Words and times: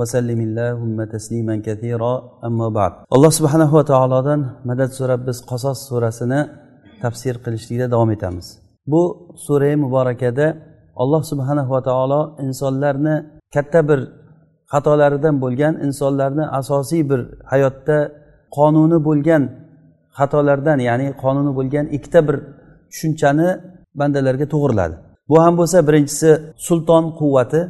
vasallim 0.00 0.38
illahumma 0.46 1.04
tasliman 1.14 1.58
kathira 1.66 2.12
amma 2.48 2.68
ba'd 2.78 2.92
alloh 3.14 3.32
subhanahu 3.38 3.72
va 3.78 3.84
taolodan 3.92 4.40
madad 4.70 4.90
so'rab 4.98 5.20
biz 5.28 5.38
qasos 5.50 5.78
surasini 5.88 6.40
tafsir 7.02 7.34
qilishlikda 7.44 7.86
davom 7.94 8.10
etamiz. 8.16 8.46
Bu 8.92 9.02
sura 9.46 9.76
muborakada 9.84 10.46
alloh 11.02 11.22
subhanahu 11.30 11.70
va 11.76 11.82
taolo 11.88 12.20
insonlarni 12.46 13.14
katta 13.54 13.80
bir 13.88 14.00
xatolaridan 14.72 15.34
bo'lgan 15.44 15.74
insonlarni 15.86 16.44
asosiy 16.60 17.02
bir 17.10 17.20
hayotda 17.52 17.98
qonuni 18.56 18.98
bo'lgan 19.08 19.42
xatolardan 20.18 20.78
ya'ni 20.88 21.06
qonuni 21.22 21.52
bo'lgan 21.58 21.86
ikkita 21.96 22.20
bir 22.28 22.36
tushunchani 22.90 23.48
bandalarga 24.00 24.46
to'g'riladi. 24.54 24.94
Bu 25.30 25.36
ham 25.44 25.54
bo'lsa 25.60 25.78
birinchisi 25.88 26.30
sulton 26.66 27.04
quvvati 27.18 27.60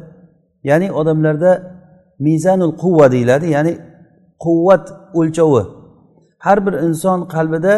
ya'ni 0.69 0.87
odamlarda 0.99 1.51
mizanul 2.25 2.73
quvva 2.81 3.05
deyiladi 3.15 3.45
ya'ni 3.55 3.73
quvvat 4.43 4.85
o'lchovi. 5.19 5.63
Har 6.45 6.57
bir 6.65 6.73
inson 6.87 7.19
qalbida 7.35 7.73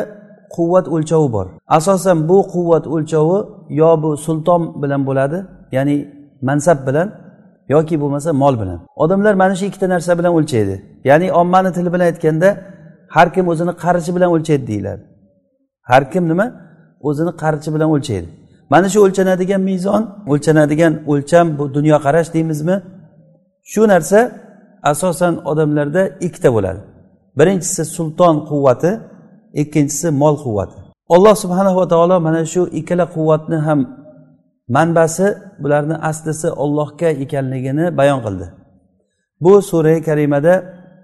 quvvat 0.55 0.85
o'lchovi 0.95 1.29
bor. 1.35 1.47
Asosan 1.77 2.18
bu 2.29 2.37
quvvat 2.53 2.85
o'lchovi 2.95 3.37
yo 3.81 3.90
bu 4.03 4.09
sulton 4.26 4.62
bilan 4.81 5.01
bo'ladi 5.09 5.37
ya'ni 5.76 5.95
mansab 6.48 6.79
bilan 6.87 7.07
yoki 7.73 7.95
bo'lmasa 8.01 8.29
mol 8.43 8.55
bilan. 8.62 8.79
Odamlar 9.03 9.34
mana 9.41 9.55
shu 9.59 9.65
ikkita 9.70 9.87
narsa 9.93 10.12
bilan 10.20 10.31
o'lchaydi. 10.37 10.75
Ya'ni 11.09 11.27
ommani 11.41 11.70
tili 11.75 11.90
bilan 11.93 12.05
aytganda 12.12 12.49
har 13.15 13.27
kim 13.35 13.46
o'zini 13.53 13.73
qarichi 13.84 14.12
bilan 14.15 14.29
o'lchaydi 14.35 14.65
deyiladi. 14.71 15.03
Har 15.91 16.03
kim 16.12 16.23
nima? 16.31 16.48
O'zini 17.07 17.31
qarichi 17.41 17.70
bilan 17.75 17.90
o'lchaydi. 17.96 18.27
Mana 18.73 18.87
shu 18.93 18.99
o'lchanadigan 19.05 19.62
mezon 19.70 20.01
o'lchanadigan 20.31 20.93
o'lcham 21.12 21.46
bu 21.57 21.63
dunyoqarash 21.77 22.29
deymizmi? 22.35 22.75
Shu 23.71 23.81
narsa 23.93 24.19
asosan 24.91 25.33
odamlarda 25.51 26.03
ikkita 26.27 26.49
bo'ladi. 26.55 26.81
Birinchisi 27.39 27.83
sulton 27.95 28.35
quvvati 28.49 28.91
ikkinchisi 29.61 30.07
mol 30.21 30.35
quvvati. 30.45 30.75
Alloh 31.15 31.35
subhanahu 31.43 31.77
va 31.81 31.87
taolo 31.93 32.15
mana 32.27 32.41
shu 32.53 32.61
ikkala 32.79 33.05
quvvatni 33.15 33.57
ham 33.67 33.79
manbasi 34.75 35.27
bularni 35.63 35.95
aslisi 36.09 36.49
ollohga 36.63 37.09
ekanligini 37.23 37.85
bayon 37.99 38.19
qildi. 38.25 38.47
Bu 39.43 39.53
sura 39.69 39.95
karimada 40.07 40.53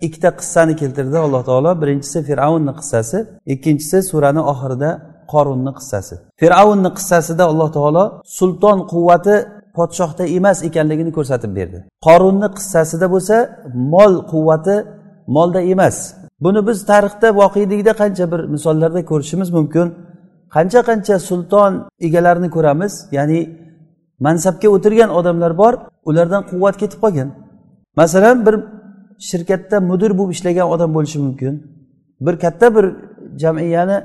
ikkita 0.06 0.30
qissani 0.40 0.74
keltirdi 0.82 1.18
alloh 1.26 1.42
taolo. 1.50 1.72
Birinchisi 1.82 2.20
fir'avnni 2.28 2.74
qissasi 2.80 3.18
ikkinchisi 3.54 3.98
surani 4.10 4.42
oxirida 4.52 4.90
qorunni 5.34 5.72
qissasi. 5.80 6.16
Fir'avnni 6.42 6.90
qissasida 6.98 7.44
alloh 7.52 7.70
taolo 7.78 8.04
sulton 8.38 8.78
quvvati 8.92 9.36
podshohda 9.78 10.24
emas 10.38 10.58
ekanligini 10.70 11.12
ko'rsatib 11.18 11.52
berdi. 11.60 11.78
Qorunni 12.08 12.48
qissasida 12.58 13.08
bo'lsa 13.14 13.36
mol 13.94 14.14
quvvati 14.32 14.76
molda 15.36 15.62
emas. 15.74 15.98
Buni 16.44 16.62
biz 16.68 16.78
tarixda 16.92 17.28
voqelikda 17.42 17.94
qancha 18.02 18.26
bir 18.32 18.42
misollarda 18.54 19.02
ko'rishimiz 19.12 19.50
mumkin. 19.58 19.88
Qancha 20.56 20.82
qancha 20.90 21.16
sulton 21.30 21.74
egalarini 22.08 22.50
ko'ramiz 22.56 22.94
ya'ni 23.18 23.40
mansabga 24.26 24.68
o'tirgan 24.76 25.10
odamlar 25.20 25.52
bor 25.62 25.74
ulardan 26.10 26.42
quvvat 26.52 26.76
ketib 26.82 27.00
qolgan. 27.04 27.30
Masalan 28.00 28.38
bir 28.46 28.56
shirkatda 29.30 29.78
mudir 29.90 30.12
bo'lib 30.20 30.32
ishlagan 30.36 30.68
odam 30.74 30.90
bo'lishi 30.98 31.20
mumkin. 31.26 31.54
Bir 32.26 32.36
katta 32.44 32.68
bir 32.76 32.86
jamiyani 33.42 33.98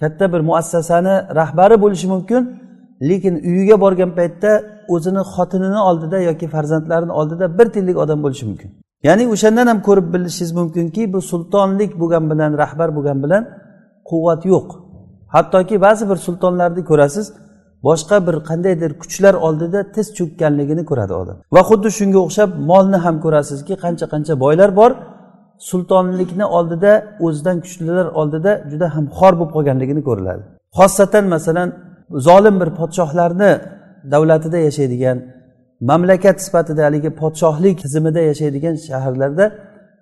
katta 0.00 0.24
bir 0.32 0.40
muassasani 0.48 1.14
rahbari 1.38 1.76
bo'lishi 1.84 2.06
mumkin. 2.14 2.42
Lekin 3.08 3.34
uyiga 3.50 3.76
borgan 3.84 4.10
paytda 4.18 4.50
o'zini 4.94 5.22
xotinini 5.34 5.80
oldida 5.88 6.18
yoki 6.28 6.46
farzandlarini 6.54 7.12
oldida 7.20 7.58
bir 7.58 7.66
tiyinlik 7.72 7.96
odam 8.04 8.18
bo'lishi 8.24 8.44
mumkin. 8.50 8.70
Ya'ni 9.08 9.24
o'shandan 9.34 9.66
ham 9.70 9.78
ko'rib 9.88 10.06
bilishingiz 10.14 10.52
mumkinki 10.60 11.02
bu 11.14 11.20
sultonlik 11.30 11.92
bo'lgan 12.00 12.24
bilan 12.30 12.52
rahbar 12.62 12.88
bo'lgan 12.96 13.18
bilan 13.24 13.42
quvvat 14.10 14.42
yo'q. 14.52 14.68
Hattoki 15.34 15.76
ba'zi 15.86 16.04
bir 16.10 16.18
sultonlarni 16.26 16.82
ko'rasiz 16.90 17.26
boshqa 17.88 18.16
bir 18.26 18.36
qandaydir 18.48 18.90
kuchlar 19.02 19.34
oldida 19.46 19.80
tiz 19.94 20.06
cho'kkanligini 20.18 20.84
ko'radi 20.90 21.14
odam. 21.22 21.36
Va 21.54 21.62
xuddi 21.68 21.88
shunga 21.98 22.20
o'xshab 22.26 22.50
molni 22.70 22.98
ham 23.04 23.16
ko'rasizki 23.24 23.74
qancha 23.84 24.06
qancha 24.12 24.34
boylar 24.44 24.70
bor 24.80 24.90
sultonlikni 25.70 26.46
oldida 26.58 26.92
o'zidan 27.26 27.56
kuchlilar 27.64 28.06
oldida 28.20 28.52
juda 28.70 28.86
ham 28.94 29.04
xor 29.18 29.32
bo'lib 29.38 29.52
qolganligini 29.56 30.02
ko'riladi. 30.08 30.42
Xossatan 30.78 31.24
masalan 31.34 31.68
zolim 32.26 32.60
bir 32.60 32.70
podshohlarni 32.80 33.52
davlatida 34.12 34.58
yashaydigan 34.58 35.18
mamlakat 35.80 36.42
sifatida 36.42 36.84
haligi 36.84 37.10
podshohlik 37.10 37.76
tizimida 37.82 38.20
yashaydigan 38.30 38.74
shaharlarda 38.88 39.44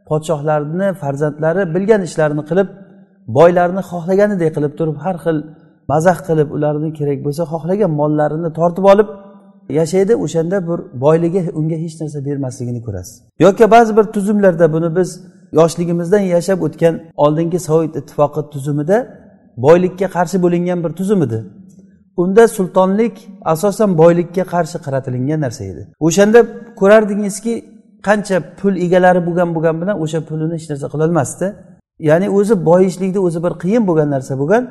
podshohlarni 0.08 0.94
farzandlari 1.02 1.62
bilgan 1.74 2.02
ishlarini 2.08 2.44
qilib 2.50 2.68
boylarni 3.36 3.82
xohlaganidek 3.90 4.50
qilib 4.56 4.72
turib 4.78 4.96
har 5.04 5.16
xil 5.24 5.38
mazax 5.92 6.18
qilib 6.28 6.48
ularni 6.56 6.90
kerak 6.98 7.18
bo'lsa 7.26 7.42
xohlagan 7.52 7.90
mollarini 8.00 8.50
tortib 8.58 8.84
olib 8.92 9.08
yashaydi 9.78 10.14
o'shanda 10.24 10.56
bir 10.68 10.78
boyligi 11.04 11.40
unga 11.58 11.76
hech 11.84 11.94
narsa 12.00 12.18
bermasligini 12.28 12.80
ko'rasiz. 12.86 13.14
Yoki 13.44 13.70
ba'zi 13.70 13.92
bir 13.98 14.04
tuzumlarda 14.14 14.66
buni 14.74 14.96
biz 14.98 15.10
yoshligimizdan 15.58 16.24
yashab 16.34 16.58
o'tgan 16.66 16.94
oldingi 17.24 17.58
sovet 17.68 17.96
ittifoqi 18.00 18.42
tuzumida 18.52 18.96
boylikka 19.66 20.06
qarshi 20.16 20.36
bo'lingan 20.44 20.78
bir 20.84 20.92
tuzum 20.98 21.22
edi. 21.26 21.38
Unda 22.16 22.48
sultonlik 22.48 23.28
asosan 23.44 23.98
boylikka 23.98 24.44
qarshi 24.54 24.78
qaratilingan 24.86 25.40
narsa 25.40 25.64
edi. 25.64 25.82
O'shanda 26.06 26.40
ko'rardingizki 26.80 27.54
qancha 28.06 28.36
pul 28.58 28.74
egalari 28.86 29.20
bo'lgan 29.26 29.48
bo'lgani 29.54 29.78
bilan 29.82 29.96
o'sha 30.04 30.20
pulini 30.28 30.54
hech 30.58 30.66
narsa 30.70 30.86
qilolmasdi. 30.94 31.46
Ya'ni 32.08 32.26
o'zi 32.38 32.54
boyishlikni 32.70 33.20
o'zi 33.26 33.38
bir 33.44 33.52
qiyin 33.62 33.82
bo'lgan 33.88 34.08
narsa 34.14 34.32
bo'lgan 34.42 34.62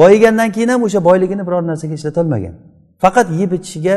boyigandan 0.00 0.52
keyin 0.52 0.68
ham 0.68 0.82
o'sha 0.82 1.04
boyligini 1.08 1.46
biror 1.46 1.62
narsaga 1.70 1.94
ishlatolmagan 1.94 2.54
faqat 3.02 3.26
yeb 3.40 3.52
ichishiga 3.58 3.96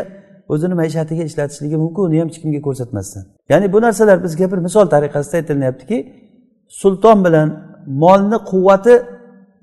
o'zini 0.53 0.73
maishatiga 0.81 1.23
ishlatishligi 1.29 1.77
mumkin 1.83 2.01
uni 2.07 2.19
ham 2.19 2.27
hech 2.29 2.39
kimga 2.43 2.61
ko'rsatmasdan 2.67 3.23
ya'ni 3.51 3.67
bu 3.73 3.79
narsalar 3.85 4.17
bizga 4.25 4.45
bir 4.51 4.59
misol 4.67 4.85
tariqasida 4.93 5.35
aytilyaptiki 5.41 5.97
sulton 6.81 7.17
bilan 7.25 7.47
molni 8.03 8.37
quvvati 8.51 8.95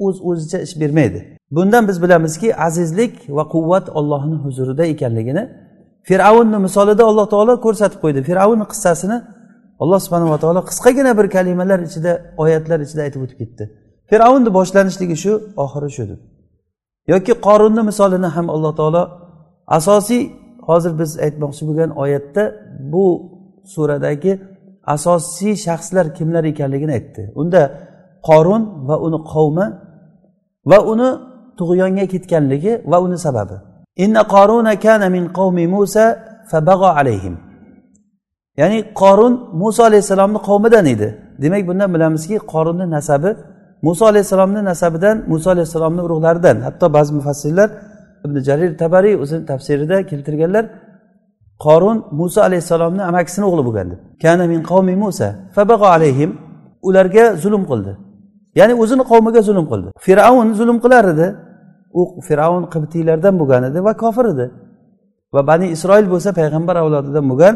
o'z 0.07 0.17
o'zicha 0.29 0.59
ish 0.67 0.75
bermaydi. 0.81 1.36
Bundan 1.51 1.89
biz 1.89 2.03
bilamizki 2.03 2.57
azizlik 2.57 3.15
va 3.37 3.45
quvvat 3.55 3.89
ollohni 3.99 4.37
huzurida 4.45 4.85
ekanligini 4.95 5.45
fir'avnni 6.09 6.59
misolida 6.67 7.05
alloh 7.11 7.27
taolo 7.35 7.55
ko'rsatib 7.67 7.99
qo'ydi. 8.05 8.21
Fir'avnni 8.29 8.67
qissasini 8.73 9.19
alloh 9.83 10.01
subhanava 10.05 10.39
taolo 10.45 10.61
qisqagina 10.69 11.13
bir 11.19 11.27
kalimalar 11.37 11.79
ichida 11.89 12.13
oyatlar 12.43 12.79
ichida 12.87 13.01
aytib 13.07 13.21
o'tib 13.25 13.39
ketdi. 13.43 13.65
Fir'avnni 14.11 14.51
boshlanishligi 14.59 15.17
shu 15.25 15.33
oxiri 15.65 15.91
shu 15.97 16.05
deb 16.11 16.21
yoki 17.13 17.33
qorunni 17.47 17.83
misolini 17.91 18.29
ham 18.37 18.47
alloh 18.55 18.73
taolo 18.81 19.03
asosiy 19.79 20.23
hozir 20.69 20.93
biz 21.01 21.11
aytmoqchi 21.27 21.63
bo'lgan 21.69 21.91
oyatda 22.03 22.43
bu 22.93 23.07
suradagi 23.75 24.33
asosiy 24.95 25.55
shaxslar 25.67 26.07
kimlar 26.19 26.45
ekanligini 26.53 26.93
aytdi. 26.99 27.23
Unda 27.41 27.63
qorun 28.29 28.63
va 28.89 28.97
uni 29.07 29.19
qavmi 29.33 29.67
va 30.71 30.79
uni 30.93 31.11
tug'yonga 31.59 32.05
ketganligi 32.13 32.73
va 32.91 32.99
uni 33.07 33.19
sababi. 33.27 33.57
Inna 34.05 34.23
qoruna 34.35 34.73
kana 34.85 35.07
min 35.17 35.25
qavmi 35.39 35.65
musa 35.77 36.05
fabag'o 36.51 36.91
alayhim. 37.01 37.35
Ya'ni 38.61 38.79
qorun 39.01 39.33
muso 39.63 39.83
alayhissalomni 39.89 40.39
qavmidan 40.49 40.87
edi. 40.95 41.09
Demak 41.43 41.63
bundan 41.69 41.89
bilamizki 41.95 42.37
qorunni 42.53 42.87
nasabi 42.97 43.31
muso 43.87 44.05
alayhissalomni 44.11 44.61
nasabidan 44.71 45.17
muso 45.33 45.49
alayhissalomni 45.55 46.01
urug'laridan. 46.07 46.57
Hatto 46.67 46.87
ba'zi 46.97 47.13
mufassirlar 47.19 47.69
ibn 48.25 48.37
jarir 48.49 48.71
tabariy 48.83 49.15
o'zini 49.23 49.47
tafsirida 49.51 49.97
keltirganlar 50.11 50.65
qorun 51.65 51.99
muso 52.21 52.41
alayhissalomni 52.49 53.03
amakisini 53.11 53.45
o'g'li 53.49 53.63
bo'lgan 53.69 53.87
deb 53.93 54.01
kana 54.23 54.45
min 54.53 54.61
qavmi 54.71 54.95
musa 55.05 55.29
fabag'o 55.57 55.87
alayhim. 55.97 56.31
Ularga 56.89 57.25
zulm 57.43 57.63
qildi. 57.71 57.93
Ya'ni 58.59 58.75
o'zini 58.83 59.05
qavmiga 59.11 59.41
zulm 59.49 59.67
qildi. 59.73 59.89
Fir'avn 60.05 60.49
zulm 60.59 60.79
qilar 60.85 61.05
edi. 61.15 61.27
U 62.01 62.03
fir'avn 62.27 62.65
qibtiylardan 62.75 63.35
bo'lgan 63.41 63.63
edi 63.69 63.79
va 63.87 63.93
kofir 64.03 64.27
edi. 64.35 64.47
Va 65.35 65.41
bani 65.51 65.67
isroil 65.77 66.07
bo'lsa 66.13 66.31
payg'ambar 66.39 66.77
avlodidan 66.83 67.25
bo'lgan 67.31 67.55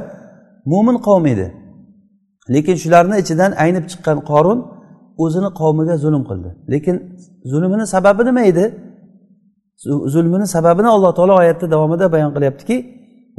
mo'min 0.72 0.96
qavm 1.06 1.24
edi. 1.34 1.46
Lekin 2.54 2.76
shularni 2.82 3.16
ichidan 3.22 3.50
aynib 3.64 3.84
chiqqan 3.90 4.18
qorun 4.30 4.58
o'zini 5.24 5.50
qavmiga 5.60 5.94
zulm 6.04 6.22
qildi. 6.30 6.50
Lekin 6.72 6.96
zulmini 7.50 7.86
sababi 7.94 8.22
nima 8.28 8.42
edi? 8.52 8.64
Zulmini 10.14 10.46
sababini 10.56 10.88
alloh 10.96 11.12
taolo 11.18 11.34
oyatni 11.42 11.66
davomida 11.74 12.06
bayon 12.14 12.30
qilyaptiki 12.36 12.76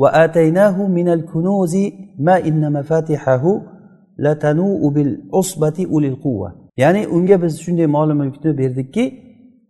va 0.02 0.10
ataynahu 0.24 0.82
minal 0.98 1.24
kunuzi 1.32 1.84
ma 2.28 2.36
inna 2.50 2.70
mafatihahu 2.78 3.52
latanu 4.26 4.68
bil 4.96 5.12
usbati 5.42 5.84
ulil 5.96 6.18
quvva 6.24 6.50
ya'ni 6.78 7.02
unga 7.16 7.38
biz 7.44 7.54
shunday 7.64 7.88
mol 7.96 8.10
mulkni 8.22 8.52
berdikki 8.62 9.04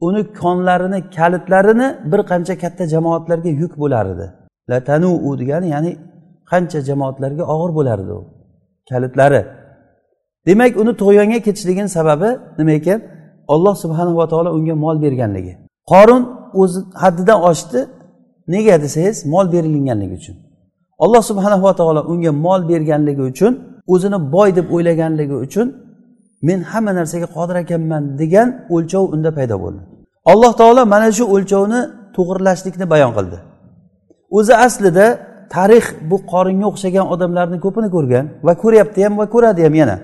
uni 0.07 0.21
konlarini 0.41 0.99
kalitlarini 1.17 1.87
bir 2.11 2.19
qancha 2.31 2.53
katta 2.63 2.83
jamoatlarga 2.93 3.49
yuk 3.61 3.73
bo'lar 3.81 4.05
edi 4.13 4.27
latanu 4.71 5.09
degani 5.39 5.67
ya'ni 5.75 5.91
qancha 6.51 6.79
jamoatlarga 6.89 7.43
og'ir 7.53 7.71
bo'lar 7.77 7.97
edi 8.05 8.13
u 8.19 8.21
kalitlari. 8.89 9.41
Demak 10.47 10.77
uni 10.81 10.93
tug'yonga 11.01 11.39
ketishligini 11.47 11.89
sababi 11.97 12.29
nima 12.57 12.71
ekan? 12.79 12.99
Olloh 13.53 13.75
subhanava 13.83 14.25
taolo 14.31 14.49
unga 14.57 14.75
mol 14.75 14.97
berganligi. 15.05 15.53
Qorun 15.91 16.23
o'zi 16.61 16.79
haddidan 17.03 17.39
oshdi. 17.51 17.79
Nega 18.53 18.75
desangiz 18.81 19.17
mol 19.33 19.45
berilganligi 19.53 20.15
uchun. 20.21 20.35
Alloh 21.03 21.21
subhanava 21.29 21.71
taolo 21.79 22.01
unga 22.11 22.31
mol 22.45 22.61
berganligi 22.71 23.23
uchun 23.31 23.53
o'zini 23.93 24.31
boy 24.31 24.49
deb 24.57 24.67
o'ylaganligi 24.75 25.35
uchun 25.45 25.67
men 26.47 26.59
hamma 26.71 26.91
narsaga 26.99 27.27
qodir 27.35 27.55
ekanman 27.63 28.03
degan 28.21 28.47
o'lchov 28.75 29.03
unda 29.15 29.29
paydo 29.37 29.55
bo'ldi. 29.63 29.81
Alloh 30.25 30.53
taolo 30.61 30.85
mana 30.85 31.11
shu 31.17 31.23
o'lchovni 31.35 31.81
to'g'irlashlikni 32.15 32.85
bayon 32.93 33.11
qildi. 33.17 33.37
O'zi 34.37 34.53
aslida 34.65 35.05
tarix 35.55 35.85
bu 36.09 36.17
qoringa 36.33 36.65
o'xshagan 36.71 37.05
odamlarni 37.13 37.57
ko'pini 37.65 37.89
ko'rgan 37.95 38.25
va 38.47 38.53
ko'ryapti 38.63 38.99
ham 39.05 39.13
va 39.21 39.25
ko'radi 39.33 39.61
ham 39.67 39.75
yana. 39.81 39.97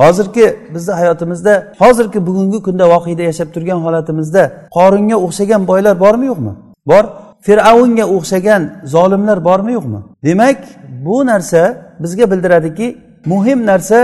Hozirgi 0.00 0.46
bizni 0.74 0.92
hayotimizda 1.00 1.54
hozirgi 1.82 2.18
bugungi 2.28 2.58
kunda 2.66 2.84
voqeda 2.94 3.22
yashab 3.30 3.48
turgan 3.54 3.80
holatimizda 3.86 4.42
qoringa 4.76 5.16
o'xshagan 5.26 5.62
boylar 5.70 5.94
bormi 6.04 6.26
yo'qmi? 6.30 6.52
Bor. 6.90 7.04
Fir'avnga 7.46 8.04
o'xshagan 8.16 8.62
zolimlar 8.94 9.38
bormi 9.48 9.72
yo'qmi? 9.76 10.00
Demak 10.26 10.58
bu 11.06 11.16
narsa 11.30 11.62
bizga 12.02 12.24
bildiradiki 12.32 12.86
muhim 13.32 13.66
narsa 13.70 13.98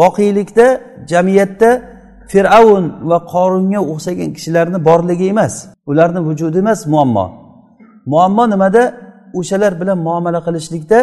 voqelikda 0.00 0.66
jamiyatda 1.10 1.70
fir'avn 2.32 2.84
va 3.10 3.18
qorunga 3.32 3.80
o'xshagan 3.92 4.30
kishilarni 4.36 4.78
borligi 4.88 5.26
emas 5.34 5.54
ularni 5.90 6.20
vujudi 6.28 6.58
emas 6.64 6.80
muammo. 6.92 7.26
Muammo 8.12 8.44
nimada? 8.52 8.82
O'shalar 9.40 9.72
bilan 9.80 9.98
muomala 10.06 10.40
qilishlikda 10.46 10.98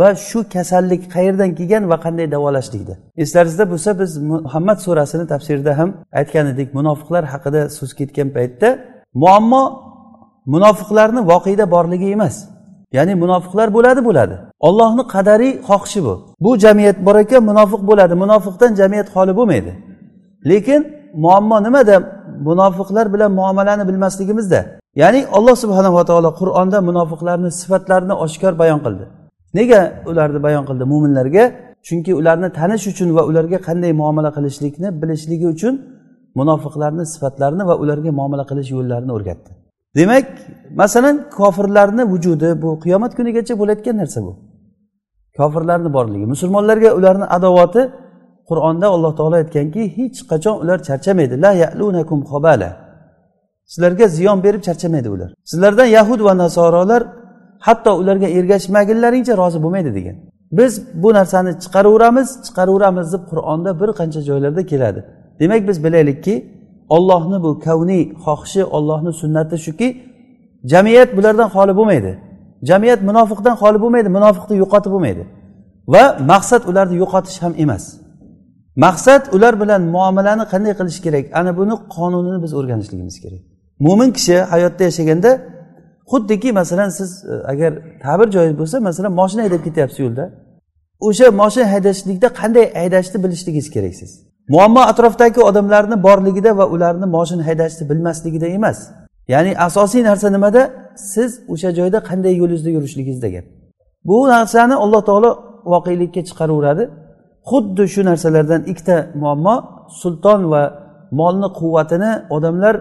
va 0.00 0.08
shu 0.28 0.38
kasallik 0.54 1.02
qayerdan 1.14 1.50
kelgan 1.58 1.82
va 1.90 1.96
qanday 2.04 2.26
davolashlikda. 2.34 2.94
Eslaringizda 3.22 3.64
bo'lsa 3.72 3.90
biz 4.00 4.10
muhammad 4.30 4.78
surasini 4.86 5.26
tafsirida 5.32 5.72
ham 5.78 5.90
aytgan 6.20 6.46
edik 6.52 6.68
munofiqlar 6.78 7.24
haqida 7.32 7.60
so'z 7.78 7.90
ketgan 8.00 8.28
paytda. 8.36 8.68
Muammo 9.22 9.62
munofiqlarni 10.54 11.20
voqeda 11.32 11.64
borligi 11.74 12.08
emas 12.16 12.36
ya'ni 12.96 13.14
munofiqlar 13.22 13.68
bo'ladi 13.76 14.00
bo'ladi. 14.08 14.34
Ollohni 14.68 15.02
qadariy 15.14 15.52
xohishi 15.68 16.00
bu. 16.06 16.14
Bu 16.44 16.50
jamiyat 16.64 16.98
bor 17.06 17.16
ekan 17.24 17.42
munofiq 17.50 17.82
bo'ladi. 17.90 18.14
Munofiqdan 18.24 18.72
jamiyat 18.80 19.08
xoli 19.14 19.32
bo'lmaydi. 19.38 19.72
Lekin 20.44 20.80
muammo 21.14 21.62
nimada? 21.62 21.96
Munofiqlar 22.48 23.12
bilan 23.14 23.32
muomalani 23.32 23.88
bilmasligimizda. 23.88 24.60
Ya'ni 24.96 25.26
alloh 25.32 25.56
subhanava 25.62 26.04
taolo 26.04 26.30
qur'onda 26.40 26.78
munofiqlarni 26.88 27.50
sifatlarini 27.60 28.12
oshkor 28.24 28.58
bayon 28.58 28.80
qildi. 28.84 29.04
Nega 29.54 29.80
ularni 30.10 30.42
bayon 30.46 30.64
qildi 30.68 30.84
mo'minlarga 30.92 31.44
chunki 31.86 32.12
ularni 32.20 32.48
tanish 32.58 32.86
uchun 32.92 33.08
va 33.16 33.22
ularga 33.30 33.58
qanday 33.68 33.92
muomala 34.00 34.30
qilishlikni 34.36 34.88
bilishligi 35.02 35.46
uchun 35.54 35.74
munofiqlarni 36.38 37.04
sifatlarini 37.12 37.64
va 37.70 37.74
ularga 37.82 38.10
muomala 38.18 38.44
qilish 38.50 38.70
yo'llarini 38.76 39.12
o'rgatdi. 39.16 39.50
Demak 39.98 40.26
masalan 40.80 41.16
kofirlarni 41.38 42.02
vujudi 42.12 42.62
bu 42.62 42.68
qiyomat 42.84 43.12
kunigacha 43.18 43.54
bo'layotgan 43.60 43.96
narsa 44.02 44.20
bu. 44.26 44.32
Kofirlarni 45.38 45.90
borligi 45.96 46.26
musulmonlarga 46.32 46.90
ularni 46.98 47.26
adovati 47.36 47.82
qur'onda 48.50 48.86
alloh 48.94 49.12
taolo 49.18 49.36
aytganki 49.42 49.82
hech 49.96 50.18
qachon 50.30 50.56
ular 50.62 50.78
charchamaydi. 50.88 51.34
La 51.44 51.52
yalunakum 51.62 52.20
xobala 52.30 52.70
sizlarga 53.72 54.06
ziyon 54.16 54.38
berib 54.44 54.62
charchamaydi 54.66 55.08
ular. 55.16 55.30
Sizlardan 55.50 55.88
yahud 55.98 56.20
va 56.26 56.32
nasorolar 56.42 57.02
hatto 57.66 57.90
ularga 58.00 58.28
ergashmagunlaringcha 58.38 59.34
rozi 59.42 59.58
bo'lmaydi 59.64 59.90
degan. 59.98 60.16
Biz 60.58 60.72
bu 61.02 61.08
narsani 61.18 61.52
chiqaraveramiz 61.62 62.28
chiqaraveramiz 62.46 63.06
deb 63.14 63.22
qur'onda 63.30 63.70
bir 63.80 63.90
qancha 63.98 64.20
joylarda 64.28 64.62
keladi. 64.66 65.00
Demak 65.40 65.68
biz 65.68 65.84
bilaylikki 65.84 66.34
ollohni 66.96 67.42
bu 67.42 67.50
kavniy 67.66 68.02
xohishi 68.24 68.62
ollohni 68.76 69.12
sunnati 69.20 69.56
shuki 69.66 69.88
jamiyat 70.72 71.10
bulardan 71.16 71.48
xoli 71.54 71.72
bo'lmaydi. 71.78 72.12
Jamiyat 72.70 73.00
munofiqdan 73.08 73.54
xoli 73.62 73.78
bo'lmaydi 73.82 74.08
munofiqni 74.16 74.54
yo'qotib 74.62 74.90
bo'lmaydi. 74.94 75.22
Va 75.92 76.04
maqsad 76.32 76.62
ularni 76.70 76.96
yo'qotish 77.02 77.38
ham 77.44 77.52
emas. 77.64 77.84
Maqsad 78.84 79.22
ular 79.36 79.54
bilan 79.62 79.82
muomalani 79.96 80.44
qanday 80.52 80.72
qilish 80.80 81.00
kerak? 81.06 81.24
Ana 81.38 81.50
buni 81.58 81.74
qonunini 81.96 82.38
biz 82.44 82.52
o'rganishligimiz 82.58 83.16
kerak. 83.24 83.42
Mo'min 83.86 84.10
kishi 84.16 84.36
hayotda 84.52 84.82
yashaganda 84.88 85.30
xuddiki 86.10 86.50
masalan 86.60 86.90
siz 86.98 87.10
e, 87.32 87.34
agar 87.52 87.72
ta'bir 88.04 88.28
joiz 88.36 88.52
bo'lsa 88.60 88.76
masalan 88.88 89.12
moshina 89.20 89.42
haydab 89.46 89.62
ketyapsiz 89.66 89.98
yo'lda. 90.04 90.24
O'sha 91.08 91.26
moshina 91.40 91.66
haydashlikda 91.74 92.28
qanday 92.40 92.66
haydashni 92.80 93.18
bilishligingiz 93.24 93.68
kerak 93.74 93.94
siz? 94.00 94.10
Muammo 94.54 94.82
atrofdagi 94.92 95.40
odamlarni 95.50 95.96
borligida 96.06 96.50
va 96.60 96.64
ularni 96.74 97.06
moshina 97.16 97.42
haydashni 97.48 97.84
bilmasligida 97.90 98.46
emas. 98.58 98.78
Ya'ni 99.32 99.50
asosiy 99.66 100.02
narsa 100.08 100.28
nimada? 100.36 100.62
Siz 101.12 101.30
o'sha 101.52 101.70
joyda 101.78 101.98
qanday 102.10 102.34
yo'lingizda 102.40 102.70
yurishligingizda 102.76 103.28
gap 103.36 103.46
bu 104.04 104.28
narsani 104.28 104.74
alloh 104.74 105.02
taolo 105.08 105.30
voqelikka 105.64 106.20
chiqaraveradi 106.28 106.84
xuddi 107.50 107.84
shu 107.92 108.00
narsalardan 108.10 108.62
ikkita 108.72 108.96
muammo 109.22 109.54
sulton 110.00 110.40
va 110.52 110.62
molni 111.20 111.48
quvvatini 111.58 112.10
odamlar 112.36 112.74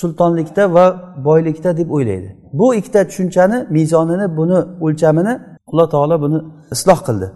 sultonlikda 0.00 0.64
va 0.74 0.84
boylikda 1.26 1.70
deb 1.76 1.88
o'ylaydi. 1.96 2.28
Bu 2.58 2.74
ikkita 2.74 3.00
tushunchani 3.08 3.58
mezonini 3.76 4.26
buni 4.38 4.58
o'lchamini 4.84 5.34
alloh 5.70 5.86
taolo 5.94 6.16
buni 6.24 6.38
isloh 6.74 7.00
qildi. 7.06 7.28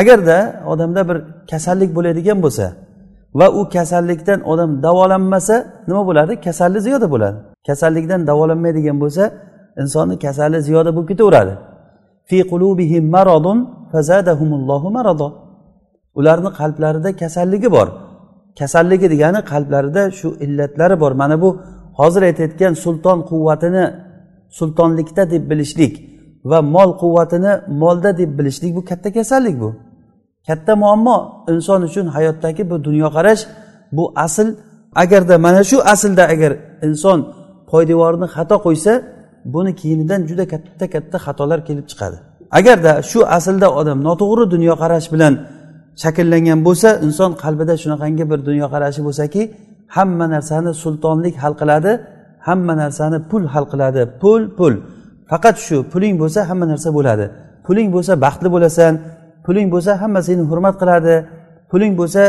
Agarda 0.00 0.38
odamda 0.72 1.08
bir 1.08 1.18
kasallik 1.50 1.90
bo'ladigan 1.96 2.38
bo'lsa 2.44 2.66
va 3.38 3.46
u 3.58 3.60
kasallikdan 3.76 4.40
odam 4.52 4.70
davolanmasa 4.86 5.56
nima 5.88 6.02
bo'ladi? 6.08 6.32
Kasallik 6.46 6.82
ziyoda 6.86 7.06
bo'ladi. 7.14 7.38
Kasallikdan 7.66 8.20
davolanmaydigan 8.30 8.96
bo'lsa 9.02 9.24
insonni 9.82 10.16
kasali 10.24 10.58
ziyoda 10.68 10.90
bo'lib 10.96 11.08
ketaveradi. 11.12 11.54
Fi 12.28 12.38
qulubihim 12.50 13.04
maradun 13.16 13.58
fazadahumullohu 13.92 14.88
marado 14.96 15.28
ularni 16.18 16.50
qalblarida 16.60 17.10
kasalligi 17.22 17.68
bor. 17.76 17.88
Kasalligi 18.58 19.06
degani 19.14 19.40
qalblarida 19.52 20.02
shu 20.18 20.28
illatlari 20.44 20.96
bor. 21.02 21.12
Mana 21.20 21.36
bu 21.42 21.50
hozir 21.98 22.22
aytayotgan 22.28 22.72
sulton 22.84 23.18
quvvatini 23.30 23.84
sultonlikda 24.58 25.22
deb 25.32 25.42
bilishlik 25.50 25.94
va 26.50 26.58
mol 26.74 26.90
quvvatini 27.02 27.52
molda 27.80 28.10
deb 28.20 28.30
bilishlik 28.38 28.72
bu 28.76 28.82
katta 28.90 29.08
kasallik 29.16 29.56
bu. 29.62 29.70
Katta 30.46 30.72
muammo 30.82 31.16
inson 31.52 31.80
uchun 31.88 32.06
hayotdagi 32.16 32.62
bu 32.70 32.76
dunyoqarash 32.86 33.42
bu 33.96 34.04
asl. 34.26 34.48
Agarda 35.02 35.38
mana 35.38 35.62
shu 35.70 35.78
aslda 35.92 36.24
agar 36.34 36.52
inson 36.86 37.18
poydevorini 37.70 38.26
xato 38.34 38.56
qo'ysa 38.66 38.92
buni 39.54 39.72
keyinidan 39.80 40.20
juda 40.28 40.44
katta 40.52 40.86
katta 40.94 41.16
xatolar 41.24 41.60
kelib 41.68 41.86
chiqadi. 41.90 42.16
Agarda 42.58 42.92
shu 43.10 43.20
aslda 43.36 43.68
odam 43.80 43.98
noto'g'ri 44.08 44.44
dunyoqarash 44.54 45.08
bilan 45.14 45.34
shakllangan 46.02 46.60
bo'lsa 46.66 46.88
inson 47.06 47.30
qalbida 47.42 47.74
shunaqangi 47.82 48.24
bir 48.30 48.38
dunyoqarashi 48.48 49.00
bo'lsaki 49.08 49.42
hamma 49.96 50.26
narsani 50.34 50.70
sultonlik 50.82 51.34
hal 51.42 51.54
qiladi 51.60 51.92
hamma 52.48 52.74
narsani 52.82 53.18
pul 53.30 53.42
hal 53.52 53.64
qiladi. 53.72 54.02
Pul 54.22 54.42
pul. 54.58 54.74
Faqat 55.30 55.56
shu 55.66 55.76
puling 55.92 56.14
bo'lsa 56.22 56.40
hamma 56.48 56.66
narsa 56.72 56.88
bo'ladi. 56.98 57.26
Puling 57.66 57.88
bo'lsa 57.94 58.12
baxtli 58.24 58.48
bo'lasan 58.54 58.92
puling 59.46 59.68
bo'lsa 59.74 59.92
hamma 60.02 60.20
seni 60.28 60.42
hurmat 60.50 60.74
qiladi 60.80 61.14
puling 61.70 61.92
bo'lsa 62.00 62.22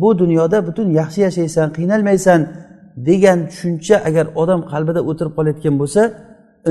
bu 0.00 0.10
dunyoda 0.20 0.58
butun 0.68 0.86
yaxshi 1.00 1.20
yashaysan 1.26 1.66
qiynalmaysan 1.76 2.40
degan 3.08 3.38
tushuncha 3.50 3.96
agar 4.08 4.26
odam 4.42 4.60
qalbida 4.72 5.00
o'tirib 5.10 5.32
qolayotgan 5.38 5.74
bo'lsa 5.80 6.02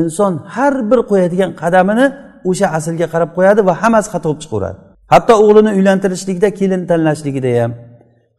inson 0.02 0.34
har 0.56 0.74
bir 0.90 1.00
qo'yadigan 1.12 1.52
qadamini 1.62 2.06
o'sha 2.50 2.68
aslga 2.78 3.08
qarab 3.14 3.30
qo'yadi 3.38 3.62
va 3.68 3.74
hammasi 3.82 4.08
xato 4.14 4.28
bo'lib 4.30 4.42
chiqaveradi. 4.46 4.91
Hatto 5.14 5.34
o'g'lini 5.44 5.72
uylantirishlikda 5.78 6.50
kelin 6.60 6.82
tanlashligida 6.92 7.52
ham 7.62 7.72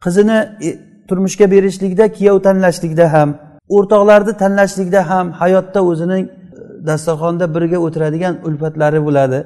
qizini 0.03 0.37
e, 0.67 0.69
turmushga 1.09 1.45
berishlikda 1.53 2.05
kuyov 2.17 2.37
tanlashlikda 2.47 3.05
ham 3.15 3.29
o'rtoqlarni 3.75 4.33
tanlashlikda 4.43 5.01
ham 5.09 5.25
hayotda 5.41 5.79
o'zining 5.91 6.23
e, 6.27 6.31
dasturxonda 6.87 7.45
birga 7.55 7.77
o'tiradigan 7.85 8.35
ulfatlari 8.47 8.99
bo'ladi. 9.07 9.39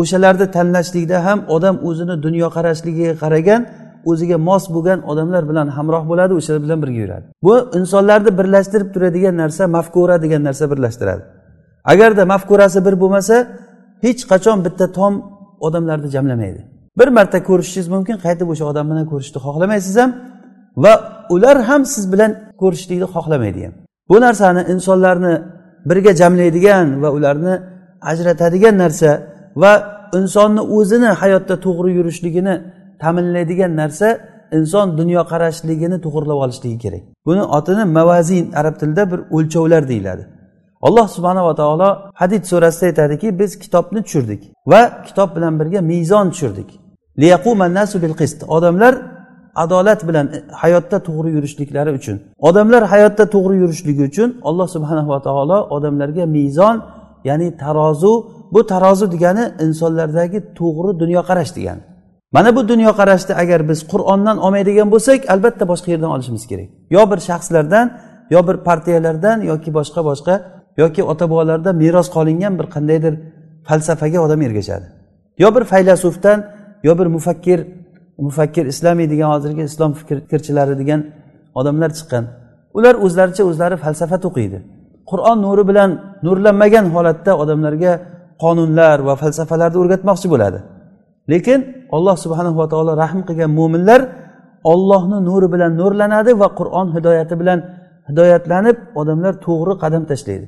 O'shalarni 0.00 0.46
tanlashlikda 0.56 1.18
ham 1.26 1.38
odam 1.56 1.76
o'zini 1.88 2.14
dunyoqarashligiga 2.26 3.12
qaragan 3.22 3.60
o'ziga 4.10 4.36
mos 4.48 4.64
bo'lgan 4.74 4.98
odamlar 5.10 5.42
bilan 5.50 5.66
hamroh 5.76 6.04
bo'ladi 6.10 6.32
o'shalar 6.38 6.60
bilan 6.66 6.78
birga 6.82 7.00
yuradi. 7.04 7.26
Bu 7.46 7.54
insonlarni 7.78 8.30
birlashtirib 8.38 8.88
turadigan 8.94 9.34
narsa 9.42 9.62
mafkura 9.76 10.16
degan 10.24 10.42
narsa 10.48 10.64
birlashtiradi. 10.72 11.22
Agarda 11.92 12.22
mafkurasi 12.32 12.78
bir 12.86 12.94
bo'lmasa 13.02 13.36
hech 14.04 14.20
qachon 14.30 14.58
bitta 14.66 14.86
tom 14.98 15.14
odamlarni 15.66 16.08
jamlamaydi. 16.16 16.60
Bir 16.98 17.08
marta 17.08 17.38
ko'rishishingiz 17.48 17.88
mumkin 17.94 18.16
qaytib 18.24 18.48
o'sha 18.52 18.64
odam 18.72 18.86
bilan 18.90 19.06
ko'rishishni 19.12 19.40
xohlamaysiz 19.46 19.96
ham 20.02 20.10
va 20.84 20.92
ular 21.34 21.56
ham 21.68 21.82
siz 21.92 22.04
bilan 22.12 22.30
ko'rishlikni 22.62 23.08
xohlamaydi 23.14 23.60
ham. 23.66 23.74
Bu 24.10 24.16
narsani 24.26 24.62
insonlarni 24.74 25.34
birga 25.90 26.12
jamlaydigan 26.20 26.86
va 27.02 27.08
ularni 27.16 27.54
ajratadigan 28.10 28.76
narsa 28.82 29.10
va 29.62 29.72
insonni 30.18 30.62
o'zini 30.76 31.10
hayotda 31.20 31.54
to'g'ri 31.66 31.90
yurishligini 31.98 32.54
ta'minlaydigan 33.02 33.72
narsa 33.82 34.08
inson 34.58 34.86
dunyoqarashligini 35.00 35.98
to'g'irlab 36.04 36.38
olishligi 36.44 36.78
kerak. 36.84 37.02
Buni 37.26 37.42
otini 37.58 37.84
mavazin 37.98 38.44
arab 38.60 38.74
tilida 38.80 39.04
bir 39.12 39.20
o'lchovlar 39.36 39.82
deyiladi. 39.92 40.22
Alloh 40.86 41.06
subhanava 41.16 41.54
taolo 41.60 41.88
hadid 42.20 42.44
surasida 42.50 42.86
aytadiki 42.90 43.38
biz 43.40 43.50
kitobni 43.62 44.00
tushirdik 44.06 44.42
va 44.66 44.80
kitob 45.06 45.28
bilan 45.36 45.54
birga 45.60 45.80
mezon 45.92 46.26
tushirdik. 46.32 46.70
Odamlar 48.56 48.94
adolat 49.54 50.08
bilan 50.08 50.26
hayotda 50.62 50.98
to'g'ri 51.08 51.30
yurishliklari 51.36 51.90
uchun 51.98 52.16
odamlar 52.48 52.82
hayotda 52.92 53.24
to'g'ri 53.34 53.56
yurishligi 53.62 54.02
uchun 54.10 54.28
alloh 54.48 54.68
subhanava 54.74 55.18
taolo 55.26 55.58
odamlarga 55.76 56.24
mezon 56.36 56.76
ya'ni 57.28 57.48
tarozu 57.62 58.12
bu 58.54 58.60
tarozi 58.72 59.06
degani 59.14 59.44
insonlardagi 59.66 60.38
to'g'ri 60.58 60.90
dunyoqarash 61.02 61.52
degani. 61.56 61.82
Mana 62.32 62.56
bu 62.56 62.68
dunyoqarashni 62.72 63.34
agar 63.42 63.60
biz 63.70 63.80
qur'ondan 63.92 64.36
olmaydigan 64.44 64.88
bo'lsak 64.94 65.20
albatta 65.34 65.64
boshqa 65.72 65.88
yerdan 65.94 66.10
olishimiz 66.16 66.44
kerak. 66.50 66.68
Yo 66.94 67.02
bir 67.10 67.18
shaxslardan 67.28 67.86
yo 68.34 68.40
bir 68.48 68.56
partiyalardan 68.68 69.38
yoki 69.50 69.70
boshqa 69.78 70.00
boshqa 70.10 70.34
yoki 70.82 71.02
ota 71.12 71.24
bobolardan 71.32 71.74
meros 71.82 72.08
qolingan 72.16 72.54
bir 72.58 72.66
qandaydir 72.74 73.14
falsafaga 73.68 74.18
odam 74.26 74.40
ergashadi. 74.46 74.86
Yo 75.42 75.48
bir 75.54 75.64
faylasufdan 75.72 76.38
yo 76.86 76.92
bir 76.98 77.06
mufakkir 77.16 77.58
mufakkir 78.26 78.64
islomiy 78.72 79.06
degan 79.12 79.28
hozirgi 79.34 79.62
islom 79.70 79.90
fikrchilari 79.98 80.74
degan 80.82 81.00
odamlar 81.60 81.90
chiqqan. 81.98 82.24
Ular 82.76 82.94
o'zlaricha 83.04 83.42
o'zlari 83.50 83.76
falsafa 83.84 84.16
o'qiydi 84.28 84.58
qur'on 85.10 85.38
nuri 85.46 85.62
bilan 85.70 85.90
nurlanmagan 86.26 86.86
holatda 86.94 87.32
odamlarga 87.42 87.92
qonunlar 88.42 88.96
va 89.08 89.14
falsafalarni 89.22 89.78
o'rgatmoqchi 89.82 90.28
bo'ladi. 90.34 90.58
Lekin 91.32 91.58
alloh 91.96 92.16
subhanahu 92.24 92.56
va 92.62 92.66
taolo 92.72 92.92
rahm 93.02 93.20
qilgan 93.28 93.50
mo'minlar 93.58 94.00
ollohni 94.72 95.18
nuri 95.28 95.48
bilan 95.54 95.72
nurlanadi 95.80 96.32
va 96.42 96.48
qur'on 96.58 96.86
hidoyati 96.96 97.34
bilan 97.40 97.58
hidoyatlanib 98.08 98.76
odamlar 99.00 99.32
to'g'ri 99.46 99.74
qadam 99.82 100.02
tashlaydi. 100.10 100.46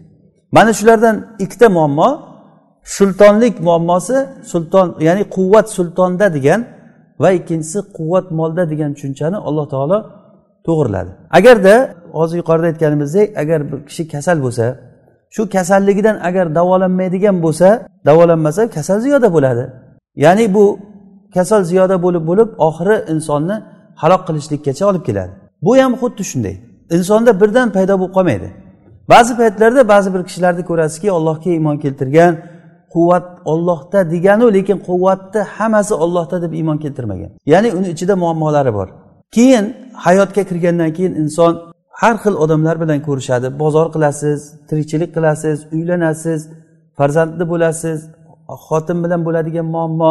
Mana 0.53 0.73
shulardan 0.79 1.17
ikkita 1.45 1.69
muammo 1.69 2.09
sultonlik 2.85 3.61
muammosi 3.61 4.17
sulton 4.53 4.97
ya'ni 5.01 5.23
quvvat 5.37 5.67
sultonda 5.77 6.35
degan 6.35 6.61
va 7.23 7.31
ikkinchisi 7.39 7.79
quvvat 7.97 8.27
molda 8.39 8.71
degan 8.71 8.91
tushunchani 8.95 9.37
alloh 9.37 9.67
taolo 9.75 9.99
to'g'irladi. 10.67 11.11
Agarda 11.39 11.75
hozir 12.13 12.37
yuqorida 12.37 12.67
aytganimizdek 12.67 13.27
agar 13.43 13.73
bir 13.73 13.79
kishi 13.89 14.03
kasal 14.09 14.39
bo'lsa 14.45 14.67
shu 15.35 15.43
kasalligidan 15.57 16.17
agar 16.29 16.55
davolanmaydigan 16.55 17.37
bo'lsa 17.45 17.69
davolanmasa 18.09 18.71
kasal 18.77 18.99
ziyoda 19.01 19.29
bo'ladi. 19.37 19.65
Ya'ni 20.25 20.55
bu 20.55 20.65
kasal 21.35 21.63
ziyoda 21.71 22.03
bo'lib 22.05 22.25
bo'lib 22.31 22.49
oxiri 22.69 22.97
insonni 23.13 23.57
halok 24.03 24.23
qilishlikkacha 24.29 24.85
olib 24.91 25.05
keladi. 25.09 25.33
Bu 25.63 25.77
ham 25.77 25.93
xuddi 26.01 26.25
shunday. 26.31 26.57
Insonda 26.97 27.41
birdan 27.41 27.69
paydo 27.77 27.95
bo'lib 28.01 28.15
qolmaydi. 28.19 28.49
Ba'zi 29.09 29.37
paytlarda 29.37 29.89
ba'zi 29.89 30.15
bir 30.15 30.23
kishilarni 30.29 30.65
ko'rasizki 30.71 31.11
allohga 31.19 31.51
iymon 31.51 31.77
keltirgan 31.85 32.35
quvvat 32.95 33.27
ollohda 33.45 34.11
deganu 34.11 34.55
lekin 34.57 34.79
quvvatni 34.89 35.41
hammasi 35.57 35.95
ollohda 35.95 36.43
deb 36.43 36.53
iymon 36.53 36.79
keltirmagan. 36.85 37.31
Ya'ni 37.47 37.69
uni 37.79 37.89
ichida 37.95 38.17
muammolari 38.17 38.75
bor. 38.75 38.89
Keyin 39.37 39.65
hayotga 40.07 40.43
kirgandan 40.51 40.91
keyin 40.97 41.15
inson 41.23 41.53
har 42.01 42.17
xil 42.23 42.35
odamlar 42.45 42.77
bilan 42.83 43.01
ko'rishadi. 43.09 43.47
Bozor 43.63 43.87
qilasiz 43.95 44.41
tirikchilik 44.69 45.11
qilasiz 45.17 45.59
uylanasiz 45.77 46.41
farzandli 46.99 47.45
bo'lasiz 47.53 47.99
xotin 48.67 48.99
bilan 49.05 49.21
bo'ladigan 49.27 49.67
muammo 49.75 50.11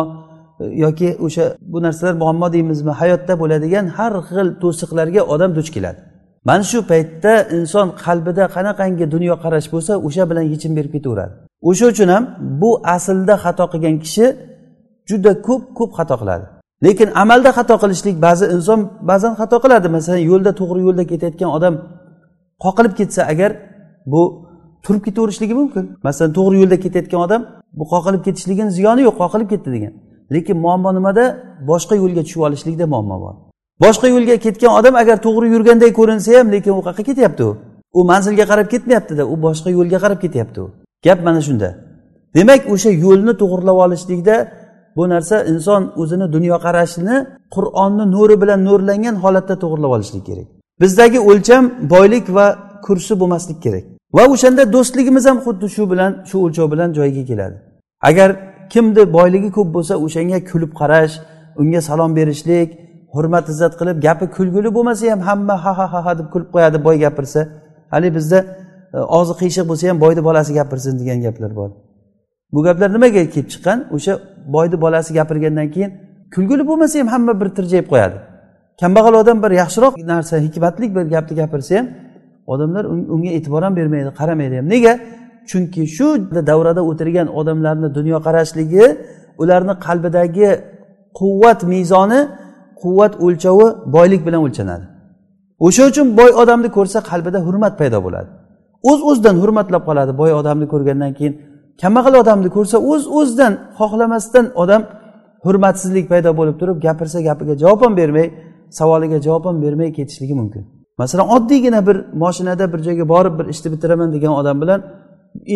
e, 0.61 0.65
yoki 0.83 1.09
o'sha 1.25 1.45
bu 1.73 1.77
narsalar 1.85 2.15
muammo 2.23 2.47
deymizmi? 2.55 2.91
Hayotda 3.01 3.33
bo'ladigan 3.41 3.85
har 3.97 4.13
xil 4.29 4.47
to'siqlarga 4.63 5.21
odam 5.33 5.51
duch 5.57 5.69
keladi. 5.75 5.99
Mana 6.47 6.63
shu 6.71 6.79
paytda 6.91 7.33
inson 7.57 7.87
qalbida 8.03 8.43
qanaqangi 8.55 9.05
dunyoqarash 9.15 9.67
bo'lsa 9.73 9.93
o'sha 10.07 10.23
bilan 10.29 10.45
yechim 10.53 10.71
berib 10.77 10.91
ketaveradi. 10.95 11.33
O'sha 11.69 11.85
uchun 11.93 12.09
ham 12.15 12.23
bu 12.61 12.71
aslda 12.95 13.35
xato 13.43 13.65
qilgan 13.73 13.95
kishi 14.03 14.25
juda 15.09 15.31
ko'p 15.47 15.63
ko'p 15.77 15.91
xato 15.97 16.15
qiladi. 16.21 16.45
Lekin 16.85 17.09
amalda 17.23 17.49
xato 17.57 17.75
qilishlik 17.83 18.15
ba'zi 18.25 18.45
inson 18.55 18.79
ba'zan 19.09 19.33
xato 19.39 19.57
qiladi. 19.63 19.87
Masalan 19.97 20.21
yo'lda 20.31 20.51
to'g'ri 20.59 20.81
yo'lda 20.87 21.03
ketayotgan 21.11 21.49
odam 21.57 21.73
qoqilib 22.63 22.93
ketsa 22.99 23.21
agar 23.33 23.51
bu 24.11 24.21
turib 24.85 25.01
ketaverishligi 25.07 25.55
mumkin. 25.61 25.83
Masalan 26.07 26.31
to'g'ri 26.37 26.55
yo'lda 26.61 26.77
ketayotgan 26.83 27.21
odam 27.27 27.41
bu 27.79 27.83
qoqilib 27.93 28.21
ketishligini 28.27 28.71
ziyoni 28.77 29.01
yo'q 29.07 29.15
qoqilib 29.21 29.47
ketdi 29.53 29.69
degan. 29.75 29.93
Lekin 30.33 30.57
muammo 30.65 30.89
nimada? 30.97 31.23
Boshqa 31.69 31.93
yo'lga 32.01 32.21
tushib 32.25 32.41
olishlikda 32.47 32.85
muammo 32.93 33.17
bor. 33.23 33.35
Boshqa 33.83 34.07
yo'lga 34.13 34.35
ketgan 34.45 34.71
odam 34.79 34.95
agar 34.95 35.17
to'g'ri 35.25 35.47
yurganday 35.55 35.91
ko'rinsa 35.99 36.39
ham 36.39 36.47
lekin 36.55 36.71
u 36.79 36.81
qayerqa 36.85 37.03
ketyapti 37.09 37.43
u 37.49 37.51
u 37.93 37.99
manzilga 38.11 38.45
qarab 38.51 38.67
ketmayaptida 38.73 39.23
u 39.33 39.35
boshqa 39.45 39.69
yo'lga 39.77 39.97
qarab 40.03 40.19
ketyapti 40.25 40.59
u 40.65 40.67
gap 41.05 41.19
mana 41.27 41.41
shunda. 41.47 41.69
Demak 42.35 42.61
o'sha 42.73 42.91
yo'lni 43.05 43.33
to'g'irlab 43.41 43.77
olishlikda 43.85 44.35
bu 44.97 45.03
narsa 45.13 45.35
inson 45.51 45.81
o'zini 46.01 46.27
dunyoqarashini 46.35 47.15
qur'onni 47.55 48.05
nuri 48.15 48.35
bilan 48.41 48.59
nurlangan 48.67 49.15
holatda 49.23 49.55
to'g'irlab 49.63 49.91
olishlik 49.95 50.23
kerak. 50.29 50.47
Bizdagi 50.81 51.19
o'lcham 51.29 51.63
boylik 51.93 52.25
va 52.37 52.45
kursi 52.85 53.13
bo'lmaslik 53.21 53.59
kerak. 53.65 53.83
Va 54.17 54.23
o'shanda 54.33 54.63
do'stligimiz 54.75 55.25
ham 55.29 55.37
xuddi 55.45 55.67
shu 55.75 55.83
bilan 55.91 56.11
shu 56.29 56.37
o'lchov 56.45 56.67
bilan 56.73 56.89
joyiga 56.97 57.23
keladi. 57.29 57.57
Agar 58.09 58.29
kimni 58.73 59.03
boyligi 59.17 59.49
ko'p 59.57 59.69
bo'lsa 59.75 59.93
o'shanga 60.05 60.39
kulib 60.49 60.71
qarash 60.79 61.13
unga 61.61 61.81
salom 61.89 62.11
berishlik 62.19 62.69
hurmat 63.15 63.45
izzat 63.53 63.73
qilib 63.79 63.97
gapi 64.07 64.25
kulgili 64.37 64.69
bo'lmasa 64.77 65.11
ham 65.11 65.21
hamma 65.29 65.55
ha 65.63 65.71
ha 65.79 65.85
ha 65.93 65.99
ha 66.05 66.11
deb 66.19 66.27
kulib 66.33 66.49
qo'yadi 66.55 66.77
boy 66.87 66.95
gapirsa. 67.05 67.41
Haligi 67.93 68.15
bizda 68.17 68.39
e, 68.95 68.97
og'zi 69.17 69.33
qiyshiq 69.41 69.65
bo'lsa 69.69 69.83
ham 69.89 69.97
boyni 70.05 70.21
bolasi 70.27 70.51
gapirsin 70.59 70.93
degan 71.01 71.19
gaplar 71.25 71.51
bor. 71.59 71.69
Bu 72.53 72.59
gaplar 72.67 72.89
nimaga 72.95 73.21
kelib 73.33 73.49
chiqqan? 73.53 73.77
O'sha 73.95 74.13
boyni 74.55 74.77
bolasi 74.85 75.11
gapirgandan 75.19 75.67
keyin 75.73 75.91
kulgili 76.35 76.63
bo'lmasa 76.69 76.95
ham 77.01 77.07
hamma 77.13 77.33
bir 77.41 77.49
tirjayib 77.57 77.87
qo'yadi. 77.93 78.17
Kambag'al 78.81 79.13
odam 79.21 79.37
bir 79.43 79.51
yaxshiroq 79.61 79.93
narsa 80.13 80.35
hikmatli 80.45 80.85
bir 80.95 81.05
gapni 81.13 81.33
gapirsa 81.41 81.73
ham 81.79 81.87
odamlar 82.53 82.83
unga 83.15 83.31
e'tibor 83.37 83.61
ham 83.67 83.73
bermaydi 83.79 84.09
qaramaydi 84.19 84.55
ham. 84.59 84.67
Nega? 84.73 84.93
Chunki 85.49 85.83
shu 85.95 86.07
davrada 86.49 86.81
o'tirgan 86.89 87.27
odamlarni 87.39 87.89
dunyoqarashligi 87.97 88.85
ularni 89.41 89.73
qalbidagi 89.85 90.49
quvvat 91.19 91.59
mezoni 91.73 92.21
quvvat 92.83 93.13
o'lchovi 93.25 93.67
boylik 93.95 94.21
bilan 94.27 94.41
o'lchanadi. 94.45 94.85
O'sha 95.65 95.83
uchun 95.91 96.07
boy 96.19 96.31
odamni 96.41 96.69
ko'rsa 96.77 96.99
qalbida 97.09 97.39
hurmat 97.47 97.73
paydo 97.81 97.99
bo'ladi. 98.05 98.29
O'z 98.89 98.99
uz 98.99 99.03
o'zidan 99.09 99.35
hurmatlab 99.41 99.83
qoladi 99.89 100.11
boy 100.21 100.31
odamni 100.39 100.67
ko'rgandan 100.73 101.11
keyin. 101.17 101.33
Kambag'al 101.81 102.15
odamni 102.23 102.49
ko'rsa 102.57 102.77
o'z 102.77 102.87
uz 102.91 103.03
o'zidan 103.19 103.53
xohlamasdan 103.79 104.45
odam 104.63 104.81
hurmatsizlik 105.45 106.05
paydo 106.11 106.29
bo'lib 106.39 106.55
turib 106.61 106.77
gapirsa 106.85 107.17
gapiga 107.27 107.53
javob 107.63 107.81
ham 107.85 107.93
bermay 108.01 108.27
savoliga 108.79 109.17
javob 109.27 109.43
ham 109.49 109.57
bermay 109.65 109.89
ketishligi 109.97 110.35
mumkin. 110.41 110.63
Masalan 111.01 111.27
oddiygina 111.35 111.87
bir 111.87 111.97
moshinada 112.23 112.65
bir 112.73 112.79
joyga 112.87 113.05
borib 113.13 113.33
bir 113.39 113.45
ishni 113.53 113.67
bitiraman 113.73 114.09
degan 114.15 114.33
odam 114.41 114.57
bilan 114.61 114.79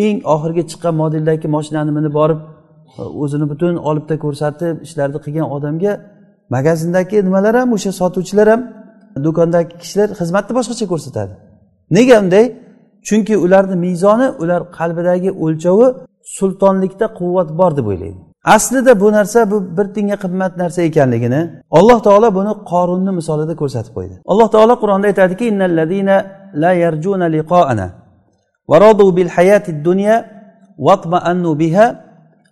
eng 0.04 0.18
oxirgi 0.34 0.62
chiqqan 0.70 0.94
modeldagi 1.02 1.48
moshinani 1.56 1.92
minib 1.98 2.14
borib 2.20 2.38
o'zini 3.22 3.46
butun 3.52 3.74
olibda 3.88 4.14
ko'rsatib 4.24 4.74
ishlarni 4.86 5.18
qilgan 5.24 5.48
odamga 5.56 5.92
magazindagi 6.55 7.17
nimalar 7.27 7.55
ham 7.61 7.69
o'sha 7.75 7.91
sotuvchilar 7.99 8.47
ham 8.53 8.61
do'kondagi 9.25 9.73
kishilar 9.81 10.09
xizmatni 10.19 10.53
boshqacha 10.57 10.85
ko'rsatadi 10.91 11.33
nega 11.97 12.15
unday 12.23 12.45
chunki 13.07 13.35
ularni 13.45 13.75
mezoni 13.85 14.27
ular 14.41 14.61
qalbidagi 14.77 15.29
o'lchovi 15.45 15.87
sultonlikda 16.37 17.05
quvvat 17.19 17.49
bor 17.59 17.71
deb 17.77 17.87
o'ylaydi 17.91 18.19
aslida 18.55 18.93
bu 19.01 19.07
narsa 19.17 19.39
bu 19.51 19.57
bir 19.77 19.87
tiyinga 19.93 20.17
qimmat 20.23 20.53
narsa 20.61 20.81
ekanligini 20.89 21.41
alloh 21.77 21.99
taolo 22.07 22.27
buni 22.37 22.53
qorunni 22.71 23.11
misolida 23.19 23.53
ko'rsatib 23.61 23.93
qo'ydi 23.97 24.15
alloh 24.31 24.47
taolo 24.55 24.73
qur'onda 24.81 25.05
aytadiki 25.11 25.45
la 26.63 26.71
yarjuna 26.83 27.27
liqoana 27.37 27.87
ورضوا 28.71 29.11
بالحياة 29.11 29.63
الدنيا 29.75 30.25
واطمأنوا 30.77 31.53
بها 31.53 32.05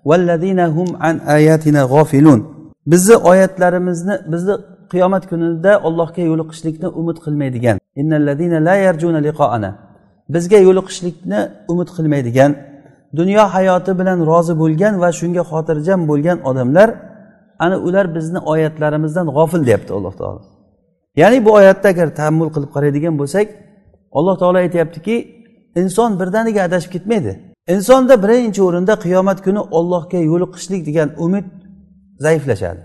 والذين 0.06 0.60
هم 0.60 0.88
عن 0.96 1.20
آياتنا 1.20 1.84
غافلون 1.84 2.53
bizni 2.87 3.17
oyatlarimizni 3.17 4.15
bizni 4.33 4.55
qiyomat 4.93 5.25
kunida 5.31 5.73
ollohga 5.87 6.23
yo'liqishlikni 6.31 6.89
umid 7.01 7.19
qilmaydigan. 7.25 7.77
Bizga 10.35 10.59
yo'liqishlikni 10.67 11.41
umid 11.73 11.89
qilmaydigan 11.97 12.51
dunyo 13.17 13.43
hayoti 13.55 13.99
bilan 13.99 14.19
rozi 14.31 14.55
bo'lgan 14.63 14.95
va 15.03 15.09
shunga 15.21 15.43
xotirjam 15.51 16.01
bo'lgan 16.11 16.39
odamlar 16.51 16.89
ana 17.65 17.77
ular 17.87 18.07
bizni 18.17 18.39
oyatlarimizdan 18.53 19.27
g'ofil 19.37 19.63
deyapti 19.67 19.93
alloh 19.93 20.15
taolo. 20.21 20.41
Ya'ni 21.17 21.45
bu 21.45 21.51
oyatda 21.53 21.89
agar 21.89 22.09
taammul 22.21 22.49
qilib 22.55 22.71
qaraydigan 22.77 23.15
bo'lsak 23.21 23.47
alloh 24.19 24.37
taolo 24.39 24.59
aytyaptiki 24.65 25.17
inson 25.83 26.11
birdaniga 26.21 26.61
adashib 26.69 26.91
ketmaydi. 26.95 27.33
Insonda 27.75 28.15
birinchi 28.25 28.61
o'rinda 28.69 28.95
qiyomat 29.05 29.39
kuni 29.47 29.61
ollohga 29.79 30.19
yo'liqishlik 30.31 30.83
degan 30.89 31.09
umid 31.25 31.45
zaiflashadi. 32.19 32.81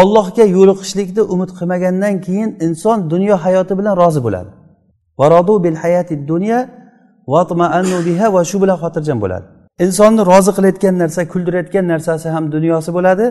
Ollohga 0.00 0.44
yo'liqishlikni 0.56 1.22
umid 1.34 1.50
qilmagandan 1.58 2.14
keyin 2.26 2.50
inson 2.66 3.10
dunyo 3.10 3.36
hayoti 3.44 3.78
bilan 3.78 3.96
rozi 4.02 4.20
bo'ladi. 4.26 4.50
Va 8.34 8.44
shu 8.50 8.56
bilan 8.62 8.76
xotirjam 8.82 9.18
bo'ladi. 9.24 9.46
Insonni 9.84 10.22
rozi 10.30 10.50
qilayotgan 10.56 10.94
narsa 11.02 11.20
kuldirayotgan 11.32 11.84
narsasi 11.92 12.28
ham 12.34 12.44
dunyosi 12.54 12.90
bo'ladi 12.96 13.26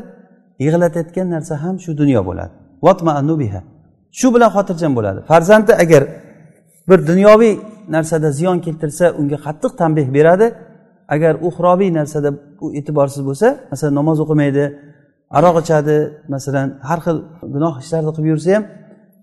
yig'latayotgan 0.65 1.27
narsa 1.35 1.53
ham 1.63 1.75
shu 1.83 1.91
dunyo 2.01 2.21
bo'ladi. 2.29 2.53
Biha. 3.41 3.61
Shu 4.19 4.27
bilan 4.35 4.49
xotirjam 4.55 4.91
bo'ladi. 4.97 5.19
Farzandi 5.29 5.73
agar 5.83 6.03
bir 6.89 6.99
dunyoviy 7.09 7.53
narsada 7.95 8.29
ziyon 8.31 8.59
keltirsa 8.65 9.05
unga 9.19 9.37
qattiq 9.45 9.71
tanbeh 9.81 10.07
beradi. 10.17 10.47
Agar 11.15 11.33
uxroviy 11.47 11.89
narsada 11.99 12.29
u 12.63 12.67
e'tiborsiz 12.79 13.21
bo'lsa 13.29 13.47
masalan 13.71 13.95
namoz 13.99 14.17
o'qimaydi 14.23 14.63
aroq 15.37 15.55
ichadi 15.63 15.97
masalan 16.33 16.67
har 16.89 16.99
xil 17.05 17.17
gunoh 17.53 17.73
ishlarni 17.83 18.11
qilib 18.15 18.27
yursa 18.33 18.49
ham 18.55 18.63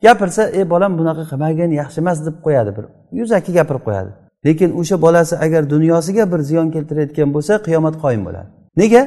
gapirsa 0.05 0.43
ey 0.59 0.65
bolam 0.73 0.93
bunaqa 1.01 1.25
qilmagin 1.31 1.71
yaxshi 1.81 1.99
emas 2.05 2.19
deb 2.27 2.37
qo'yadi 2.45 2.71
bir. 2.77 2.85
Yuzaki 3.19 3.51
gapirib 3.59 3.83
qo'yadi. 3.89 4.11
Lekin 4.47 4.71
o'sha 4.81 4.97
bolasi 5.05 5.35
agar 5.45 5.63
dunyosiga 5.75 6.25
bir 6.33 6.41
ziyon 6.49 6.69
keltirayotgan 6.75 7.29
bo'lsa 7.35 7.53
qiyomat 7.67 7.95
qoyim 8.03 8.23
bo'ladi. 8.27 8.49
Nega? 8.81 9.03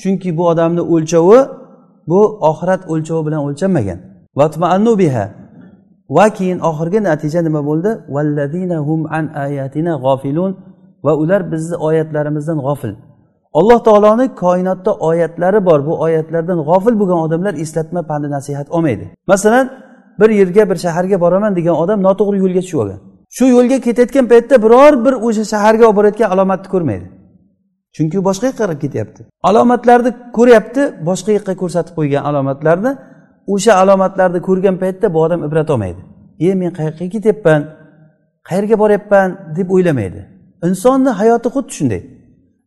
Chunki 0.00 0.28
bu 0.38 0.42
odamni 0.52 0.82
o'lchovi 0.94 1.40
bu 2.10 2.20
oxirat 2.50 2.82
o'lchovi 2.92 3.22
bilan 3.26 3.40
o'lchanmagan. 3.48 3.98
Va 6.16 6.26
keyin 6.38 6.58
oxirgi 6.68 7.00
natija 7.08 7.40
nima 7.46 7.60
bo'ldi? 7.68 7.90
Va 11.06 11.12
ular 11.22 11.40
bizni 11.52 11.76
oyatlarimizdan 11.88 12.58
g'ofil 12.66 12.92
alloh 13.58 13.78
taoloni 13.84 14.34
koinotda 14.42 14.92
oyatlari 15.08 15.60
bor. 15.68 15.86
Bu 15.86 16.00
oyatlardan 16.00 16.58
g'ofil 16.68 16.94
bo'lgan 17.00 17.18
odamlar 17.26 17.54
eslatma 17.54 18.02
pandi 18.10 18.30
nasihat 18.30 18.70
olmaydi. 18.70 19.04
Masalan 19.26 19.66
bir 20.20 20.30
yerga 20.30 20.70
bir 20.70 20.76
shaharga 20.76 21.20
boraman 21.20 21.56
degan 21.56 21.74
odam 21.82 21.98
noto'g'ri 22.02 22.38
yo'lga 22.44 22.60
tushib 22.64 22.78
olgan. 22.78 23.00
Shu 23.36 23.44
yo'lga 23.56 23.78
ketayotgan 23.86 24.26
paytda 24.32 24.56
biror 24.64 24.92
bir 25.04 25.14
o'sha 25.26 25.44
shaharga 25.52 25.84
olib 25.88 25.96
borayotgan 25.98 26.28
alomatni 26.34 26.68
ko'rmaydi. 26.74 27.06
Chunki 27.96 28.18
boshqa 28.28 28.46
yoqqa 28.50 28.58
qarab 28.62 28.78
ketyapti. 28.84 29.20
Alomatlarni 29.48 30.10
ko'ryapti 30.38 30.82
boshqa 31.08 31.30
yoqqa 31.36 31.54
ko'rsatib 31.62 31.94
qo'ygan 31.98 32.22
alomatlarni. 32.30 32.92
O'sha 33.54 33.72
alomatlarni 33.82 34.40
ko'rgan 34.48 34.76
paytda 34.82 35.06
bu 35.14 35.18
odam 35.26 35.40
ibrat 35.48 35.68
olmaydi. 35.74 36.00
E 36.46 36.54
men 36.60 36.70
qayerga 36.78 37.06
ketyapman? 37.14 37.60
Qayerga 38.48 38.76
boryapman? 38.82 39.28
deb 39.56 39.68
o'ylamaydi. 39.76 40.20
Insonni 40.68 41.10
hayoti 41.20 41.48
xuddi 41.54 41.72
shunday. 41.78 42.02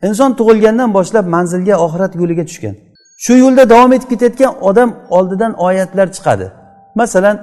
Inson 0.04 0.32
tug'ilgandan 0.40 0.90
boshlab 0.98 1.26
manzilga 1.36 1.76
oxirat 1.86 2.14
yo'liga 2.22 2.44
tushgan. 2.50 2.76
Shu 3.24 3.34
yo'lda 3.44 3.64
davom 3.74 3.92
etib 3.98 4.10
ketayotgan 4.14 4.54
odam 4.70 4.90
oldidan 5.18 5.54
oyatlar 5.68 6.08
chiqadi. 6.16 6.48
Masalan 7.02 7.36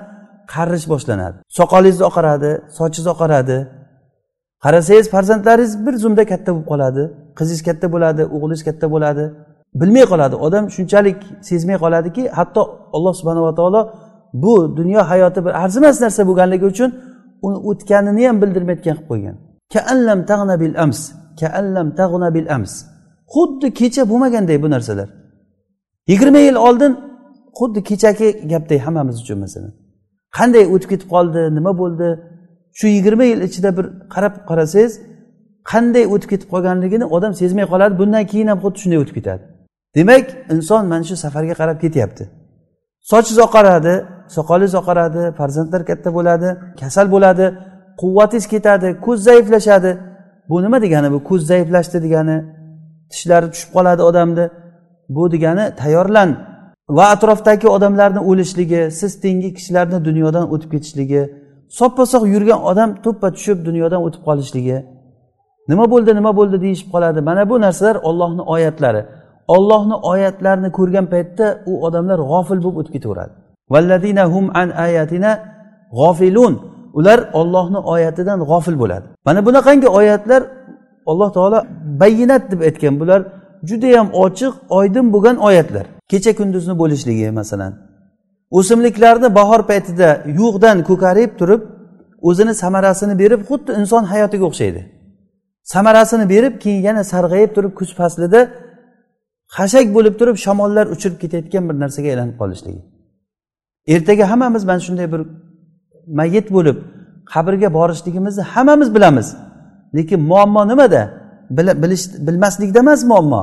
qarish 0.54 0.86
boshlanadi 0.92 1.36
soqolingiz 1.58 2.00
oqaradi 2.08 2.50
sochingiz 2.78 3.06
oqaradi. 3.14 3.58
Qarasangiz 4.64 5.06
farzandlaringiz 5.14 5.72
bir 5.86 5.94
zumda 6.04 6.22
katta 6.32 6.50
bo'lib 6.54 6.66
qoladi 6.72 7.02
qizingiz 7.38 7.62
katta 7.68 7.86
bo'ladi 7.94 8.22
o'g'lingiz 8.34 8.62
katta 8.68 8.86
bo'ladi. 8.94 9.24
Bilmay 9.80 10.04
qoladi. 10.12 10.34
Odam 10.46 10.64
shunchalik 10.76 11.18
sezmay 11.48 11.76
qoladiki 11.84 12.22
hatto 12.38 12.62
alloh 12.96 13.14
subhanava 13.20 13.52
taolo 13.58 13.80
bu 14.44 14.76
dunyo 14.78 15.00
hayoti 15.10 15.40
bir 15.44 15.52
arzimas 15.64 15.96
narsa 16.04 16.22
bo'lganligi 16.28 16.66
uchun 16.72 16.90
uni 17.46 17.58
o'tganini 17.70 18.22
ham 18.28 18.36
bildirmayotgan 18.42 18.94
qilib 18.96 19.08
qo'ygan. 19.10 19.36
Kaallam 21.40 21.88
tag'na 22.00 22.28
bil 22.36 22.46
ams. 22.56 22.72
Xuddi 23.34 23.68
kecha 23.80 24.02
bo'lmaganday 24.10 24.58
bu 24.64 24.68
narsalar. 24.74 25.08
Yigirma 26.10 26.38
yil 26.38 26.56
oldin 26.66 26.92
xuddi 27.58 27.80
kechagi 27.90 28.28
gapdek 28.52 28.80
hammamiz 28.86 29.16
uchun 29.22 29.38
masalan. 29.44 29.72
Qanday 30.38 30.64
o'tib 30.74 30.88
ketib 30.92 31.08
qoldi 31.14 31.40
nima 31.56 31.72
bo'ldi? 31.80 32.08
Shu 32.78 32.86
yigirma 32.96 33.24
yil 33.24 33.40
ichida 33.48 33.70
bir 33.78 33.86
qarab 34.14 34.34
qarasangiz 34.50 34.92
qanday 35.72 36.04
o'tib 36.14 36.28
ketib 36.32 36.48
qolganligini 36.54 37.06
odam 37.16 37.32
sezmay 37.40 37.66
qoladi 37.72 37.94
bundan 38.00 38.24
keyin 38.32 38.48
ham 38.52 38.58
xuddi 38.64 38.78
shunday 38.82 38.98
o'tib 39.02 39.14
ketadi. 39.18 39.42
Demak 39.96 40.26
inson 40.54 40.82
mana 40.92 41.04
shu 41.08 41.16
safarga 41.24 41.54
qarab 41.60 41.78
ketyapti. 41.84 42.24
Sochingiz 43.10 43.38
oqaradi 43.46 43.94
soqolingiz 44.36 44.74
oqaradi 44.80 45.22
farzandlar 45.38 45.82
katta 45.90 46.10
bo'ladi 46.16 46.48
kasal 46.80 47.06
bo'ladi 47.14 47.46
quvvatingiz 48.00 48.46
ketadi 48.54 48.88
ko'z 49.06 49.18
zaiflashadi. 49.28 49.90
Bu 50.48 50.62
nima 50.62 50.78
degani? 50.84 51.08
Bu 51.12 51.24
ko'z 51.28 51.42
zaiflashdi 51.50 51.98
degani 52.06 52.36
tishlari 53.10 53.46
tushib 53.52 53.70
qoladi 53.76 54.02
odamni 54.10 54.44
bu 55.16 55.32
degani 55.34 55.64
tayyorlan. 55.80 56.30
Va 56.96 57.04
atrofdagi 57.14 57.68
odamlarni 57.76 58.20
o'lishligi 58.30 58.90
siz 59.00 59.12
tengi 59.20 59.50
kishilarni 59.56 59.98
dunyodan 60.08 60.44
o'tib 60.54 60.70
ketishligi 60.74 61.22
soppa 61.78 62.04
sog' 62.12 62.26
yurgan 62.34 62.60
odam 62.70 62.90
to'ppa 63.04 63.28
tushib 63.36 63.58
dunyodan 63.68 64.00
o'tib 64.06 64.22
qolishligi. 64.28 64.78
Nima 65.70 65.84
bo'ldi 65.92 66.10
nima 66.18 66.32
bo'ldi 66.38 66.56
deyishib 66.64 66.88
qoladi. 66.94 67.20
Mana 67.28 67.42
bu 67.50 67.56
narsalar 67.60 67.96
ollohni 68.08 68.42
oyatlari. 68.54 69.02
Ollohni 69.56 69.96
oyatlarini 70.12 70.70
ko'rgan 70.78 71.06
paytda 71.14 71.46
u 71.70 71.72
odamlar 71.86 72.18
g'ofil 72.30 72.58
bo'lib 72.64 72.78
o'tib 72.80 72.92
ketaveradi. 72.96 73.32
G'ofilun. 75.98 76.54
Ular 76.98 77.18
ollohni 77.40 77.78
oyatidan 77.78 78.38
g'ofil 78.50 78.76
bo'ladi. 78.82 79.06
Mana 79.26 79.40
bunaqangi 79.46 79.88
oyatlar 79.98 80.42
alloh 81.10 81.30
taolo 81.36 81.58
bayinat 82.00 82.42
deb 82.52 82.60
aytgan. 82.68 82.94
Bular 83.00 83.20
judayam 83.68 84.08
ochiq 84.24 84.52
oydin 84.78 85.06
bo'lgan 85.14 85.36
oyatlar. 85.48 85.86
Kecha 86.10 86.32
kunduzni 86.38 86.74
bo'lishligi 86.82 87.30
masalan. 87.40 87.72
O'simliklarni 88.58 89.28
bahor 89.38 89.60
paytida 89.70 90.08
yo'qdan 90.40 90.76
ko'karib 90.88 91.30
turib 91.40 91.62
o'zini 92.28 92.54
samarasini 92.62 93.14
berib 93.22 93.40
xuddi 93.48 93.70
inson 93.80 94.02
hayotiga 94.12 94.44
o'xshaydi. 94.50 94.80
Samarasini 95.74 96.28
berib 96.34 96.54
keyin 96.62 96.82
yana 96.88 97.02
sarg'ayib 97.12 97.50
turib 97.56 97.72
kuz 97.78 97.90
faslida 97.98 98.40
xashak 99.56 99.86
bo'lib 99.96 100.14
turib 100.20 100.36
shamollar 100.44 100.86
uchirib 100.94 101.18
ketayotgan 101.22 101.64
bir 101.68 101.76
narsaga 101.82 102.08
aylanib 102.12 102.36
qolishligi. 102.42 102.80
Ertaga 103.94 104.24
hammamiz 104.30 104.64
mana 104.64 104.80
shunday 104.86 105.12
bir 105.12 105.22
mayit 106.06 106.46
bo'lib 106.56 106.76
qabrga 107.32 107.68
borishligimizni 107.74 108.42
hammamiz 108.42 108.94
bilamiz. 108.94 109.36
Lekin 109.96 110.20
muammo 110.20 110.68
nimada? 110.68 111.02
Bilish 111.50 112.04
bilmaslikda 112.26 112.78
emas 112.78 113.04
muammo. 113.04 113.42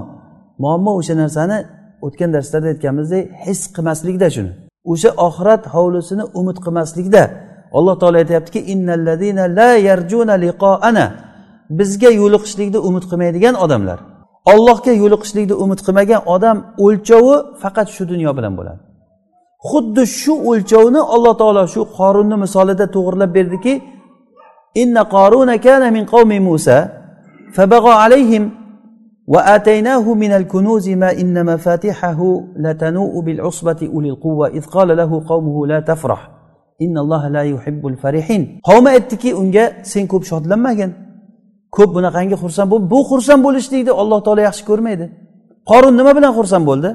Muammo 0.63 0.91
o'sha 1.00 1.15
narsani 1.17 1.58
o'tgan 2.06 2.34
darslarda 2.34 2.67
aytganimizdek 2.74 3.24
his 3.45 3.60
qilmaslikda 3.76 4.28
shuni. 4.36 4.52
O'sha 4.91 5.10
oxirat 5.28 5.63
hovlisini 5.76 6.24
umid 6.39 6.58
qilmaslikda. 6.65 7.24
Alloh 7.78 7.95
taolo 8.02 8.17
aytyaptiki 8.24 8.60
bizga 11.80 12.10
yo'liqishlikni 12.21 12.80
umid 12.88 13.04
qilmaydigan 13.12 13.56
odamlar. 13.65 14.00
Ollohga 14.54 14.93
yo'liqishlikni 15.04 15.56
umid 15.63 15.80
qilmagan 15.86 16.21
odam 16.36 16.58
o'lchovi 16.86 17.36
faqat 17.62 17.88
shu 17.95 18.04
dunyo 18.12 18.32
bilan 18.38 18.54
bo'ladi. 18.60 18.80
xuddi 19.71 20.03
shu 20.21 20.35
o'lchovni 20.51 21.01
alloh 21.15 21.35
taolo 21.41 21.62
shu 21.75 21.81
qorunni 21.99 22.37
misolida 22.45 22.87
to'g'irlab 22.95 23.31
berdiki 23.39 23.75
inna 24.83 25.03
qoruna 25.15 25.55
kana 25.67 25.87
min 25.97 26.05
qavmi 26.12 26.39
musa 26.49 26.77
fabag'a 27.57 27.93
alayhim 28.05 28.45
وآتيناه 29.35 30.15
من 30.15 30.33
الكنوز 30.33 30.89
ما 30.89 31.11
إن 31.23 31.47
مفاتحه 31.47 32.21
لتنوء 32.57 33.21
بالعصبة 33.21 33.91
أولي 33.95 34.11
القوة 34.11 34.47
إذ 34.49 34.65
قال 34.65 34.97
له 34.97 35.11
قومه 35.27 35.67
لا 35.67 35.81
تفرح 35.81 36.31
إن 36.83 36.99
الله 36.99 37.29
لا 37.29 37.43
يحب 37.43 37.87
الفرحين 37.87 38.61
qavmi 38.69 38.89
aytdiki 38.89 39.35
unga 39.35 39.65
sen 39.83 40.07
ko'p 40.07 40.25
shodlanmagin 40.31 40.91
ko'p 41.77 41.91
bunaqangi 41.97 42.37
xursand 42.43 42.69
bo'l 42.73 42.83
bu 42.93 42.99
xursand 43.11 43.41
bo'lishlikni 43.47 43.93
alloh 44.03 44.19
taolo 44.27 44.41
yaxshi 44.49 44.65
ko'rmaydi 44.71 45.07
qorun 45.71 45.95
nima 46.01 46.12
bilan 46.19 46.33
xursand 46.39 46.65
bo'ldi 46.71 46.91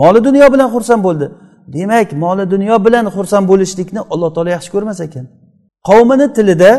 moli 0.00 0.20
dunyo 0.28 0.46
bilan 0.54 0.68
xursand 0.74 1.02
bo'ldi 1.06 1.26
Demak 1.75 2.09
moli 2.23 2.43
dunyo 2.53 2.75
bilan 2.85 3.05
xursand 3.15 3.45
bo'lishlikni 3.51 4.01
alloh 4.13 4.29
taolo 4.35 4.49
yaxshi 4.55 4.69
ko'rmas 4.75 4.99
ekan. 5.07 5.25
Qavmini 5.89 6.27
tilida 6.37 6.71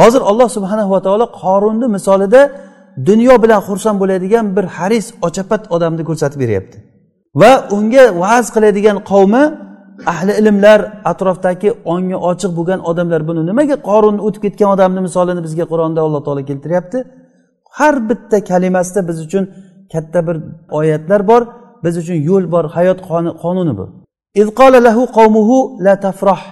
hozir 0.00 0.22
alloh 0.30 0.48
subhanahu 0.56 0.90
va 0.94 1.00
taolo 1.06 1.26
qorunni 1.42 1.86
misolida 1.96 2.40
dunyo 3.08 3.34
bilan 3.42 3.60
xursand 3.68 3.96
bo'ladigan 4.02 4.44
bir 4.56 4.64
haris 4.76 5.06
ochapat 5.26 5.62
odamni 5.74 6.02
ko'rsatib 6.08 6.38
beryapti. 6.44 6.76
Va 7.40 7.52
unga 7.76 8.04
va'z 8.22 8.46
qiladigan 8.54 8.96
qavmi 9.10 9.44
ahli 10.12 10.32
ilmlar 10.40 10.80
atrofdagi 11.10 11.68
ongi 11.92 12.16
ochiq 12.30 12.50
bo'lgan 12.58 12.80
odamlar 12.90 13.20
buni 13.28 13.42
nimaga 13.50 13.76
qorun 13.88 14.16
o'tib 14.26 14.42
ketgan 14.46 14.68
odamni 14.74 15.00
misolini 15.06 15.40
bizga 15.46 15.64
qur'onda 15.72 16.00
alloh 16.06 16.20
taolo 16.26 16.42
keltiryapti? 16.50 16.98
Har 17.78 17.94
bitta 18.08 18.36
kalimasida 18.50 19.00
biz 19.08 19.18
uchun 19.26 19.44
katta 19.92 20.20
bir 20.26 20.36
oyatlar 20.78 21.20
bor 21.30 21.42
biz 21.84 21.94
uchun 22.02 22.18
yo'l 22.28 22.44
bor 22.54 22.64
hayot 22.76 22.98
qonuni 23.42 23.74
bu. 23.78 24.01
Lahu 24.36 25.82
la 25.84 25.94
tafroh 26.00 26.42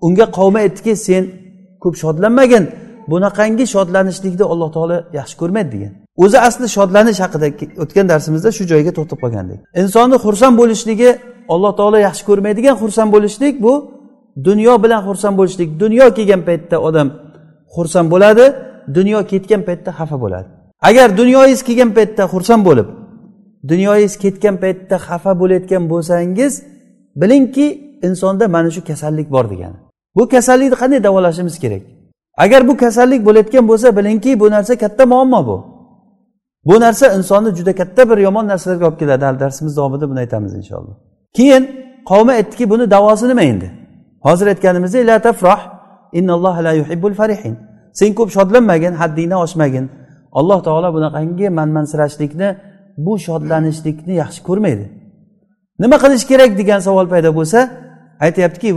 unga 0.00 0.26
qavmi 0.38 0.58
aytdiki 0.64 0.96
sen 0.96 1.24
ko'p 1.82 1.94
shodlanmagin. 2.02 2.64
Bunaqangi 3.10 3.64
shodlanishlikni 3.74 4.44
alloh 4.52 4.70
taolo 4.76 4.96
yaxshi 5.18 5.36
ko'rmaydi 5.40 5.70
degan. 5.74 5.92
O'zi 6.24 6.38
asli 6.48 6.66
shodlanish 6.76 7.20
haqida 7.24 7.46
o'tgan 7.82 8.06
darsimizda 8.12 8.50
shu 8.56 8.62
joyga 8.72 8.92
to'xtab 8.98 9.18
qolgandik. 9.24 9.58
Insonni 9.82 10.16
xursand 10.24 10.54
bo'lishligi 10.60 11.10
alloh 11.54 11.72
taolo 11.78 11.98
yaxshi 12.08 12.24
ko'rmaydigan 12.28 12.74
xursand 12.82 13.10
bo'lishlik 13.14 13.54
bu 13.64 13.72
dunyo 14.48 14.74
bilan 14.84 15.00
xursand 15.08 15.34
bo'lishlik. 15.40 15.68
Dunyo 15.82 16.06
kelgan 16.16 16.42
paytda 16.48 16.76
odam 16.88 17.08
xursand 17.74 18.08
bo'ladi 18.12 18.44
dunyo 18.98 19.18
ketgan 19.30 19.62
paytda 19.68 19.90
xafa 19.98 20.16
bo'ladi. 20.24 20.48
Agar 20.88 21.08
dunyoyingiz 21.20 21.60
kelgan 21.68 21.90
paytda 21.98 22.22
xursand 22.32 22.62
bo'lib 22.68 22.88
dunyoyingiz 23.70 24.14
ketgan 24.24 24.56
paytda 24.62 24.96
xafa 25.08 25.32
bo'layotgan 25.40 25.82
bo'lsangiz 25.92 26.52
bilingki 27.16 27.66
insonda 28.02 28.48
mana 28.48 28.70
shu 28.70 28.84
kasallik 28.84 29.30
bor 29.30 29.50
degani. 29.50 29.76
Bu 30.16 30.28
kasallikni 30.28 30.76
qanday 30.82 31.04
davolashimiz 31.04 31.58
kerak? 31.58 31.82
Agar 32.36 32.68
bu 32.68 32.76
kasallik 32.76 33.26
bo'layotgan 33.26 33.68
bo'lsa 33.68 33.96
bilingki 33.96 34.40
bu 34.40 34.50
narsa 34.50 34.78
katta 34.78 35.06
muammo 35.06 35.46
bu. 35.46 35.56
Bu 36.64 36.80
narsa 36.80 37.06
insonni 37.16 37.56
juda 37.56 37.74
katta 37.74 38.10
bir 38.10 38.18
yomon 38.18 38.46
narsalarga 38.46 38.88
olib 38.88 38.98
keladi. 38.98 39.24
Hali 39.24 39.40
darsimiz 39.40 39.76
davomida 39.76 40.10
buni 40.10 40.18
aytamiz 40.18 40.54
inshaalloh. 40.54 40.96
Keyin 41.36 41.62
qavmi 42.10 42.32
aytdiki 42.32 42.70
buni 42.70 42.90
davosi 42.90 43.28
nima 43.28 43.42
endi. 43.42 43.70
Hozir 44.26 44.46
aytganimizdek 44.46 45.06
la 45.06 45.18
tafroh 45.18 45.60
la 46.64 46.72
yuhibbul 46.72 47.14
farihin. 47.14 47.56
Sen 47.92 48.14
ko'p 48.14 48.30
shodlanmagin 48.36 48.92
haddingdan 48.92 49.38
oshmagin. 49.46 49.90
Alloh 50.32 50.62
taolo 50.62 50.94
bunaqangi 50.96 51.48
manmansirashlikni 51.58 52.48
bu 53.04 53.18
shodlanishlikni 53.18 54.14
yaxshi 54.22 54.40
ko'rmaydi. 54.48 55.05
Nima 55.82 55.96
qilish 56.02 56.24
kerak 56.30 56.52
degan 56.60 56.80
savol 56.86 57.06
paydo 57.12 57.30
bo'lsa 57.38 57.60
aytyaptiki 58.26 58.68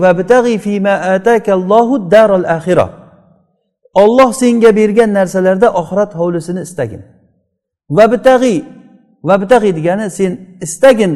olloh 3.94 4.34
senga 4.34 4.76
bergan 4.76 5.14
narsalarda 5.14 5.68
oxirat 5.82 6.12
hovlisini 6.20 6.62
istagin. 6.68 7.02
Vabtag'iy 7.98 8.60
vabtag'iy 9.30 9.74
degani 9.80 10.10
sen 10.10 10.32
istagin 10.66 11.14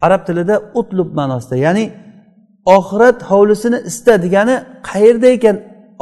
arab 0.00 0.26
tilida 0.26 0.56
utlub 0.80 1.08
ma'nosida 1.18 1.56
ya'ni 1.56 1.84
oxirat 2.76 3.18
hovlisini 3.30 3.78
ista 3.90 4.22
degani 4.22 4.56
qayerda 4.90 5.28
ekan? 5.36 5.56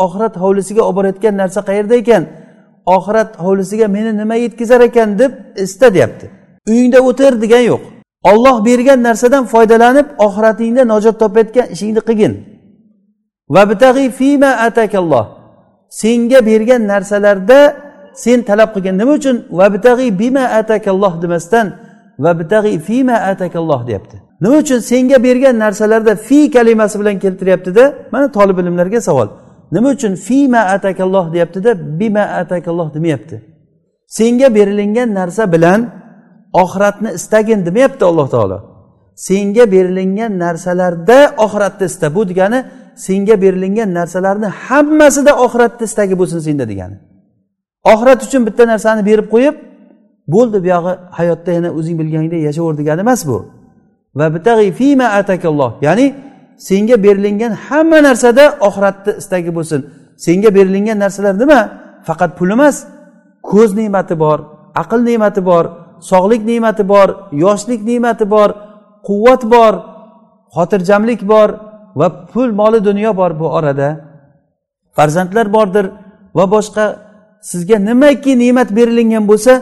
Oxirat 0.04 0.34
hovlisiga 0.42 0.82
olib 0.82 0.96
borayotgan 0.96 1.34
narsa 1.36 1.60
qayerda 1.68 1.94
ekan? 2.02 2.22
Oxirat 2.86 3.30
hovlisiga 3.44 3.86
meni 3.88 4.12
nima 4.20 4.34
yetkazar 4.34 4.80
ekan 4.80 5.18
deb 5.18 5.32
ista 5.64 5.94
deyapti. 5.94 6.26
Uyingda 6.68 6.98
o'tir 7.08 7.32
degani 7.42 7.66
yo'q. 7.72 7.99
Olloh 8.24 8.64
bergan 8.64 9.02
narsadan 9.02 9.44
foydalanib 9.44 10.06
oxiratingda 10.18 10.82
najot 10.88 11.18
topayotgan 11.22 11.66
ishingni 11.74 12.00
qilgin 12.08 12.32
fima 14.10 14.46
atakalloh. 14.46 15.26
Senga 15.90 16.46
bergan 16.46 16.86
narsalarda 16.86 17.76
sen 18.14 18.42
talab 18.42 18.74
qilgin 18.74 18.98
nima 18.98 19.12
uchun? 19.12 19.36
Vabtag'i 19.50 20.18
bima 20.18 20.44
atakalloh 20.60 21.22
demasdan 21.22 21.66
vabtag'i 22.18 22.78
fima 22.78 23.16
atakalloh 23.30 23.86
deyapti. 23.86 24.16
Nima 24.40 24.56
uchun 24.56 24.78
senga 24.78 25.22
bergan 25.22 25.58
narsalarda 25.58 26.16
fi 26.16 26.50
kalimasi 26.50 27.00
bilan 27.00 27.18
keltiryaptida 27.18 27.94
mana 28.12 28.32
tolib 28.32 28.58
ilmlarga 28.58 29.00
savol. 29.00 29.28
Nima 29.72 29.88
uchun 29.96 30.14
fima 30.14 30.58
atakalloh 30.58 31.32
deyaptida 31.32 31.98
bima 32.00 32.24
atakalloh 32.40 32.94
demayapti. 32.94 33.36
Senga 34.06 34.54
berilingan 34.54 35.14
narsa 35.14 35.52
bilan 35.52 35.80
oxiratni 36.52 37.10
istagin 37.18 37.66
demayapti 37.66 38.04
alloh 38.04 38.28
taolo. 38.28 38.58
Senga 39.16 39.72
berilingan 39.72 40.38
narsalarda 40.38 41.34
oxiratni 41.44 41.84
ista 41.86 42.14
bu 42.14 42.28
degani 42.28 42.64
senga 42.96 43.42
berilingan 43.42 43.94
narsalarni 43.94 44.46
hammasida 44.46 45.32
oxiratni 45.44 45.84
istagi 45.84 46.18
bo'lsin 46.18 46.38
senda 46.38 46.68
degani. 46.68 46.96
Oxirat 47.92 48.20
uchun 48.26 48.46
bitta 48.46 48.66
narsani 48.72 49.02
berib 49.06 49.26
qo'yib 49.34 49.56
bo'ldi 50.34 50.58
buyog'i 50.64 50.92
hayotda 51.18 51.50
yana 51.56 51.70
o'zing 51.78 51.96
bilganingdek 52.00 52.40
yashaver 52.48 52.74
degani 52.80 53.00
emas 53.06 53.26
bu. 53.26 53.38
Va 54.18 54.26
fima 54.78 55.04
atakalloh 55.04 55.72
ya'ni 55.86 56.06
senga 56.68 56.96
berilingan 57.04 57.52
hamma 57.66 57.98
narsada 58.08 58.44
oxiratni 58.68 59.12
istagi 59.20 59.50
bo'lsin. 59.58 59.80
Senga 60.16 60.54
berilingan 60.56 60.98
narsalar 61.04 61.34
nima? 61.42 61.60
Faqat 62.08 62.30
pul 62.38 62.50
emas 62.56 62.76
ko'z 63.50 63.70
ne'mati 63.80 64.14
bor 64.24 64.38
aql 64.82 65.00
ne'mati 65.08 65.40
bor 65.50 65.64
sog'lik 66.10 66.42
ne'mati 66.50 66.84
bor 66.92 67.08
yoshlik 67.44 67.80
ne'mati 67.90 68.24
bor 68.34 68.50
quvvat 69.06 69.42
bor 69.54 69.74
xotirjamlik 70.54 71.20
bor 71.32 71.48
va 71.98 72.06
pul 72.32 72.50
moli 72.60 72.84
dunyo 72.88 73.10
bor 73.20 73.30
bu 73.40 73.46
orada. 73.58 73.88
Farzandlar 74.96 75.46
bordir 75.56 75.86
va 76.36 76.44
boshqa 76.54 76.84
sizga 77.50 77.76
nimaki 77.88 78.32
ne'mat 78.42 78.68
berilingan 78.76 79.24
bo'lsa 79.30 79.52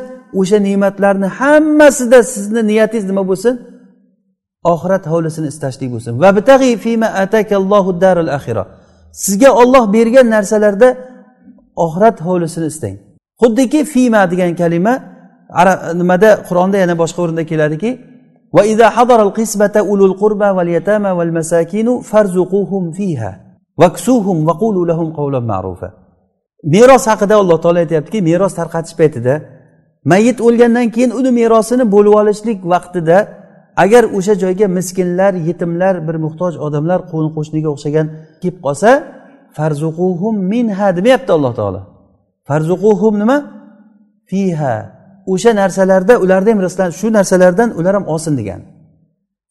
o'sha 0.41 0.59
ne'matlarni 0.69 1.29
hammasida 1.39 2.19
sizni 2.35 2.63
niyatingiz 2.71 3.07
nima 3.11 3.23
bo'lsin? 3.31 3.55
Oxirat 4.73 5.05
hovlisini 5.13 5.49
istashlik 5.53 5.91
bo'lsin. 5.95 6.13
Sizga 9.25 9.51
olloh 9.63 9.85
bergan 9.97 10.27
narsalarda 10.35 10.89
oxirat 11.85 12.17
hovlisini 12.27 12.67
istang 12.73 12.97
xuddiki 13.41 13.81
fima 13.85 14.31
degan 14.31 14.53
kalima 14.61 14.95
nimada 16.02 16.30
qur'onda 16.48 16.78
yana 16.84 16.96
boshqa 17.02 17.20
o'rinda 17.24 17.44
keladiki 17.52 17.92
وإذا 18.58 18.88
حضر 18.90 19.20
القسمة 19.28 19.76
أولو 19.78 20.06
القربى 20.06 20.50
واليتامى 20.58 21.12
والمساكين 21.18 21.88
فارزقوهم 22.10 22.92
فيها 22.92 23.32
واكسوهم 23.80 24.48
وقولوا 24.48 24.86
لهم 24.86 25.08
قولا 25.20 25.40
معروفا 25.40 25.90
meros 26.64 27.06
haqida 27.12 27.36
alloh 27.42 27.58
taolo 27.64 27.80
aytyaptiki 27.84 28.20
meros 28.30 28.54
tarqatish 28.60 28.96
paytida 29.00 29.34
mayit 30.12 30.38
o'lgandan 30.48 30.88
keyin 30.96 31.12
uni 31.20 31.32
merosini 31.40 31.86
bo'lib 31.94 32.14
olishlik 32.22 32.60
vaqtida 32.74 33.18
agar 33.84 34.04
o'sha 34.18 34.34
joyga 34.44 34.68
miskinlar 34.78 35.34
yetimlar 35.48 35.94
bir 36.08 36.16
muhtoj 36.26 36.54
odamlar 36.66 37.00
qo'ni 37.12 37.30
qo'shniga 37.38 37.70
o'xshagan 37.76 38.08
kelib 38.42 38.58
qolsa 38.66 38.90
farzuquhum 39.58 40.36
minha 40.52 40.88
demayapti 40.98 41.32
alloh 41.38 41.54
taolo 41.60 41.82
farzuquhum 42.50 43.14
nima 43.22 43.38
fiha 44.30 44.76
O'sha 45.33 45.53
narsalarda 45.61 46.15
ularni 46.25 46.51
ham 46.53 46.61
rizqlan 46.67 46.91
shu 47.01 47.09
narsalardan 47.19 47.71
ular 47.79 47.95
ham 47.99 48.07
olsin 48.15 48.35
degan. 48.41 48.61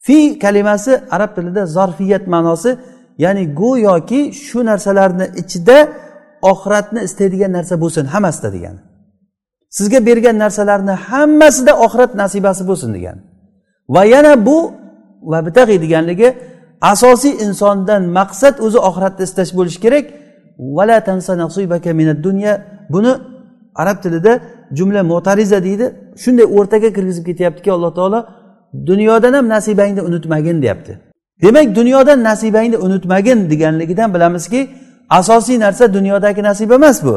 Fi 0.06 0.40
kalimasi 0.44 0.92
arab 1.16 1.32
tilida 1.36 1.63
zorfiyat 1.78 2.24
ma'nosi 2.34 2.72
ya'ni 3.24 3.44
go'yoki 3.62 4.22
shu 4.46 4.60
narsalarni 4.70 5.26
ichida 5.42 5.78
oxiratni 6.52 7.00
istaydigan 7.08 7.52
narsa 7.58 7.76
bo'lsin 7.84 8.06
hammasida 8.13 8.50
degani 8.56 8.80
sizga 9.78 10.06
bergan 10.06 10.38
narsalarni 10.44 10.96
hammasida 11.10 11.74
oxirat 11.86 12.12
nasibasi 12.22 12.63
bo'lsin 12.70 12.94
degan. 12.98 13.18
Va 13.96 14.04
yana 14.13 14.34
bu 14.46 14.58
va 15.32 15.40
bitag'i 15.48 15.78
deganligi 15.84 16.30
asosiy 16.94 17.34
insondan 17.46 18.04
maqsad 18.18 18.56
o'zi 18.66 18.80
oxiratni 18.90 19.24
istash 19.28 19.52
bo'lishi 19.58 19.80
kerak. 19.86 20.06
Vala 20.78 20.98
tansa 21.08 21.34
buni 22.94 23.13
arab 23.82 23.98
tilida 24.04 24.34
jumla 24.78 25.02
mo'tariza 25.12 25.60
deydi. 25.68 25.86
Shunday 26.24 26.46
o'rtaga 26.58 26.90
kirgizib 26.98 27.26
ketyaptiki 27.30 27.70
alloh 27.76 27.92
taolo 27.98 28.20
dunyodan 28.90 29.34
ham 29.38 29.46
nasibangni 29.56 30.02
unutmagin 30.10 30.62
deyapti. 30.62 30.94
Demak 31.44 31.76
dunyodan 31.76 32.24
nasibangni 32.24 32.78
unutmagin 32.78 33.50
deganligidan 33.50 34.13
bilamizki 34.13 34.70
asosiy 35.10 35.60
narsa 35.60 35.94
dunyodagi 35.94 36.44
nasib 36.44 36.72
emas 36.72 37.04
bu. 37.04 37.16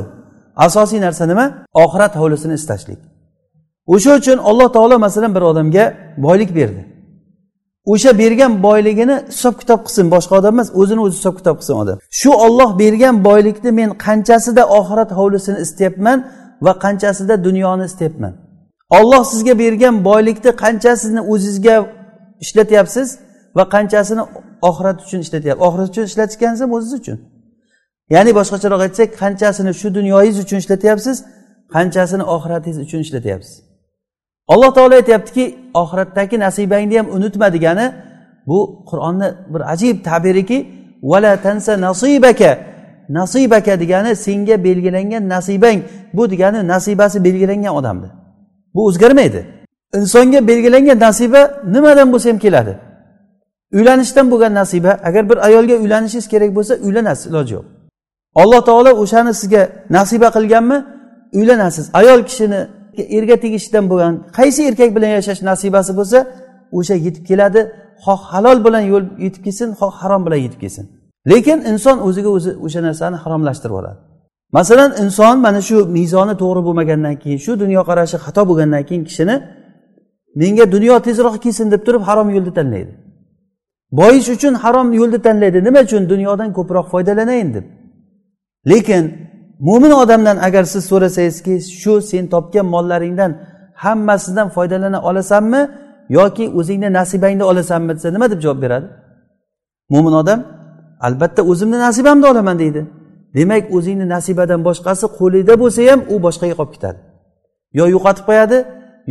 Asosiy 0.56 1.00
narsa 1.00 1.26
nima? 1.26 1.44
Oxirat 1.74 2.16
hovlisini 2.16 2.54
istashlik. 2.54 2.98
O'sha 3.86 4.14
uchun 4.14 4.38
alloh 4.38 4.72
taolo 4.72 4.98
masalan 4.98 5.34
bir 5.34 5.40
odamga 5.40 5.84
boylik 6.16 6.54
berdi. 6.54 6.82
O'sha 7.84 8.18
bergan 8.18 8.62
boyligini 8.62 9.16
hisob 9.28 9.54
kitob 9.60 9.80
qilsin 9.86 10.06
boshqa 10.14 10.34
odam 10.40 10.54
emas 10.54 10.68
o'zini 10.80 11.00
o'zi 11.06 11.16
hisob 11.18 11.34
kitob 11.38 11.56
qilsin 11.60 11.74
odam. 11.82 11.98
Shu 12.10 12.30
olloh 12.46 12.78
bergan 12.78 13.24
boylikni 13.24 13.70
men 13.80 13.90
qanchasida 14.06 14.62
oxirat 14.78 15.10
hovlisini 15.18 15.58
istayapman 15.64 16.18
va 16.62 16.78
qanchasida 16.84 17.44
dunyoni 17.44 17.84
istayapman. 17.84 18.34
Olloh 18.90 19.24
sizga 19.24 19.58
bergan 19.58 20.04
boylikni 20.04 20.50
qanchasini 20.50 21.20
o'zizga 21.20 21.76
ishlatyapsiz 22.40 23.18
va 23.56 23.64
qanchasini 23.74 24.22
oxirat 24.62 24.98
uchun 25.04 25.20
ishlatyapsiz? 25.26 25.62
Oxirat 25.66 25.88
uchun 25.92 26.04
ishlatishgansiz 26.10 26.72
o'ziz 26.76 26.92
uchun? 27.00 27.18
Ya'ni 28.14 28.32
boshqacharoq 28.38 28.80
aytsak 28.86 29.08
qanchasini 29.22 29.72
shu 29.80 29.88
dunyoyingiz 29.98 30.38
uchun 30.44 30.58
ishlatyapsiz 30.62 31.16
qanchasini 31.74 32.24
oxiratingiz 32.34 32.78
uchun 32.86 33.00
ishlatyapsiz? 33.06 33.54
Alloh 34.52 34.70
taolo 34.76 34.94
aytyaptiki 35.00 35.44
oxiratdagi 35.82 36.36
nasibangni 36.46 36.98
ham 36.98 37.08
unutma 37.16 37.52
degani 37.56 37.86
bu 38.46 38.58
qur'onni 38.90 39.28
bir 39.52 39.62
ajib 39.72 39.96
tabiriki 40.08 40.58
vala 41.02 41.32
tansa 41.36 41.80
nasibaka 41.80 42.50
nasibaka 43.18 43.80
degani 43.80 44.16
senga 44.16 44.56
belgilangan 44.64 45.28
nasibang. 45.28 45.80
Bu 46.16 46.30
degani 46.30 46.60
nasibasi 46.68 47.24
belgilangan 47.24 47.74
odamni. 47.74 48.08
Bu 48.74 48.86
o'zgarmaydi. 48.86 49.40
Insonga 49.94 50.48
belgilangan 50.48 50.98
nasiba 51.06 51.62
nimadan 51.74 52.12
bo'lsa 52.12 52.30
ham 52.30 52.38
keladi. 52.38 52.78
Uylanishdan 53.72 54.30
bo'lgan 54.30 54.54
nasiba 54.54 54.92
agar 55.08 55.30
bir 55.30 55.38
ayolga 55.46 55.74
uylanishingiz 55.74 56.28
kerak 56.28 56.50
bo'lsa 56.56 56.74
uylanasiz 56.86 57.26
iloji 57.30 57.54
yo'q. 57.54 57.64
Alloh 58.34 58.60
taolo 58.68 58.90
o'shani 59.02 59.34
sizga 59.40 59.62
nasiba 59.96 60.28
qilganmi? 60.36 60.78
Uylanasiz. 61.38 61.90
Ayol 62.00 62.20
kishini 62.28 62.60
erga 63.16 63.36
tegishidan 63.44 63.84
bo'lgan 63.90 64.14
qaysi 64.38 64.60
erkak 64.68 64.90
bilan 64.96 65.10
yashash 65.18 65.42
nasibasi 65.50 65.92
bo'lsa 65.98 66.18
o'sha 66.78 66.94
yetib 67.06 67.24
keladi. 67.30 67.60
Xoh 68.04 68.20
halol 68.32 68.58
bilan 68.66 68.84
yo'l 68.92 69.04
yetib 69.24 69.42
kelsin 69.46 69.68
xoh 69.80 69.92
harom 70.00 70.22
bilan 70.26 70.40
yetib 70.46 70.60
kelsin. 70.64 70.99
Lekin 71.26 71.58
inson 71.70 71.98
o'ziga 71.98 72.28
o'zi 72.28 72.50
o'sha 72.64 72.82
narsani 72.82 73.16
haromlashtirib 73.16 73.74
oladi. 73.74 73.98
Masalan 74.52 74.92
inson 75.02 75.38
mana 75.38 75.60
shu 75.68 75.86
mezoni 75.86 76.34
to'g'ri 76.42 76.60
bo'lmagandan 76.66 77.14
keyin 77.22 77.38
shu 77.44 77.60
dunyoqarashi 77.60 78.16
xato 78.24 78.42
bo'lgandan 78.48 78.82
keyin 78.88 79.04
kishini 79.04 79.36
menga 80.40 80.72
dunyo 80.72 80.98
tezroq 81.06 81.42
kelsin 81.44 81.70
deb 81.70 81.82
turib 81.86 82.02
harom 82.08 82.28
yo'lni 82.36 82.52
tanlaydi. 82.58 82.92
Boyish 83.92 84.28
uchun 84.28 84.54
harom 84.54 84.92
yo'lni 84.92 85.18
tanlaydi. 85.26 85.64
Nima 85.64 85.80
uchun? 85.80 86.02
Dunyodan 86.12 86.52
ko'proq 86.52 86.86
foydalanayin 86.92 87.54
deb. 87.54 87.64
Lekin 88.70 89.04
mo'min 89.60 89.90
odamdan 89.90 90.36
agar 90.36 90.64
siz 90.64 90.84
so'rasangizki 90.90 91.54
shu 91.80 92.02
sen 92.10 92.24
topgan 92.34 92.66
mollaringdan 92.66 93.32
hammasidan 93.74 94.48
foydalana 94.48 95.02
olasanmi 95.02 95.70
yoki 96.08 96.44
o'zingni 96.58 96.92
nasibangni 96.92 97.44
olasanmi 97.44 97.94
desa 97.96 98.08
nima 98.10 98.30
deb 98.30 98.40
javob 98.44 98.62
beradi? 98.62 98.86
Mo'min 99.92 100.12
odam 100.12 100.40
albatta 101.06 101.42
o'zimni 101.50 101.78
nasibamni 101.86 102.26
olaman 102.32 102.58
deydi. 102.62 102.82
Demak 103.34 103.64
o'zingni 103.76 104.06
nasibadan 104.14 104.60
boshqasi 104.68 105.06
qo'lida 105.18 105.54
bo'lsa 105.62 105.80
ham 105.90 106.00
u 106.14 106.16
boshqaga 106.26 106.54
qolib 106.58 106.72
ketadi. 106.76 106.98
Yo 107.78 107.84
yo'qotib 107.94 108.24
qo'yadi 108.28 108.58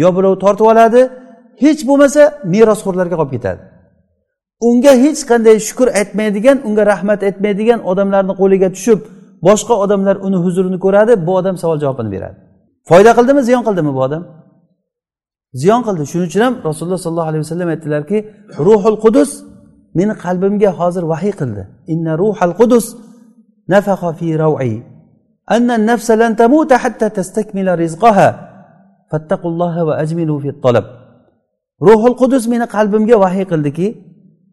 yo 0.02 0.10
birov 0.16 0.34
tortib 0.44 0.66
oladi 0.72 1.02
hech 1.64 1.82
bo'lmasa 1.90 2.22
merosxo'rlarga 2.54 3.16
qolib 3.20 3.32
ketadi. 3.36 3.62
Unga 4.70 4.94
hech 5.04 5.22
qanday 5.32 5.56
shukur 5.68 5.88
aytmaydigan 6.00 6.58
unga 6.68 6.84
rahmat 6.92 7.20
aytmaydigan 7.28 7.80
odamlarni 7.92 8.34
qo'liga 8.42 8.70
tushib 8.76 9.00
boshqa 9.48 9.74
odamlar 9.84 10.16
uni 10.28 10.38
huzurini 10.46 10.80
ko'radi 10.86 11.14
bu 11.28 11.32
odam 11.40 11.56
savol 11.62 11.78
javobini 11.84 12.12
beradi. 12.16 12.38
Foyda 12.90 13.12
qildimi 13.18 13.42
ziyon 13.48 13.64
qildimi 13.68 13.92
bu 13.98 14.02
odam? 14.08 14.24
Ziyon 15.62 15.82
qildi. 15.88 16.04
Shuning 16.12 16.28
uchun 16.30 16.42
ham 16.46 16.54
rasululloh 16.68 17.00
sollallohu 17.06 17.30
alayhi 17.32 17.44
vasallam 17.46 17.70
aytdilarki 17.74 18.18
ruhul 18.68 18.98
qudus 19.06 19.30
meni 19.98 20.14
qalbimga 20.24 20.70
hozir 20.80 21.04
vahiy 21.14 21.34
qildi. 21.40 21.64
Inna 21.94 22.14
ruhal 22.22 22.54
qudus 22.60 22.86
nafaha 23.74 24.10
fi 24.20 24.28
rav'i 24.44 24.76
anna 25.56 25.76
nafsa 25.90 26.14
lan 26.22 26.32
tamuta 26.42 26.76
hatta 26.84 27.08
tastakmila 27.18 27.74
rizqaha. 27.84 28.30
Fattaqulloha 29.12 29.82
va 29.88 29.94
ajmilu 30.04 30.36
fi 30.44 30.50
talab. 30.64 30.86
Ruhul 31.88 32.16
qudus 32.22 32.44
meni 32.54 32.66
qalbimga 32.76 33.16
vahiy 33.24 33.46
qildiki 33.52 33.88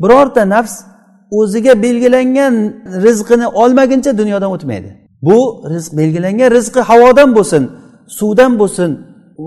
birorta 0.03 0.43
nafs 0.55 0.75
o'ziga 1.39 1.73
belgilangan 1.85 2.55
rizqini 3.05 3.47
olmaguncha 3.63 4.13
dunyodan 4.21 4.51
o'tmaydi. 4.57 4.91
Bu 5.27 5.39
rizq 5.73 5.93
belgilangan 6.01 6.49
rizqi 6.57 6.81
havodan 6.91 7.31
bo'lsin 7.37 7.63
suvdan 8.19 8.53
bo'lsin 8.61 8.91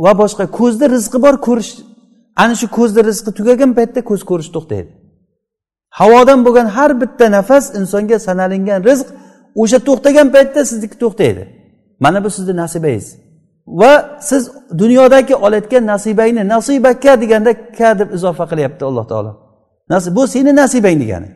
va 0.04 0.12
boshqa 0.22 0.46
ko'zda 0.60 0.86
rizqi 0.96 1.18
bor 1.26 1.36
ko'rish 1.48 1.72
ana 2.44 2.56
shu 2.60 2.68
ko'zda 2.78 3.02
rizqi 3.10 3.32
tugagan 3.38 3.72
paytda 3.78 4.00
ko'z 4.10 4.22
ko'rish 4.30 4.50
to'xtaydi. 4.56 4.90
Havodan 5.90 6.40
bo'lgan 6.46 6.68
har 6.76 6.92
bitta 7.02 7.26
nafas 7.38 7.66
insonga 7.80 8.18
sanalingan 8.28 8.80
rizq 8.90 9.08
o'sha 9.62 9.80
to'xtagan 9.88 10.28
paytda 10.36 10.62
sizniki 10.66 10.98
to'xtaydi. 11.04 11.44
Mana 12.04 12.24
bu 12.24 12.30
sizni 12.30 12.56
nasibangiz. 12.56 13.08
Va 13.68 14.18
siz 14.30 14.52
dunyodagi 14.82 15.36
olayotgan 15.36 15.86
nasibangni 15.86 16.48
nasibaka 16.48 17.22
deganda 17.22 17.52
ka 17.78 18.00
deb 18.00 18.10
izofa 18.18 18.46
qilyapti 18.52 18.84
alloh 18.90 19.06
taolo. 19.12 19.32
Bu 20.16 20.28
seni 20.28 20.52
nasibang 20.56 20.98
degani. 21.04 21.30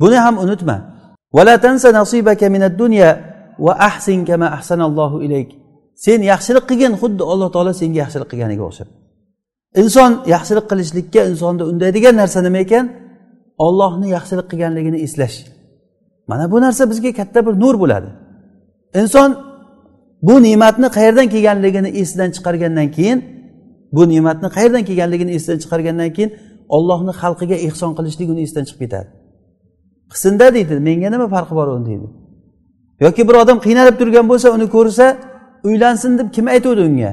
Buni 0.00 0.16
ham 0.24 0.38
unutma. 0.44 0.76
Sen 6.04 6.20
yaxshilik 6.32 6.64
qilgin 6.70 6.94
xuddi 7.00 7.22
alloh 7.32 7.48
taolo 7.54 7.72
senga 7.80 7.98
yaxshilik 8.04 8.28
qilganiga 8.32 8.64
o'xshab. 8.68 8.88
Inson 9.80 10.12
yaxshilik 10.34 10.66
qilishlikka 10.70 11.20
insonni 11.30 11.64
undaydigan 11.70 12.14
narsa 12.20 12.38
nima 12.46 12.58
ekan? 12.66 12.84
Ollohni 13.66 14.08
yaxshilik 14.16 14.46
qilganligini 14.50 14.98
eslash. 15.06 15.36
Mana 16.30 16.44
bu 16.52 16.60
narsa 16.64 16.82
bizga 16.90 17.10
katta 17.20 17.40
bir 17.46 17.54
nur 17.62 17.74
bo'ladi. 17.82 18.08
Inson 19.00 19.30
bu 20.22 20.34
ne'matni 20.46 20.88
qayerdan 20.96 21.26
kelganligini 21.34 21.90
esidan 22.00 22.30
chiqargandan 22.36 22.88
keyin 22.96 23.18
bu 23.96 24.02
ne'matni 24.12 24.48
qayerdan 24.56 24.82
kelganligini 24.88 25.30
esidan 25.38 25.58
chiqargandan 25.62 26.10
keyin 26.16 26.30
ollohni 26.76 27.12
xalqiga 27.20 27.56
ehson 27.66 27.92
qilishlik 27.98 28.28
uni 28.32 28.40
esidan 28.46 28.64
chiqib 28.68 28.80
ketadi. 28.84 29.08
Qilsinda 30.12 30.46
deydi 30.56 30.74
menga 30.88 31.08
nima 31.14 31.26
farqi 31.34 31.54
bor 31.58 31.68
uni 31.76 31.84
deydi. 31.90 32.06
Yoki 33.04 33.22
bir 33.28 33.34
odam 33.42 33.58
qiynalib 33.66 33.96
turgan 34.00 34.26
bo'lsa 34.32 34.48
uni 34.56 34.66
ko'rsa 34.76 35.06
uylansin 35.68 36.12
deb 36.18 36.28
kim 36.36 36.46
aytuvdi 36.54 36.82
unga? 36.88 37.12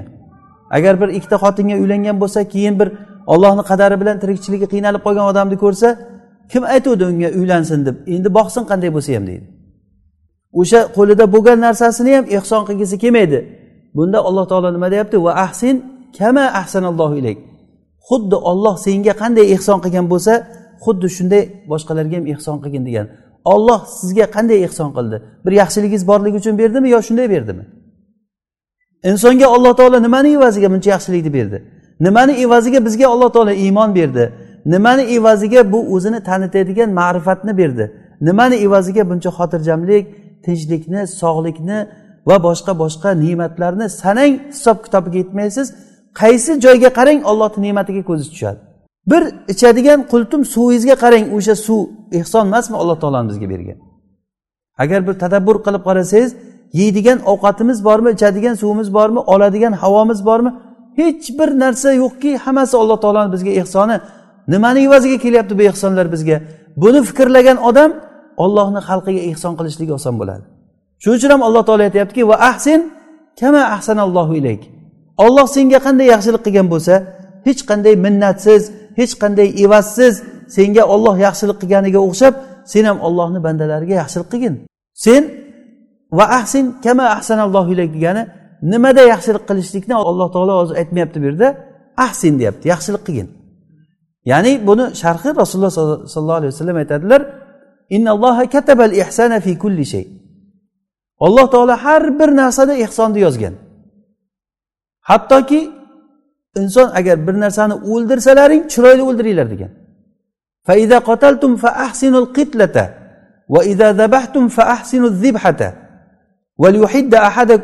Agar 0.77 0.93
bir 1.01 1.09
ikkita 1.17 1.37
xotinga 1.43 1.75
uylangan 1.83 2.17
bo'lsa 2.21 2.39
keyin 2.53 2.75
bir 2.79 2.89
ollohni 3.33 3.63
qadari 3.69 3.95
bilan 4.01 4.17
tirikchiligi 4.23 4.67
qiynalib 4.73 5.01
qolgan 5.05 5.25
odamni 5.31 5.57
ko'rsa 5.63 5.89
kim 6.51 6.63
aytuvdi 6.63 7.05
unga 7.05 7.29
uylansin 7.39 7.85
deb? 7.85 7.95
Endi 8.07 8.29
boqsin 8.37 8.63
qanday 8.71 8.89
bo'lsa 8.95 9.15
ham 9.15 9.27
deydi. 9.29 9.45
O'sha 10.59 10.79
qo'lida 10.97 11.25
bo'lgan 11.33 11.59
narsasini 11.65 12.11
ham 12.17 12.25
ehson 12.37 12.61
qilgisi 12.67 12.95
kelmaydi. 13.03 13.39
Bunda 13.95 14.19
alloh 14.27 14.45
taolo 14.51 14.69
nima 14.73 14.91
deyapti? 14.91 15.17
Va 15.25 15.31
ahsin 15.45 15.75
kama 16.17 16.45
ahsanallohu 16.61 17.15
ilayk. 17.21 17.39
Xuddi 18.09 18.35
olloh 18.49 18.75
senga 18.85 19.13
qanday 19.21 19.45
ehson 19.55 19.77
qilgan 19.83 20.05
bo'lsa 20.13 20.33
xuddi 20.83 21.07
shunday 21.17 21.43
boshqalarga 21.71 22.15
ham 22.19 22.25
ehson 22.33 22.57
qilgin 22.63 22.83
degan. 22.87 23.07
Olloh 23.53 23.81
sizga 23.99 24.25
qanday 24.35 24.57
ehson 24.67 24.89
qildi? 24.97 25.17
Bir 25.45 25.53
yaxshiligingiz 25.61 26.03
borligi 26.07 26.37
uchun 26.41 26.55
berdimi 26.61 26.87
yo 26.95 26.99
shunday 27.07 27.27
berdimi? 27.35 27.63
Insonga 29.11 29.47
alloh 29.55 29.73
taolo 29.79 29.97
nimani 30.07 30.29
evaziga 30.37 30.67
buncha 30.73 30.89
yaxshilikni 30.95 31.31
berdi? 31.37 31.57
Nimani 31.99 32.33
evaziga 32.43 32.79
bizga 32.85 33.07
alloh 33.13 33.29
taolo 33.35 33.51
iymon 33.51 33.95
berdi? 33.95 34.23
Nimani 34.73 35.03
evaziga 35.17 35.61
bu 35.73 35.79
o'zini 35.95 36.19
tanitadigan 36.29 36.89
ma'rifatni 36.99 37.53
berdi? 37.61 37.85
Nimani 38.27 38.55
evaziga 38.65 39.03
buncha 39.09 39.29
xotirjamlik 39.37 40.05
tinchlikni 40.45 41.01
sog'likni 41.21 41.79
va 42.29 42.37
boshqa 42.47 42.73
boshqa 42.83 43.09
ne'matlarni 43.23 43.87
sanang 44.01 44.33
hisob 44.53 44.77
kitobiga 44.85 45.17
yetmaysiz 45.23 45.67
qaysi 46.21 46.51
joyga 46.65 46.89
qarang 46.99 47.19
ollohni 47.31 47.59
ne'matiga 47.67 48.01
ko'zingiz 48.09 48.29
tushadi. 48.33 48.59
Bir 49.11 49.23
ichadigan 49.53 49.99
qultum 50.11 50.41
suvingizga 50.53 50.95
qarang 51.03 51.25
o'sha 51.37 51.55
suv 51.65 51.81
ehson 52.19 52.43
emasmi 52.49 52.75
alloh 52.81 52.97
taoloni 53.01 53.27
bizga 53.31 53.47
bergan? 53.53 53.77
Agar 54.83 54.99
bir 55.07 55.15
tadabbur 55.23 55.57
qilib 55.65 55.83
qarasangiz 55.89 56.31
yeydigan 56.79 57.19
ovqatimiz 57.31 57.77
bormi 57.87 58.09
ichadigan 58.17 58.55
suvimiz 58.61 58.89
bormi 58.97 59.19
oladigan 59.33 59.73
havomiz 59.81 60.19
bormi 60.29 60.51
hech 60.99 61.25
bir 61.39 61.49
narsa 61.63 61.89
yo'qki 62.01 62.31
hammasi 62.45 62.75
alloh 62.81 62.97
taoloni 63.03 63.29
bizga 63.35 63.51
ehsoni. 63.61 63.97
Nimani 64.51 64.79
evaziga 64.87 65.17
kelyapti 65.25 65.53
bu 65.59 65.63
ehsonlar 65.71 66.07
bizga? 66.13 66.37
Buni 66.81 66.99
fikrlagan 67.09 67.57
odam 67.69 67.91
ollohni 68.43 68.79
xalqiga 68.87 69.21
ehson 69.31 69.53
qilishlik 69.59 69.89
oson 69.97 70.15
bo'ladi. 70.21 70.43
Shuning 71.01 71.17
uchun 71.19 71.31
ham 71.33 71.41
alloh 71.47 71.63
taolo 71.67 71.83
aytyaptiki 71.89 72.23
va 72.31 72.35
ahsin 72.51 72.79
kama 73.39 73.63
ahsanallohu 73.75 74.33
ilayk. 74.39 74.63
Olloh 75.25 75.47
senga 75.55 75.79
qanday 75.85 76.07
yaxshilik 76.13 76.41
qilgan 76.47 76.67
bo'lsa 76.73 76.93
hech 77.47 77.61
qanday 77.69 77.95
minnatsiz 78.05 78.63
hech 78.99 79.13
qanday 79.21 79.47
evazsiz 79.63 80.13
senga 80.55 80.83
olloh 80.93 81.15
yaxshilik 81.27 81.57
qilganiga 81.61 81.99
o'xshab 82.07 82.33
sen 82.71 82.83
ham 82.89 82.97
ollohni 83.07 83.39
bandalariga 83.45 83.95
yaxshilik 84.01 84.29
qilgin. 84.33 84.55
Sen 85.05 85.21
va 86.17 86.25
ahsin 86.39 86.65
kama 86.85 87.05
ahsanallohu 87.17 87.69
ilayk 87.75 87.91
degani 87.97 88.23
nimada 88.71 89.03
yaxshilik 89.13 89.43
qilishlikni 89.49 89.95
alloh 90.09 90.27
taolo 90.35 90.53
hozir 90.61 90.75
aytmayapti 90.81 91.17
bu 91.21 91.25
yerda. 91.29 91.47
Ahsin 92.05 92.33
deyapti 92.39 92.65
yaxshilik 92.73 93.03
qilgin. 93.07 93.27
ya'ni 94.30 94.52
buni 94.68 94.84
sharhi 95.02 95.30
rasululloh 95.42 95.72
sollallohu 96.12 96.38
alayhi 96.40 96.52
vasallam 96.54 96.76
aytadilar 96.82 97.22
katabal 98.54 98.92
ihsana 99.02 99.36
fi 99.44 99.52
kulli 99.62 99.84
shay 99.92 100.04
alloh 101.26 101.46
taolo 101.54 101.74
har 101.84 102.02
bir 102.18 102.30
narsada 102.40 102.74
ehsonni 102.84 103.20
yozgan 103.26 103.54
hattoki 105.10 105.60
inson 106.60 106.88
agar 106.98 107.16
bir 107.26 107.36
narsani 107.44 107.74
o'ldirsalaring 107.92 108.62
chiroyli 108.72 109.02
o'ldiringlar 109.08 109.48
degan 109.54 109.72
فإذا 110.68 110.98
قتلتم 110.98 111.56
فأحسنوا 111.56 112.20
القتلة 112.20 112.94
وإذا 113.48 113.92
ذبحتم 113.92 114.48
فأحسنوا 114.48 115.08
الذبحة 115.08 115.74
وليحد 116.58 117.14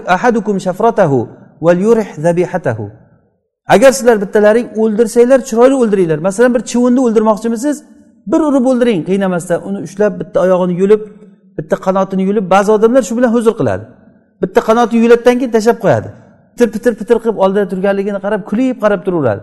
أحدكم 0.09 0.59
شفرته 0.59 1.29
وليرح 1.61 2.19
ذبيحته 2.19 2.91
agar 3.68 3.92
sizlar 3.92 4.22
bittalaring 4.22 4.68
o'ldirsanglar 4.82 5.40
chiroyli 5.50 5.76
o'ldiringlar. 5.82 6.18
Masalan 6.18 6.54
bir 6.56 6.62
chivinni 6.72 7.00
o'ldirmoqchimisiz? 7.00 7.84
Bir 8.28 8.40
urib 8.40 8.66
o'ldiring. 8.66 9.02
Qiynamasdan 9.10 9.60
uni 9.68 9.80
ushlab 9.88 10.14
bitta 10.22 10.38
oyog'ini 10.46 10.80
yulib 10.82 11.02
bitta 11.58 11.76
qanotini 11.86 12.24
yulib 12.30 12.46
ba'zi 12.54 12.72
odamlar 12.72 13.02
shu 13.08 13.18
bilan 13.18 13.32
huzur 13.36 13.54
qiladi. 13.60 13.84
Bitta 14.42 14.60
qanotini 14.68 15.00
yuladidan 15.06 15.36
keyin 15.40 15.52
tashlab 15.52 15.78
qo'yadi. 15.84 16.10
Pitir 16.52 16.68
pitir 16.76 16.94
pitir 17.00 17.18
qilib 17.24 17.38
oldida 17.44 17.66
turganligini 17.72 18.20
qarab 18.26 18.42
kulib 18.50 18.78
qarab 18.84 19.02
turaveradi. 19.06 19.42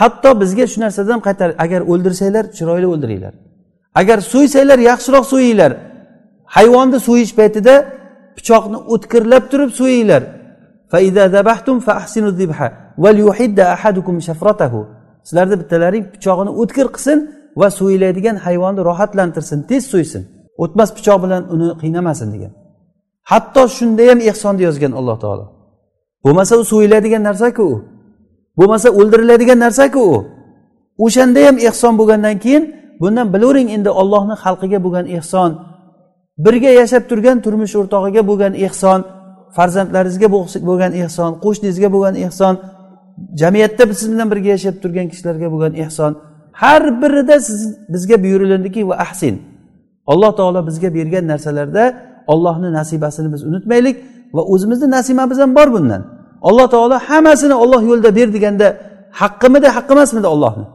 Hatto 0.00 0.30
bizga 0.40 0.64
shu 0.72 0.78
narsadan 0.84 1.20
qaytar 1.26 1.50
agar 1.64 1.80
o'ldirsanglar 1.92 2.44
chiroyli 2.56 2.86
o'ldiringlar. 2.94 3.34
Agar 4.00 4.18
so'ysanglar 4.32 4.78
yaxshiroq 4.90 5.24
so'yinglar 5.32 5.72
hayvonni 6.56 6.98
so'yish 7.08 7.32
paytida 7.38 7.74
pichoqni 8.36 8.78
o'tkirlab 8.94 9.44
turib 9.52 9.70
so'yinglar 9.80 10.22
sizlarni 15.28 15.56
bittalaring 15.60 16.04
pichog'ini 16.14 16.50
o'tkir 16.60 16.86
qilsin 16.94 17.18
va 17.60 17.68
so'yiladigan 17.78 18.36
hayvonni 18.46 18.80
rohatlantirsin 18.88 19.58
tez 19.70 19.82
so'ysin 19.92 20.22
o'tmas 20.62 20.90
pichoq 20.96 21.18
bilan 21.24 21.42
uni 21.54 21.68
qiynamasin 21.82 22.28
degan. 22.34 22.52
Hatto 23.30 23.62
shunda 23.76 24.02
ham 24.10 24.18
ehsonni 24.30 24.62
yozgan 24.68 24.92
alloh 24.98 25.16
taolo. 25.24 25.46
Bo'lmasa 26.24 26.54
u 26.62 26.64
so'yiladigan 26.72 27.22
narsaku 27.28 27.62
u. 27.72 27.76
Bo'lmasa 28.58 28.88
o'ldiriladigan 28.98 29.58
narsaku 29.64 30.00
u. 30.14 30.16
O'shanda 31.04 31.40
ham 31.46 31.56
ehson 31.68 31.92
bo'lgandan 32.00 32.36
keyin 32.44 32.64
bundan 33.00 33.26
bilavering 33.34 33.68
endi 33.76 33.90
ollohni 34.00 34.36
xalqiga 34.44 34.78
bo'lgan 34.84 35.06
ehson 35.18 35.50
birga 36.44 36.70
yashab 36.80 37.02
turgan 37.10 37.36
turmush 37.44 37.74
o'rtog'iga 37.80 38.22
bo'lgan 38.30 38.52
ehson 38.66 39.00
farzandlaringizga 39.56 40.28
bo'lgan 40.68 40.92
ehson 41.02 41.30
qo'shningizga 41.44 41.88
bo'lgan 41.94 42.14
ehson 42.26 42.54
jamiyatda 43.40 43.94
siz 44.00 44.08
bilan 44.12 44.30
birga 44.32 44.48
yashab 44.56 44.76
turgan 44.82 45.06
kishilarga 45.12 45.46
bo'lgan 45.52 45.74
ehson 45.84 46.12
har 46.62 46.82
birida 47.02 47.36
siz 47.40 47.60
bizga 47.92 48.16
buyurilindiki 48.24 48.88
va 48.88 48.94
ahsin. 48.94 49.34
Alloh 50.06 50.32
taolo 50.36 50.66
bizga 50.68 50.94
bergan 50.94 51.24
narsalarda 51.32 51.84
ollohni 52.32 52.72
nasibasini 52.72 53.32
biz 53.32 53.42
unutmaylik 53.44 53.96
va 54.36 54.42
o'zimizni 54.52 54.90
nasibamiz 54.90 55.38
ham 55.38 55.54
bor 55.58 55.68
bundan. 55.72 56.02
Alloh 56.48 56.66
taolo 56.74 56.96
hammasini 57.08 57.54
olloh 57.54 57.82
yo'lida 57.90 58.10
ber 58.18 58.28
deganda 58.36 58.66
haqqimidi 59.20 59.68
haqqi 59.76 59.92
emasmidi 59.92 60.26
ollohni 60.34 60.66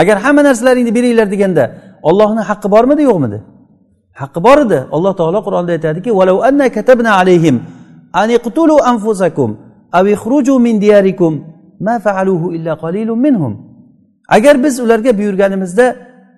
agar 0.00 0.16
hamma 0.24 0.42
narsalaringni 0.48 0.92
beringlar 0.94 1.30
deganda 1.34 1.64
ollohni 2.08 2.42
haqqi 2.50 2.68
bormidi 2.74 3.02
yo'qmidi? 3.10 3.38
Haqqi 4.20 4.40
bor 4.46 4.58
edi. 4.66 4.78
Alloh 4.96 5.12
taolo 5.20 5.38
qur'onda 5.46 5.72
aytadiki 5.76 6.10
alayhim 7.20 7.56
anfusakum 8.90 9.50
min 10.66 10.74
diyarikum 10.80 11.32
agar 14.35 14.63
biz 14.63 14.79
ularga 14.79 15.17
buyurganimizda 15.19 15.95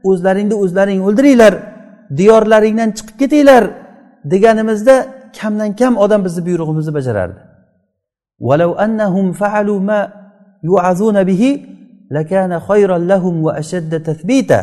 o'zlaringni 0.10 0.56
o'zlaring 0.63 0.99
o'ldiringlar 1.08 1.53
diyorlaringdan 2.19 2.89
chiqib 2.97 3.17
ketinglar 3.21 3.63
deganimizda 4.32 4.95
kamdan 5.39 5.71
kam 5.80 5.93
odam 6.03 6.21
bizni 6.25 6.41
buyrug'imizni 6.47 6.93
bajarardi 6.99 7.39
ولو 8.47 8.71
أنهم 8.86 9.25
فعلوا 9.41 9.80
ما 9.89 9.99
يوعظون 10.63 11.17
به 11.30 11.43
لكان 12.12 12.60
خيرا 12.60 12.97
لهم 12.97 13.43
وأشد 13.45 14.03
تثبيتا 14.03 14.62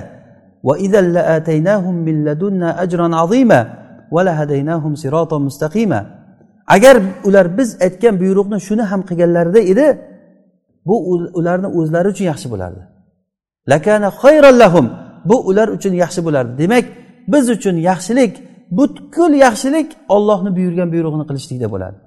وإذا 0.62 1.00
لآتيناهم 1.00 1.94
من 1.94 2.24
لدنا 2.24 2.82
أجرا 2.82 3.16
عظيما 3.16 3.60
ولهديناهم 4.10 4.94
صراطا 4.94 5.38
مستقيما 5.38 6.00
agar 6.66 6.96
ular 7.24 7.58
biz 7.58 7.76
aytgan 7.82 8.14
buyruqni 8.20 8.58
shuni 8.60 8.82
ham 8.82 9.00
qilganlarida 9.08 9.60
edi 9.72 9.86
bu 10.85 10.95
ularni 11.39 11.67
o'zlari 11.67 12.07
uchun 12.13 12.25
yaxshi 12.25 12.47
bo'lardi. 12.51 12.81
Lakana 13.67 14.11
lahum. 14.59 14.91
Bu 15.25 15.47
ular 15.49 15.67
uchun 15.67 15.93
yaxshi 15.93 16.25
bo'lardi. 16.25 16.51
Demak 16.57 16.85
biz 17.27 17.49
uchun 17.49 17.75
yaxshilik 17.89 18.33
butkul 18.71 19.33
yaxshilik 19.45 19.97
ollohni 20.09 20.55
buyurgan 20.55 20.91
buyrug'ini 20.93 21.25
qilishlikda 21.29 21.67
bo'ladi. 21.73 21.97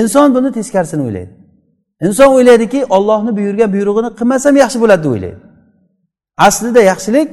Inson 0.00 0.34
buni 0.34 0.52
teskarisini 0.52 1.02
o'ylaydi. 1.06 1.32
Inson 2.06 2.28
o'ylaydiki 2.36 2.80
ollohni 2.96 3.36
buyurgan 3.38 3.70
buyrug'ini 3.74 4.10
qilmasam 4.18 4.54
yaxshi 4.62 4.78
bo'ladi 4.82 5.02
deb 5.04 5.10
o'ylaydi. 5.14 5.40
Aslida 6.48 6.80
yaxshilik 6.92 7.28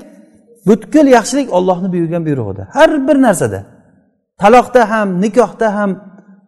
butkul 0.68 1.08
yaxshilik 1.18 1.48
ollohni 1.58 1.92
buyurgan 1.94 2.26
buyrug'ida 2.28 2.64
har 2.78 3.08
bir 3.08 3.18
narsada. 3.22 3.60
Taloqda 4.42 4.82
ham 4.92 5.22
nikohda 5.22 5.68
ham 5.78 5.92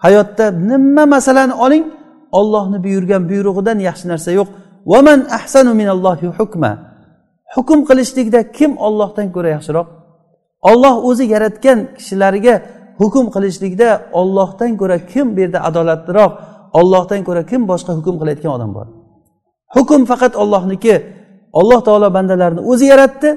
hayotda 0.05 0.45
nima 0.51 1.05
masalani 1.05 1.53
oling 1.65 1.85
ollohni 2.31 2.77
buyurgan 2.85 3.23
buyrug'idan 3.29 3.77
yaxshi 3.87 4.05
narsa 4.11 4.31
yo'q. 4.39 4.47
Vaman 4.91 5.19
ahsanu 5.37 5.71
minallohi 5.81 6.27
hukma. 6.37 6.71
Hukm 7.55 7.79
qilishlikda 7.89 8.39
kim 8.57 8.71
ollohdan 8.87 9.27
ko'ra 9.35 9.49
yaxshiroq? 9.55 9.87
Olloh 10.71 10.95
o'zi 11.09 11.23
yaratgan 11.33 11.79
kishilarga 11.97 12.55
hukm 13.01 13.25
qilishlikda 13.35 13.89
ollohdan 14.19 14.71
ko'ra 14.81 14.97
kim 15.11 15.25
bu 15.35 15.39
yerda 15.43 15.59
adolatliroq? 15.69 16.31
Ollohdan 16.79 17.21
ko'ra 17.27 17.41
kim 17.51 17.61
boshqa 17.71 17.91
hukm 17.97 18.15
qilayotgan 18.21 18.51
odam 18.57 18.71
bor? 18.77 18.87
Hukm 19.75 20.01
faqat 20.11 20.33
ollohniki 20.43 20.95
alloh 21.59 21.79
taolo 21.87 22.07
bandalarni 22.17 22.61
o'zi 22.71 22.85
yaratdi 22.93 23.29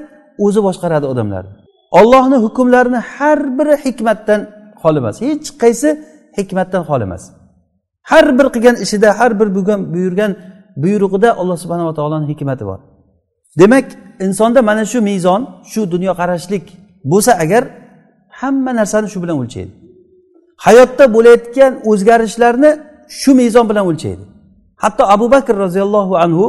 o'zi 0.45 0.59
boshqaradi 0.67 1.05
odamlarni 1.13 1.53
ollohni 1.91 2.37
hukmlarini 2.45 3.01
har 3.15 3.39
biri 3.57 3.75
hikmatdan 3.85 4.41
xoli 4.81 4.97
emas. 4.97 5.15
Hech 5.21 5.47
qaysi 5.61 5.89
hikmatdan 6.37 6.83
xoli 6.89 7.03
emas. 7.09 7.23
Har 8.11 8.25
bir 8.37 8.47
qilgan 8.55 8.75
ishida 8.85 9.09
har 9.19 9.31
bir 9.39 9.47
buyurgan 9.95 10.31
buyrug'ida 10.83 11.29
alloh 11.41 11.57
subhanava 11.63 11.93
taoloni 11.99 12.25
hikmati 12.31 12.63
bor. 12.69 12.79
Demak 13.59 13.85
insonda 14.25 14.61
mana 14.69 14.83
shu 14.91 14.99
mezon 15.09 15.41
shu 15.71 15.81
dunyoqarashlik 15.93 16.65
bo'lsa 17.11 17.31
agar 17.43 17.63
hamma 18.39 18.71
narsani 18.79 19.07
shu 19.13 19.19
bilan 19.23 19.37
o'lchaydi. 19.41 19.71
Hayotda 20.65 21.05
bo'layotgan 21.15 21.71
o'zgarishlarni 21.91 22.71
shu 23.19 23.31
mezon 23.41 23.65
bilan 23.69 23.85
o'lchaydi. 23.91 24.23
Hatto 24.83 25.03
abu 25.15 25.25
bakr 25.31 25.55
roziyallohu 25.65 26.13
anhu 26.25 26.45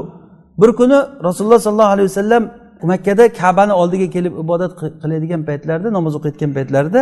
bir 0.60 0.70
kuni 0.80 0.98
rasululloh 1.26 1.60
sollallohu 1.66 1.92
alayhi 1.94 2.08
vasallam 2.10 2.44
makkada 2.90 3.24
kabani 3.40 3.72
oldiga 3.80 4.06
kelib 4.14 4.34
ibodat 4.44 4.72
qiladigan 5.02 5.42
paytlarida 5.48 5.88
namoz 5.96 6.12
o'qiyotgan 6.18 6.50
paytlarida 6.56 7.00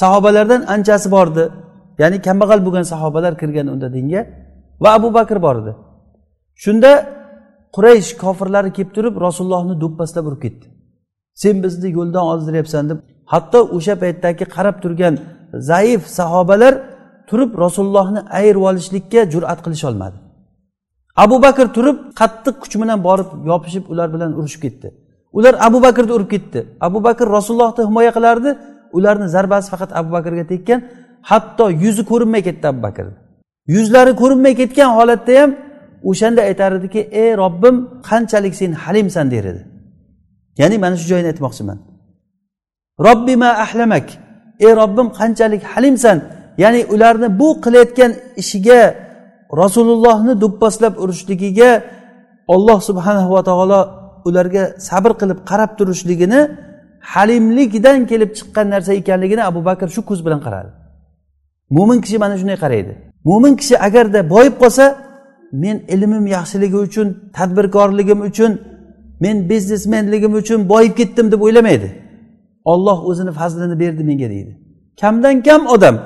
sahobalardan 0.00 0.60
anchasi 0.74 1.08
bordi. 1.16 1.44
Ya'ni 2.00 2.16
kambag'al 2.26 2.60
bo'lgan 2.66 2.84
sahobalar 2.92 3.34
kirgan 3.40 3.66
unda 3.74 3.88
dinga 3.96 4.20
va 4.82 4.88
abu 4.98 5.08
bakr 5.18 5.36
bor 5.46 5.56
edi. 5.62 5.72
Shunda 6.64 6.90
quraysh 7.76 8.10
kofirlari 8.22 8.70
kelib 8.76 8.90
turib 8.96 9.14
rasulullohni 9.26 9.74
do'ppaslab 9.82 10.24
urib 10.28 10.40
ketdi. 10.44 10.66
Sen 11.42 11.56
bizni 11.64 11.88
yo'ldan 11.98 12.24
ozdiryapsan 12.32 12.84
deb 12.90 12.98
hatto 13.32 13.58
o'sha 13.76 13.94
paytdagi 14.02 14.44
qarab 14.56 14.76
turgan 14.82 15.14
zaif 15.70 16.02
sahobalar 16.18 16.74
turib 17.30 17.50
rasulullohni 17.64 18.20
ayirib 18.38 18.62
olishlikka 18.70 19.20
jur'at 19.34 19.58
qilisholmadi 19.64 20.16
abu 21.24 21.36
bakr 21.42 21.66
turib 21.76 21.96
qattiq 22.20 22.56
kuch 22.62 22.74
bilan 22.82 22.98
borib 23.08 23.28
yopishib 23.50 23.84
ular 23.92 24.08
bilan 24.14 24.30
urushib 24.38 24.60
ketdi. 24.66 24.88
Ular 25.38 25.54
abu 25.66 25.78
bakrni 25.86 26.12
urib 26.18 26.30
ketdi. 26.34 26.60
Abu 26.86 26.98
bakr 27.06 27.26
rasulullohni 27.36 27.82
himoya 27.88 28.12
qilardi 28.16 28.50
ularni 28.96 29.26
zarbasi 29.34 29.68
faqat 29.72 29.90
abu 29.98 30.08
bakrga 30.16 30.44
tekkan 30.52 30.78
hatto 31.30 31.64
yuzi 31.84 32.02
ko'rinmay 32.10 32.42
ketdi 32.48 32.66
abu 32.72 32.80
bakrni 32.86 33.14
yuzlari 33.74 34.12
ko'rinmay 34.22 34.54
ketgan 34.60 34.90
holatda 34.98 35.32
ham 35.40 35.50
o'shanda 36.10 36.40
aytar 36.48 36.72
ediki 36.78 37.00
ey 37.22 37.30
robbim 37.42 37.76
qanchalik 38.08 38.54
sen 38.60 38.72
halimsan? 38.72 39.30
der 39.30 39.44
edi. 39.52 39.62
Ya'ni 40.60 40.76
mana 40.84 40.96
shu 41.00 41.06
joyini 41.10 41.28
aytmoqchiman. 41.32 41.78
Robbima 43.06 43.50
ahlamak. 43.64 44.06
Ey 44.66 44.72
robbim 44.80 45.08
qanchalik 45.18 45.62
halimsan? 45.72 46.18
Ya'ni 46.62 46.80
ularni 46.94 47.28
bu 47.40 47.48
qilayotgan 47.64 48.12
ishiga 48.42 48.80
rasulullohni 49.62 50.34
do'pposlab 50.42 50.94
urishligiga 51.02 51.70
olloh 52.54 52.78
subhanahu 52.88 53.30
va 53.36 53.42
taolo 53.48 53.80
ularga 54.28 54.62
sabr 54.88 55.12
qilib 55.20 55.38
qarab 55.50 55.70
turishligini 55.78 56.40
halimlikdan 57.12 57.98
kelib 58.10 58.30
chiqqan 58.38 58.66
narsa 58.74 58.92
ekanligini 59.00 59.42
abu 59.50 59.60
bakr 59.68 59.88
shu 59.94 60.00
ko'z 60.08 60.20
bilan 60.26 60.40
qaradi. 60.46 60.70
Mo'min 61.70 62.00
kishi 62.00 62.18
mana 62.18 62.36
shunday 62.40 62.58
qaraydi. 62.64 62.92
Mo'min 63.24 63.56
kishi 63.60 63.78
agarda 63.78 64.30
boyib 64.34 64.54
qolsa 64.62 64.84
men 65.52 65.76
ilmim 65.94 66.26
yaxshiligi 66.36 66.76
uchun 66.86 67.08
tadbirkorligim 67.36 68.20
uchun 68.28 68.52
men 69.20 69.36
biznesmenligim 69.50 70.34
uchun 70.40 70.68
boyib 70.68 70.94
ketdim 71.00 71.26
deb 71.32 71.40
o'ylamaydi. 71.46 71.88
Olloh 72.64 72.98
o'zini 73.08 73.32
fazlini 73.32 73.76
berdi 73.82 74.02
menga 74.10 74.28
deydi. 74.34 74.52
Kamdan 75.00 75.36
kam 75.42 75.62
odam 75.66 75.96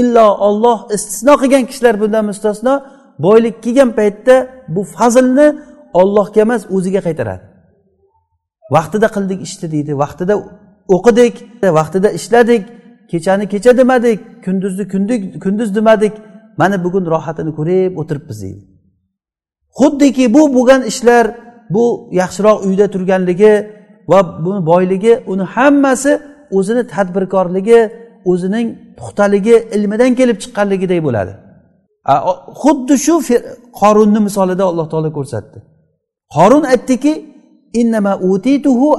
illo 0.00 0.26
olloh 0.48 0.78
istisno 0.94 1.34
qilgan 1.42 1.64
kishilar 1.70 1.94
bundan 2.02 2.24
mustasno 2.30 2.74
boylik 3.26 3.56
kelgan 3.64 3.90
paytda 3.98 4.34
bu 4.74 4.82
fazlni 4.96 5.46
ollohga 6.00 6.40
emas 6.46 6.62
o'ziga 6.76 7.00
qaytaradi. 7.06 7.44
Vaqtida 8.74 9.08
qildik 9.16 9.40
ishni 9.46 9.66
deydi 9.74 9.92
vaqtida 10.02 10.34
o'qidik 10.96 11.34
vaqtida 11.78 12.08
ishladik 12.18 12.62
kechani 13.10 13.44
kecha 13.52 13.72
demadik 13.80 14.18
kunduzni 14.44 14.84
kunduz 15.44 15.70
demadik. 15.76 16.14
Mana 16.60 16.84
bugun 16.84 17.04
rohatini 17.06 17.52
ko'rib 17.58 17.92
o'tiribmiz 18.00 18.38
deydi. 18.42 18.62
Xuddiki 19.78 20.24
bu 20.34 20.42
bo'lgan 20.56 20.82
ishlar 20.90 21.24
bu 21.70 21.84
yaxshiroq 22.20 22.58
uyda 22.66 22.86
turganligi 22.94 23.52
va 24.10 24.18
buni 24.44 24.66
boyligi 24.66 25.12
uni 25.32 25.42
hammasi 25.42 26.12
o'zini 26.50 26.82
tadbirkorligi 26.94 27.80
o'zining 28.30 28.66
puxtaligi 28.98 29.56
ilmidan 29.76 30.12
kelib 30.18 30.36
chiqqanligidek 30.42 31.00
bo'ladi. 31.06 31.32
Xuddi 32.62 32.94
shu 33.06 33.14
qorunni 33.80 34.20
misolida 34.26 34.64
alloh 34.70 34.86
taolo 34.92 35.10
ko'rsatdi. 35.18 35.58
Qorun 36.36 36.64
aytdiki 36.72 37.12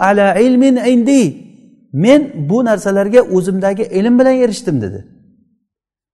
ala 0.07 0.27
ilmin 0.45 0.75
indi. 0.93 1.23
Men 1.93 2.49
bu 2.49 2.65
narsalarga 2.65 3.21
o'zimdagi 3.21 3.83
ilm 3.83 4.19
bilan 4.19 4.33
erishdim 4.33 4.81
dedi. 4.81 5.07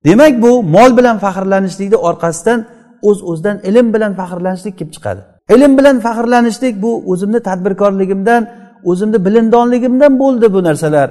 Demak 0.05 0.41
bu 0.41 0.63
mol 0.63 0.97
bilan 0.97 1.17
faxrlanishlikni 1.17 1.95
orqasidan 1.95 2.65
o'z 3.01 3.17
uz 3.17 3.23
o'zidan 3.23 3.59
ilm 3.63 3.93
bilan 3.93 4.13
faxrlanishlik 4.13 4.77
kelib 4.77 4.93
chiqadi. 4.93 5.21
Ilm 5.49 5.77
bilan 5.77 5.99
faxrlanishlik 5.99 6.81
bu 6.81 7.03
o'zimni 7.11 7.39
tadbirkorligimdan 7.39 8.47
o'zimni 8.83 9.25
bilimdonligimdan 9.25 10.19
bo'ldi 10.19 10.53
bu 10.53 10.63
narsalar 10.63 11.09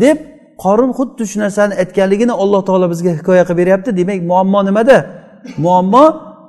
deb 0.00 0.18
qorin 0.58 0.90
xuddi 0.98 1.26
shu 1.26 1.40
narsani 1.40 1.74
aytganligini 1.74 2.32
alloh 2.32 2.64
taolo 2.64 2.90
bizga 2.90 3.10
hikoya 3.10 3.44
qilib 3.44 3.58
beryapti. 3.58 3.96
Demak 3.96 4.22
muammo 4.22 4.64
nimada? 4.64 5.06
Muammo 5.58 6.04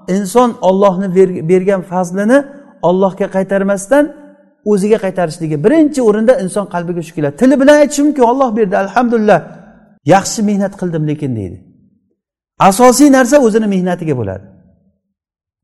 inson 0.08 0.50
ollohni 0.62 1.16
bergan 1.50 1.82
fazlini 1.82 2.44
ollohga 2.82 3.28
qaytarmasdan 3.36 4.04
o'ziga 4.66 4.98
qaytarishligi. 4.98 5.64
Birinchi 5.64 6.02
o'rinda 6.02 6.40
inson 6.40 6.66
qalbiga 6.66 7.02
shu 7.02 7.16
keladi. 7.16 7.36
Tili 7.36 7.62
bilan 7.62 7.76
aytishi 7.76 8.04
mumkin 8.04 8.22
olloh 8.22 8.56
berdi 8.58 8.78
alhamdulillah. 8.78 9.40
Yaxshi 10.06 10.42
mehnat 10.44 10.74
qildim 10.82 11.08
lekin 11.08 11.36
deydi. 11.36 11.58
Asosiy 12.60 13.12
narsa 13.12 13.38
o'zini 13.38 13.68
mehnatiga 13.68 14.18
bo'ladi. 14.18 14.46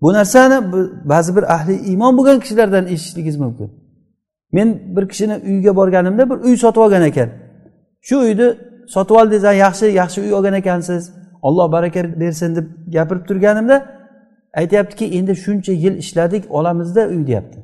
Bu 0.02 0.14
narsani 0.14 0.58
ba'zi 1.06 1.36
bir 1.36 1.54
ahli 1.56 1.76
iymon 1.90 2.18
bo'lgan 2.18 2.40
kishilardan 2.40 2.88
eshitishligingiz 2.88 3.38
mumkin. 3.38 3.72
Men 4.52 4.96
bir 4.96 5.08
kishini 5.10 5.36
uyiga 5.36 5.76
borganimda 5.76 6.30
bir 6.30 6.36
uy 6.36 6.58
sotib 6.58 6.82
olgan 6.82 7.04
ekan. 7.04 7.30
Shu 8.02 8.16
uyni 8.18 8.48
sotib 8.88 9.16
oldingiz 9.16 9.44
yaxshi 9.44 9.86
yaxshi 9.86 10.22
uy 10.22 10.34
olgan 10.34 10.54
ekansiz. 10.54 11.14
Olloh 11.42 11.72
baraka 11.72 12.20
bersin 12.20 12.56
deb 12.56 12.66
gapirib 12.94 13.26
turganimda 13.28 13.86
aytyaptiki 14.54 15.06
endi 15.06 15.36
shuncha 15.36 15.72
yil 15.72 15.96
ishladik 15.98 16.44
olamizda 16.50 17.08
uy 17.08 17.28
deyapti. 17.28 17.60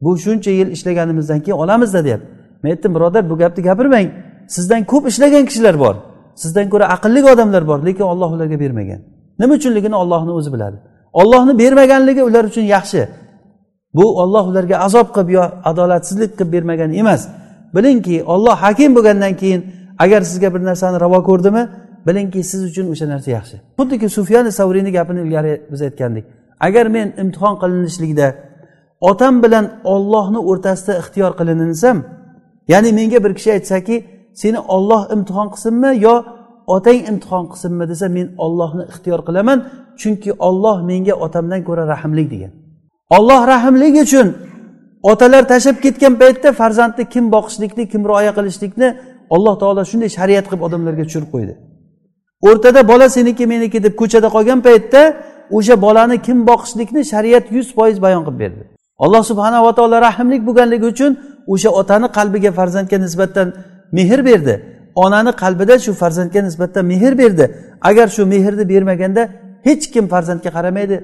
Bu 0.00 0.18
shuncha 0.18 0.50
yil 0.50 0.68
ishlaganimizdan 0.76 1.40
keyin 1.40 1.58
olamizda 1.58 2.04
deyapti 2.04 2.36
men 2.62 2.70
aytdim 2.70 2.94
birodar 2.94 3.30
bu 3.30 3.38
gapni 3.38 3.64
gapirmang. 3.64 4.08
Sizdan 4.48 4.84
ko'p 4.84 5.08
ishlagan 5.08 5.44
kishilar 5.44 5.78
bor. 5.78 5.94
Sizdan 6.34 6.70
ko'ra 6.70 6.84
aqlli 6.84 7.24
odamlar 7.32 7.66
bor 7.66 7.86
lekin 7.86 8.02
olloh 8.02 8.32
ularga 8.32 8.60
bermagan. 8.60 9.00
Nima 9.38 9.54
uchunligini 9.54 9.94
ollohni 9.94 10.30
o'zi 10.30 10.52
biladi. 10.52 10.76
Ollohni 11.12 11.58
bermaganligi 11.58 12.22
ular 12.22 12.44
uchun 12.44 12.62
yaxshi. 12.62 13.08
Bu 13.94 14.22
olloh 14.22 14.48
ularga 14.48 14.76
azob 14.76 15.08
qilib 15.14 15.28
yo 15.28 15.44
adolatsizlik 15.64 16.38
qilib 16.38 16.52
bermagan 16.52 16.92
emas. 16.92 17.28
Bilingki 17.74 18.24
olloh 18.24 18.56
hakim 18.64 18.96
bo'lgandan 18.96 19.34
keyin 19.36 19.60
agar 19.98 20.20
sizga 20.20 20.54
bir 20.54 20.64
narsani 20.64 21.00
ravo 21.00 21.20
ko'rdimi 21.28 21.68
bilingki 22.06 22.42
siz 22.50 22.60
uchun 22.70 22.86
o'sha 22.92 23.06
narsa 23.08 23.30
yaxshi. 23.30 23.56
Xuddiki 23.78 24.08
sufyan 24.08 24.50
savriyni 24.50 24.92
gapini 24.92 25.20
ilgari 25.26 25.52
biz 25.72 25.82
aytgandik. 25.82 26.24
Agar 26.60 26.86
men 26.86 27.08
imtihon 27.22 27.54
qilinishlikda 27.62 28.26
otam 29.00 29.42
bilan 29.42 29.66
ollohni 29.84 30.38
o'rtasida 30.38 30.98
ixtiyor 30.98 31.32
qilinsam 31.38 31.96
ya'ni 32.68 32.92
menga 32.92 33.24
bir 33.24 33.34
kishi 33.38 33.52
aytsaki 33.56 33.96
seni 34.34 34.58
olloh 34.58 35.02
imtihon 35.14 35.48
qilsinmi 35.54 35.90
yo 36.06 36.14
otang 36.66 37.00
imtihon 37.10 37.44
qilsinmi 37.50 37.84
desa 37.88 38.06
men 38.16 38.26
ollohni 38.44 38.84
ixtiyor 38.92 39.20
qilaman 39.28 39.58
chunki 40.00 40.30
olloh 40.48 40.76
menga 40.90 41.14
otamdan 41.14 41.60
ko'ra 41.68 41.84
rahmli 41.92 42.24
degan. 42.32 42.52
Olloh 43.16 43.40
rahmlik 43.52 43.94
uchun 44.04 44.26
otalar 45.02 45.48
tashlab 45.48 45.76
ketgan 45.84 46.14
paytda 46.22 46.48
farzandni 46.60 47.04
kim 47.14 47.24
boqishlikni 47.34 47.84
kim 47.92 48.02
rioya 48.08 48.32
qilishlikni 48.38 48.88
alloh 49.34 49.54
taolo 49.62 49.82
shunday 49.90 50.10
shariat 50.18 50.44
qilib 50.50 50.62
odamlarga 50.66 51.04
tushirib 51.08 51.30
qo'ydi. 51.34 51.54
O'rtada 52.48 52.80
bola 52.90 53.06
seniki 53.16 53.44
meniki 53.52 53.78
deb 53.86 53.94
ko'chada 54.00 54.28
qolgan 54.36 54.60
paytda 54.68 55.02
o'sha 55.56 55.74
bolani 55.84 56.16
kim 56.26 56.38
boqishlikni 56.50 57.02
shariat 57.12 57.44
yuz 57.56 57.68
foiz 57.76 57.96
bayon 58.04 58.22
qilib 58.26 58.38
berdi. 58.44 58.62
Alloh 59.04 59.22
subhanava 59.30 59.74
taolo 59.74 60.00
rahmlik 60.08 60.42
bo'lganligi 60.48 60.86
uchun 60.92 61.12
o'sha 61.52 61.70
otani 61.80 62.06
qalbiga 62.18 62.50
farzandga 62.58 62.98
nisbatan 62.98 63.48
mehr 63.92 64.20
berdi. 64.28 64.54
Onani 65.04 65.32
qalbida 65.42 65.78
shu 65.84 65.92
farzandga 66.02 66.40
nisbatan 66.48 66.84
mehr 66.92 67.18
berdi. 67.18 67.44
Agar 67.88 68.08
shu 68.16 68.22
mehrni 68.26 68.64
bermaganda 68.72 69.22
hech 69.66 69.84
kim 69.94 70.04
farzandga 70.12 70.50
qaramaydi. 70.56 70.96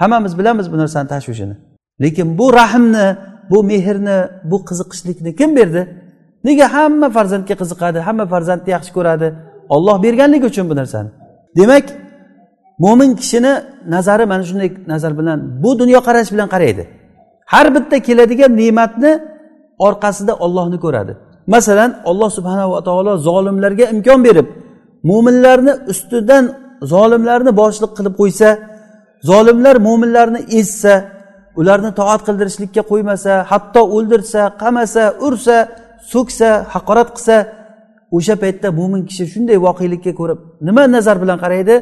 Hammamiz 0.00 0.38
bilamiz 0.38 0.66
bu 0.72 0.76
narsani 0.78 1.08
tashvishini 1.08 1.54
lekin 2.00 2.38
bu 2.38 2.52
rahmni 2.52 3.16
bu 3.50 3.64
mehrni 3.64 4.28
bu 4.50 4.64
qiziqishlikni 4.68 5.36
kim 5.36 5.56
berdi? 5.56 5.82
Nega 6.44 6.72
hamma 6.74 7.10
farzandga 7.10 7.54
qiziqadi 7.62 7.98
hamma 8.06 8.26
farzandni 8.26 8.70
yaxshi 8.76 8.92
ko'radi? 8.92 9.28
Olloh 9.68 9.96
berganligi 10.02 10.46
uchun 10.46 10.70
bu 10.70 10.76
narsani. 10.76 11.08
Demak 11.56 11.84
mo'min 12.78 13.10
kishini 13.20 13.52
nazari 13.94 14.24
mana 14.32 14.42
shunday 14.48 14.70
nazar 14.92 15.12
bilan 15.18 15.38
bu 15.62 15.70
dunyoqarash 15.78 16.30
bilan 16.34 16.48
qaraydi. 16.54 16.84
Har 17.52 17.66
bitta 17.74 17.96
keladigan 18.06 18.52
ne'matni 18.60 19.12
orqasida 19.86 20.32
ollohni 20.44 20.78
ko'radi. 20.84 21.12
Masalan 21.54 21.90
olloh 22.10 22.30
subhanava 22.38 22.78
taolo 22.88 23.12
zolimlarga 23.28 23.84
imkon 23.94 24.20
berib 24.26 24.46
mo'minlarni 25.10 25.72
ustidan 25.92 26.44
zolimlarni 26.92 27.52
boshliq 27.60 27.92
qilib 27.98 28.14
qo'ysa 28.20 28.48
zolimlar 29.30 29.76
mo'minlarni 29.86 30.40
ezsa 30.60 30.94
ularni 31.60 31.90
toat 32.00 32.20
qildirishlikka 32.26 32.82
qo'ymasa 32.90 33.32
hatto 33.50 33.80
o'ldirsa 33.96 34.40
qamasa 34.62 35.04
ursa 35.26 35.56
so'ksa 36.12 36.48
haqorat 36.74 37.08
qilsa 37.16 37.36
o'sha 38.16 38.34
paytda 38.42 38.68
mo'min 38.78 39.02
kishi 39.08 39.24
shunday 39.32 39.58
voqelikka 39.66 40.12
ko'rib 40.20 40.38
nima 40.66 40.82
nazar 40.96 41.16
bilan 41.22 41.38
qaraydi? 41.44 41.74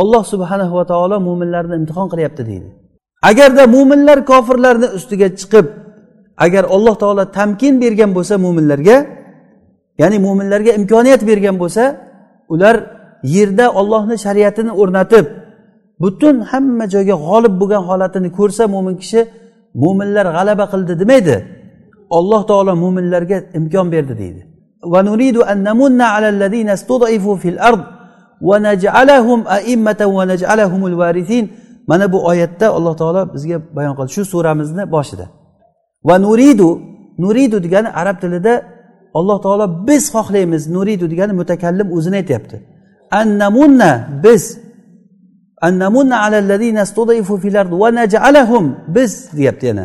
Olloh 0.00 0.22
subhanahu 0.32 0.72
va 0.78 0.84
taolo 0.92 1.16
mo'minlarni 1.28 1.74
imtihon 1.80 2.06
qilyapti 2.12 2.42
deydi. 2.50 2.68
Agarda 3.22 3.66
mo'minlar 3.66 4.18
kofirlarni 4.30 4.88
ustiga 4.98 5.28
chiqib 5.40 5.66
agar 6.44 6.64
alloh 6.74 6.94
taolo 7.02 7.24
tamkin 7.38 7.74
bergan 7.82 8.10
bo'lsa 8.16 8.34
mo'minlarga 8.44 8.96
ya'ni 10.00 10.18
mo'minlarga 10.26 10.72
imkoniyat 10.80 11.22
bergan 11.30 11.56
bo'lsa 11.62 11.84
ular 12.54 12.76
yerda 13.34 13.66
ollohni 13.80 14.16
shariatini 14.24 14.72
o'rnatib 14.80 15.26
butun 16.02 16.36
hamma 16.50 16.84
joyga 16.94 17.16
g'olib 17.26 17.54
bo'lgan 17.60 17.82
holatini 17.88 18.28
ko'rsa 18.38 18.62
mo'min 18.74 18.94
kishi 19.02 19.20
mo'minlar 19.82 20.26
g'alaba 20.36 20.64
qildi 20.72 20.94
demaydi. 21.02 21.36
Alloh 22.18 22.40
taolo 22.50 22.72
mo'minlarga 22.84 23.38
imkon 23.58 23.86
berdi 23.94 24.14
deydi. 24.22 24.42
Mana 31.90 32.12
bu 32.12 32.18
oyatda 32.30 32.66
alloh 32.76 32.94
taolo 33.00 33.22
bizga 33.34 33.56
bayon 33.76 33.94
qildi. 33.98 34.10
Shu 34.16 34.24
suramizni 34.32 34.84
boshida. 34.94 35.26
Va 36.08 36.16
nuridu 36.26 36.70
nuridu 37.22 37.56
degani 37.64 37.88
arab 38.00 38.16
tilida 38.22 38.54
alloh 39.18 39.38
taolo 39.44 39.66
biz 39.88 40.02
xohlaymiz 40.14 40.62
nuridu 40.76 41.06
degani 41.12 41.32
mutakallim 41.40 41.88
o'zini 41.96 42.16
aytyapti. 42.22 42.56
Annamunna 43.20 43.90
biz. 44.24 44.44
Annamunna 45.66 46.16
alallazina 46.26 46.82
studifu 46.92 47.34
fil 47.42 47.56
ard 47.60 47.72
va 47.82 47.88
naj'alahum 48.00 48.64
biz 48.96 49.12
deyapti 49.38 49.66
yana. 49.70 49.84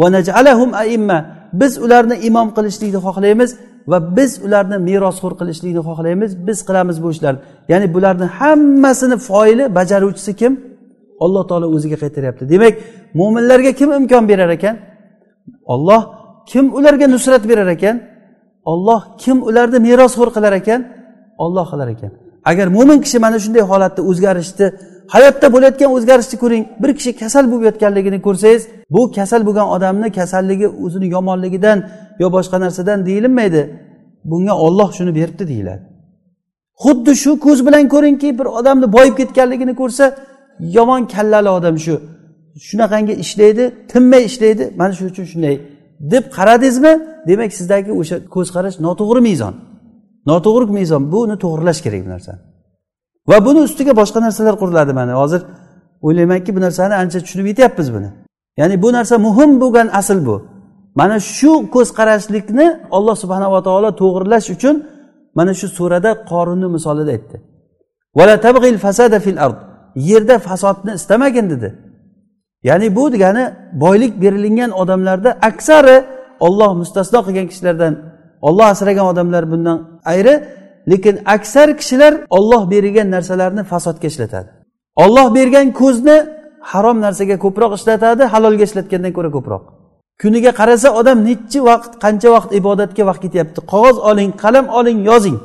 Va 0.00 0.06
naj'alahum 0.16 0.70
aimma 0.82 1.18
biz 1.60 1.72
ularni 1.84 2.16
imom 2.28 2.48
qilishlikni 2.56 3.00
xohlaymiz 3.06 3.50
va 3.90 3.98
biz 4.16 4.30
ularni 4.46 4.78
merosxo'r 4.88 5.34
qilishlikni 5.40 5.82
xohlaymiz 5.88 6.30
biz 6.46 6.58
qilamiz 6.68 6.96
bu 7.02 7.08
ishlarni. 7.14 7.40
Ya'ni 7.72 7.86
bularni 7.94 8.26
hammasini 8.38 9.16
foili 9.28 9.64
bajaruvchisi 9.78 10.32
kim? 10.40 10.52
Alloh 11.24 11.42
taolo 11.48 11.66
o'ziga 11.76 11.96
qaytaryapti. 12.02 12.44
Demak 12.52 12.74
mo'minlarga 13.20 13.72
kim 13.80 13.88
imkon 13.98 14.24
berar 14.30 14.50
ekan? 14.56 14.76
Olloh 15.72 16.02
kim 16.50 16.64
ularga 16.78 17.06
nusrat 17.14 17.42
berar 17.50 17.68
ekan? 17.76 17.96
Olloh 18.72 19.00
kim 19.22 19.36
ularni 19.48 19.78
merosxo'r 19.86 20.30
qilar 20.36 20.52
ekan? 20.60 20.80
Olloh 21.44 21.66
qilar 21.72 21.88
ekan. 21.94 22.10
Agar 22.50 22.66
mo'min 22.76 22.98
kishi 23.04 23.18
mana 23.24 23.38
shunday 23.44 23.64
holatda 23.70 24.00
o'zgarishni 24.10 24.66
hayotda 25.14 25.46
bo'layotgan 25.54 25.90
o'zgarishni 25.96 26.36
ko'ring 26.42 26.64
bir 26.82 26.90
kishi 26.98 27.10
kasal 27.22 27.44
bo'lib 27.50 27.64
yotganligini 27.68 28.18
ko'rsangiz 28.26 28.62
bu 28.94 29.02
kasal 29.16 29.40
bo'lgan 29.48 29.68
odamni 29.76 30.08
kasalligi 30.18 30.68
o'zini 30.84 31.06
yomonligidan 31.16 31.78
yo 32.22 32.26
boshqa 32.36 32.56
narsadan 32.64 32.98
deyilinmaydi 33.08 33.62
bunga 34.30 34.54
olloh 34.66 34.88
shuni 34.96 35.12
beribdi 35.18 35.44
deyiladi. 35.52 35.82
Xuddi 36.82 37.12
shu 37.22 37.32
ko'z 37.46 37.58
bilan 37.66 37.84
ko'ringki 37.94 38.28
bir 38.38 38.46
odamni 38.58 38.86
boyib 38.96 39.14
ketganligini 39.20 39.74
ko'rsa 39.80 40.04
yomon 40.60 41.02
kallali 41.14 41.50
odam 41.58 41.78
shu. 41.78 42.00
Shunaqangi 42.68 43.14
ishlaydi 43.24 43.64
tinmay 43.92 44.22
ishlaydi. 44.30 44.64
Mana 44.76 44.92
shu 44.92 45.04
uchun 45.10 45.24
shunday. 45.32 45.56
Deb 46.00 46.24
qaradingizmi? 46.36 46.92
Demak 47.28 47.52
sizdagi 47.58 47.92
o'sha 48.00 48.16
ko'z 48.34 48.48
qarash 48.56 48.76
noto'g'ri 48.86 49.20
mezon. 49.28 49.54
Noto'g'ri 50.30 50.72
mezon. 50.80 51.02
Buni 51.12 51.36
to'g'irlash 51.44 51.80
kerak 51.84 52.02
bu 52.06 52.10
narsani. 52.14 52.40
Va 53.30 53.38
buni 53.46 53.60
ustiga 53.68 53.92
boshqa 54.00 54.18
narsalar 54.26 54.54
quriladi 54.62 54.92
mana. 55.00 55.12
Hozir 55.22 55.42
o'ylaymanki 56.06 56.50
bu 56.56 56.60
narsani 56.66 56.94
ancha 57.02 57.18
tushunib 57.24 57.46
yetyapmiz 57.52 57.88
buni. 57.94 58.10
Ya'ni 58.60 58.82
bu 58.82 58.88
narsa 58.92 59.18
muhim 59.26 59.60
bo'lgan 59.62 59.88
asl 60.00 60.18
bu. 60.26 60.36
Mana 61.00 61.16
shu 61.20 61.70
ko'z 61.74 61.88
qarashlikni 61.98 62.66
alloh 62.96 63.16
subhanava 63.22 63.62
taolo 63.62 63.90
to'g'irlash 64.02 64.48
uchun 64.56 64.76
mana 65.38 65.52
shu 65.60 65.66
surada 65.78 66.10
qorinni 66.30 66.68
misolida 66.76 67.10
aytdi. 67.16 67.36
Yerda 69.96 70.38
fasodni 70.38 70.92
istamagin 70.94 71.50
dedi. 71.50 71.68
Ya'ni 72.62 72.96
bu 72.96 73.12
degani 73.12 73.52
boylik 73.72 74.22
berilingan 74.22 74.70
odamlarda 74.70 75.38
aksari 75.42 76.04
olloh 76.40 76.74
mustasno 76.74 77.18
qilgan 77.26 77.46
kishilardan 77.50 77.94
olloh 78.40 78.66
asragan 78.74 79.06
odamlar 79.06 79.50
bundan 79.52 80.00
ayri 80.04 80.34
lekin 80.90 81.18
aksar 81.26 81.76
kishilar 81.76 82.14
olloh 82.30 82.70
bergan 82.70 83.10
narsalarni 83.10 83.62
fasodga 83.64 84.06
ishlatadi. 84.06 84.48
Olloh 84.96 85.34
bergan 85.34 85.72
ko'zni 85.72 86.16
harom 86.60 87.00
narsaga 87.00 87.36
ko'proq 87.44 87.72
ishlatadi 87.78 88.22
halolga 88.34 88.64
ishlatgandan 88.68 89.12
ko'ra 89.16 89.30
ko'proq. 89.36 89.62
Kuniga 90.22 90.52
qarasa 90.60 90.88
odam 91.00 91.18
nechi 91.28 91.58
vaqt 91.70 91.92
qancha 92.04 92.28
vaqt 92.36 92.50
ibodatga 92.60 93.02
vaqt 93.08 93.22
ketyapti? 93.24 93.60
Qog'oz 93.72 93.96
oling 94.10 94.30
qalam 94.42 94.66
oling 94.78 94.98
yozing. 95.10 95.36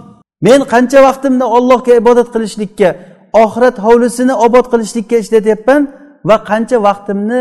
Men 0.47 0.59
qancha 0.73 0.99
vaqtimni 1.07 1.45
ollohga 1.57 1.93
ibodat 2.01 2.27
qilishlikka 2.33 2.89
oxirat 3.33 3.77
hovlisini 3.85 4.33
obod 4.45 4.65
qilishlikka 4.71 5.17
ishlatyapman 5.23 5.81
va 6.29 6.37
qancha 6.49 6.77
vaqtimni 6.87 7.39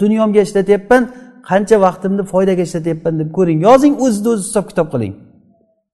dunyomga 0.00 0.40
ishlatyapman 0.46 1.02
qancha 1.50 1.76
vaqtimni 1.86 2.22
foydaga 2.32 2.62
ishlatyapman 2.68 3.14
deb 3.20 3.30
ko'ring. 3.36 3.58
Yozing 3.68 3.94
o'zizni 4.04 4.28
o'zi 4.32 4.42
hisob 4.48 4.64
kitob 4.70 4.88
qiling. 4.94 5.14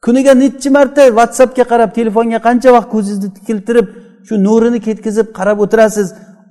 Kuniga 0.05 0.33
nechi 0.43 0.71
marta 0.77 1.03
whatsappga 1.19 1.65
qarab 1.73 1.91
telefonga 1.99 2.39
qancha 2.47 2.71
vaqt 2.77 2.89
ko'zingizni 2.95 3.31
tikiltirib 3.37 3.87
shu 4.27 4.35
nurini 4.47 4.81
ketkizib 4.87 5.27
qarab 5.39 5.59
o'tirasiz. 5.65 6.09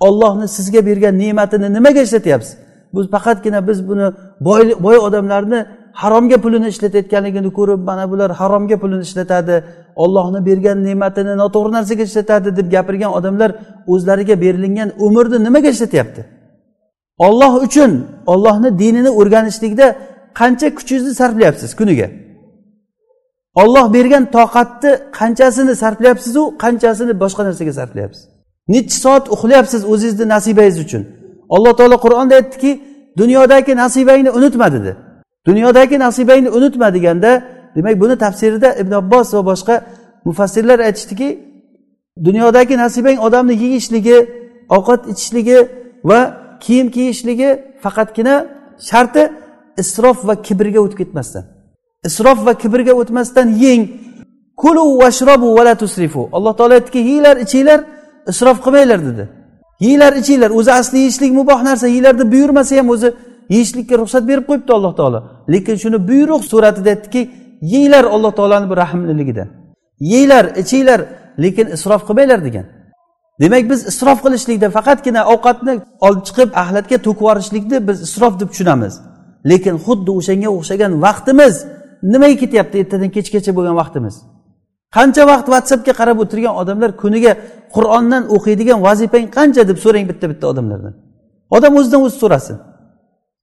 Ollohni 0.07 0.47
sizga 0.57 0.81
bergan 0.89 1.13
ne'matini 1.23 1.67
nimaga 1.77 2.01
ishlatyapsiz? 2.07 2.53
Bu 2.93 2.99
faqatgina 3.13 3.59
biz 3.67 3.79
buni 3.89 4.07
boy 4.47 4.61
boy 4.85 4.97
odamlarni 5.07 5.59
haromga 6.01 6.37
pulini 6.43 6.67
ishlatayotganligini 6.73 7.49
ko'rib 7.57 7.79
mana 7.89 8.05
bular 8.11 8.29
haromga 8.39 8.77
pulini 8.83 9.03
ishlatadi. 9.09 9.55
Ollohni 9.95 10.45
bergan 10.45 10.83
ne'matini 10.83 11.37
noto'g'ri 11.37 11.71
narsaga 11.77 12.03
ishlatadi 12.03 12.49
deb 12.57 12.71
gapirgan 12.71 13.11
odamlar 13.13 13.51
o'zlariga 13.87 14.41
berilingan 14.41 14.89
umrni 14.99 15.43
nimaga 15.43 15.69
ishlatyapti? 15.75 16.21
Olloh 17.17 17.53
uchun 17.65 17.91
ollohni 18.25 18.79
dinini 18.79 19.09
o'rganishlikda 19.09 19.95
qancha 20.39 20.75
kuchingizni 20.75 21.13
sarflayapsiz 21.13 21.75
kuniga? 21.75 22.07
Olloh 23.55 23.93
bergan 23.93 24.23
toqatni 24.31 24.91
qanchasini 25.19 25.75
sarflayapsizu 25.75 26.57
qanchasini 26.63 27.13
boshqa 27.23 27.43
narsaga 27.45 27.73
sarflayapsiz? 27.73 28.23
Nechi 28.67 28.95
soat 29.03 29.25
uxlayapsiz 29.35 29.81
o'zingizni 29.91 30.25
nasibangiz 30.27 30.79
uchun? 30.85 31.03
Alloh 31.49 31.73
taolo 31.77 31.97
qur'onda 32.05 32.33
aytdiki 32.35 32.71
dunyodagi 33.17 33.75
nasibangni 33.75 34.31
unutma 34.31 34.73
dedi. 34.73 34.91
Dunyodagi 35.47 35.99
nasibangni 35.99 36.49
unutma 36.49 36.93
deganda 36.93 37.43
demak 37.75 37.95
buni 38.01 38.15
tafsirida 38.25 38.69
ibn 38.81 38.93
abbos 39.01 39.27
va 39.33 39.41
boshqa 39.51 39.75
mufassirlar 40.27 40.79
aytishdiki 40.87 41.29
dunyodagi 42.27 42.75
nasibang 42.83 43.17
odamni 43.27 43.55
yeyishligi 43.63 44.17
ovqat 44.75 45.01
ichishligi 45.11 45.57
va 46.09 46.19
kiyim 46.63 46.87
kiyishligi 46.95 47.49
faqatgina 47.83 48.35
sharti 48.89 49.23
isrof 49.77 50.27
va 50.27 50.35
kibrga 50.47 50.79
o'tib 50.85 50.97
ketmasdan. 51.01 51.43
Isrof 52.07 52.45
va 52.45 52.53
kibrga 52.53 52.93
o'tmasdan 53.01 53.47
yeng. 53.65 53.83
Kulu 54.61 54.83
vashrobu 55.01 55.47
vala 55.57 55.75
tusrifu. 55.75 56.29
Alloh 56.31 56.53
taolo 56.57 56.73
aytdiki 56.79 56.99
yeyglar 57.09 57.37
ichinglar 57.45 57.79
isrof 58.31 58.57
qilmanglar 58.65 58.99
dedi. 59.09 59.23
Yeyglar 59.85 60.13
ichinglar 60.21 60.51
o'zi 60.59 60.71
asli 60.79 60.97
yeyishlik 61.03 61.31
muboh 61.39 61.59
narsa 61.67 61.87
yeyglar 61.87 62.13
deb 62.19 62.31
buyurmasa 62.33 62.77
ham 62.79 62.89
o'zi 62.95 63.09
yeyishlikka 63.53 63.95
ruxsat 64.01 64.23
berib 64.29 64.45
qo'yibdi 64.49 64.71
alloh 64.77 64.93
taolo. 64.99 65.19
Lekin 65.53 65.75
shuni 65.83 65.97
buyruq 66.09 66.43
suratida 66.51 66.89
aytdiki 66.95 67.21
yeylar 67.71 68.03
alloh 68.15 68.31
taoloni 68.37 68.67
bir 68.71 68.77
rahmliligidan 68.83 69.49
yeylar 69.99 70.45
ichinglar 70.61 71.01
lekin 71.43 71.67
isrof 71.67 72.01
qilmanglar 72.07 72.45
degan. 72.47 72.65
Demak 73.41 73.69
biz 73.69 73.87
isrof 73.91 74.19
qilishlikda 74.25 74.67
faqatgina 74.77 75.21
ovqatni 75.33 75.73
olib 76.07 76.23
chiqib 76.27 76.49
axlatga 76.61 76.97
to'kib 77.05 77.21
yuborishlikni 77.21 77.77
biz 77.87 77.97
isrof 78.07 78.33
deb 78.39 78.49
tushunamiz. 78.53 78.93
Lekin 79.51 79.75
xuddi 79.85 80.11
o'shanga 80.19 80.49
o'xshagan 80.57 80.91
vaqtimiz 81.05 81.55
nimaga 82.13 82.35
ketyapti 82.43 82.75
ertadan 82.83 83.09
kechgacha 83.15 83.51
bo'lgan 83.57 83.75
vaqtimiz? 83.81 84.15
Qancha 84.95 85.23
vaqt 85.31 85.47
whatsappga 85.53 85.93
qarab 85.99 86.17
o'tirgan 86.23 86.53
odamlar 86.61 86.91
kuniga 87.01 87.31
qur'ondan 87.75 88.23
o'qiydigan 88.35 88.79
vazifang 88.87 89.27
qancha 89.37 89.61
deb 89.69 89.77
so'rang 89.85 90.05
bitta 90.11 90.25
bitta 90.31 90.45
odamlardan 90.51 90.93
odam 91.55 91.73
o'zidan 91.79 92.01
o'zi 92.05 92.17
so'rasin. 92.23 92.57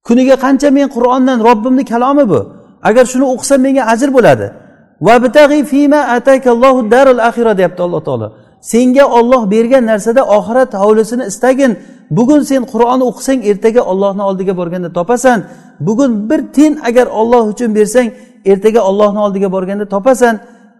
Kuniga 0.09 0.37
qancha 0.45 0.69
men 0.79 0.89
qur'ondan 0.97 1.39
robbimni 1.49 1.85
kalomi 1.93 2.25
bu? 2.33 2.41
Agar 2.89 3.05
shuni 3.13 3.27
o'qisam 3.33 3.61
menga 3.67 3.83
ajr 3.93 4.09
bo'ladi. 4.17 4.47
Deyapti 7.59 7.83
alloh 7.87 8.03
taolo. 8.09 8.29
Senga 8.61 9.05
olloh 9.19 9.43
bergan 9.51 9.85
narsada 9.87 10.23
oxirat 10.37 10.75
hovlisini 10.83 11.25
istagin. 11.31 11.73
Bugun 12.11 12.41
sen 12.51 12.63
qur'on 12.73 13.01
o'qisang 13.09 13.41
ertaga 13.51 13.83
ollohni 13.93 14.23
oldiga 14.23 14.57
borganda 14.61 14.93
topasan. 14.99 15.39
Bugun 15.87 16.31
bir 16.31 16.41
tiyin 16.55 16.75
agar 16.89 17.07
olloh 17.21 17.43
uchun 17.53 17.71
bersang 17.75 18.09
ertaga 18.45 18.81
ollohni 18.91 19.21
oldiga 19.27 19.53
borganda 19.53 19.87
topasan. 19.95 20.35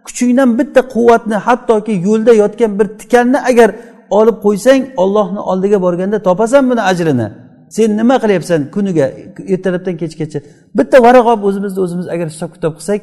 Kuchingdan 0.05 0.49
bitta 0.59 0.81
quvvatni 0.93 1.35
hattoki 1.45 1.93
yo'lda 2.07 2.33
yotgan 2.41 2.71
bir 2.79 2.87
tikanni 2.99 3.39
agar 3.49 3.69
olib 4.09 4.37
qo'ysang 4.45 4.81
ollohni 5.03 5.39
oldiga 5.51 5.77
borganda 5.81 6.17
topasan 6.27 6.63
buni 6.69 6.81
ajrini. 6.91 7.27
Sen 7.75 7.89
nima 7.99 8.15
qilyapsan 8.23 8.59
kuniga 8.75 9.05
ertalabdan 9.53 9.95
kechgacha? 10.01 10.39
Bitta 10.77 10.97
varaq 11.05 11.25
olib 11.31 11.43
o'zimizni 11.49 11.79
o'zimiz 11.85 12.07
agar 12.13 12.27
hisob 12.33 12.49
kitob 12.55 12.73
qilsak 12.77 12.99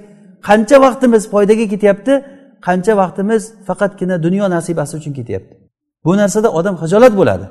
qancha 0.49 0.77
vaqtimiz 0.85 1.23
foydaga 1.33 1.67
ketyapti? 1.73 2.13
Qancha 2.67 2.93
vaqtimiz 3.03 3.43
faqatgina 3.69 4.17
dunyo 4.27 4.45
nasibasi 4.55 4.93
uchun 5.01 5.13
ketyapti? 5.19 5.55
Bu 6.05 6.13
narsada 6.21 6.49
odam 6.59 6.75
hijolat 6.83 7.13
bo'ladi. 7.21 7.47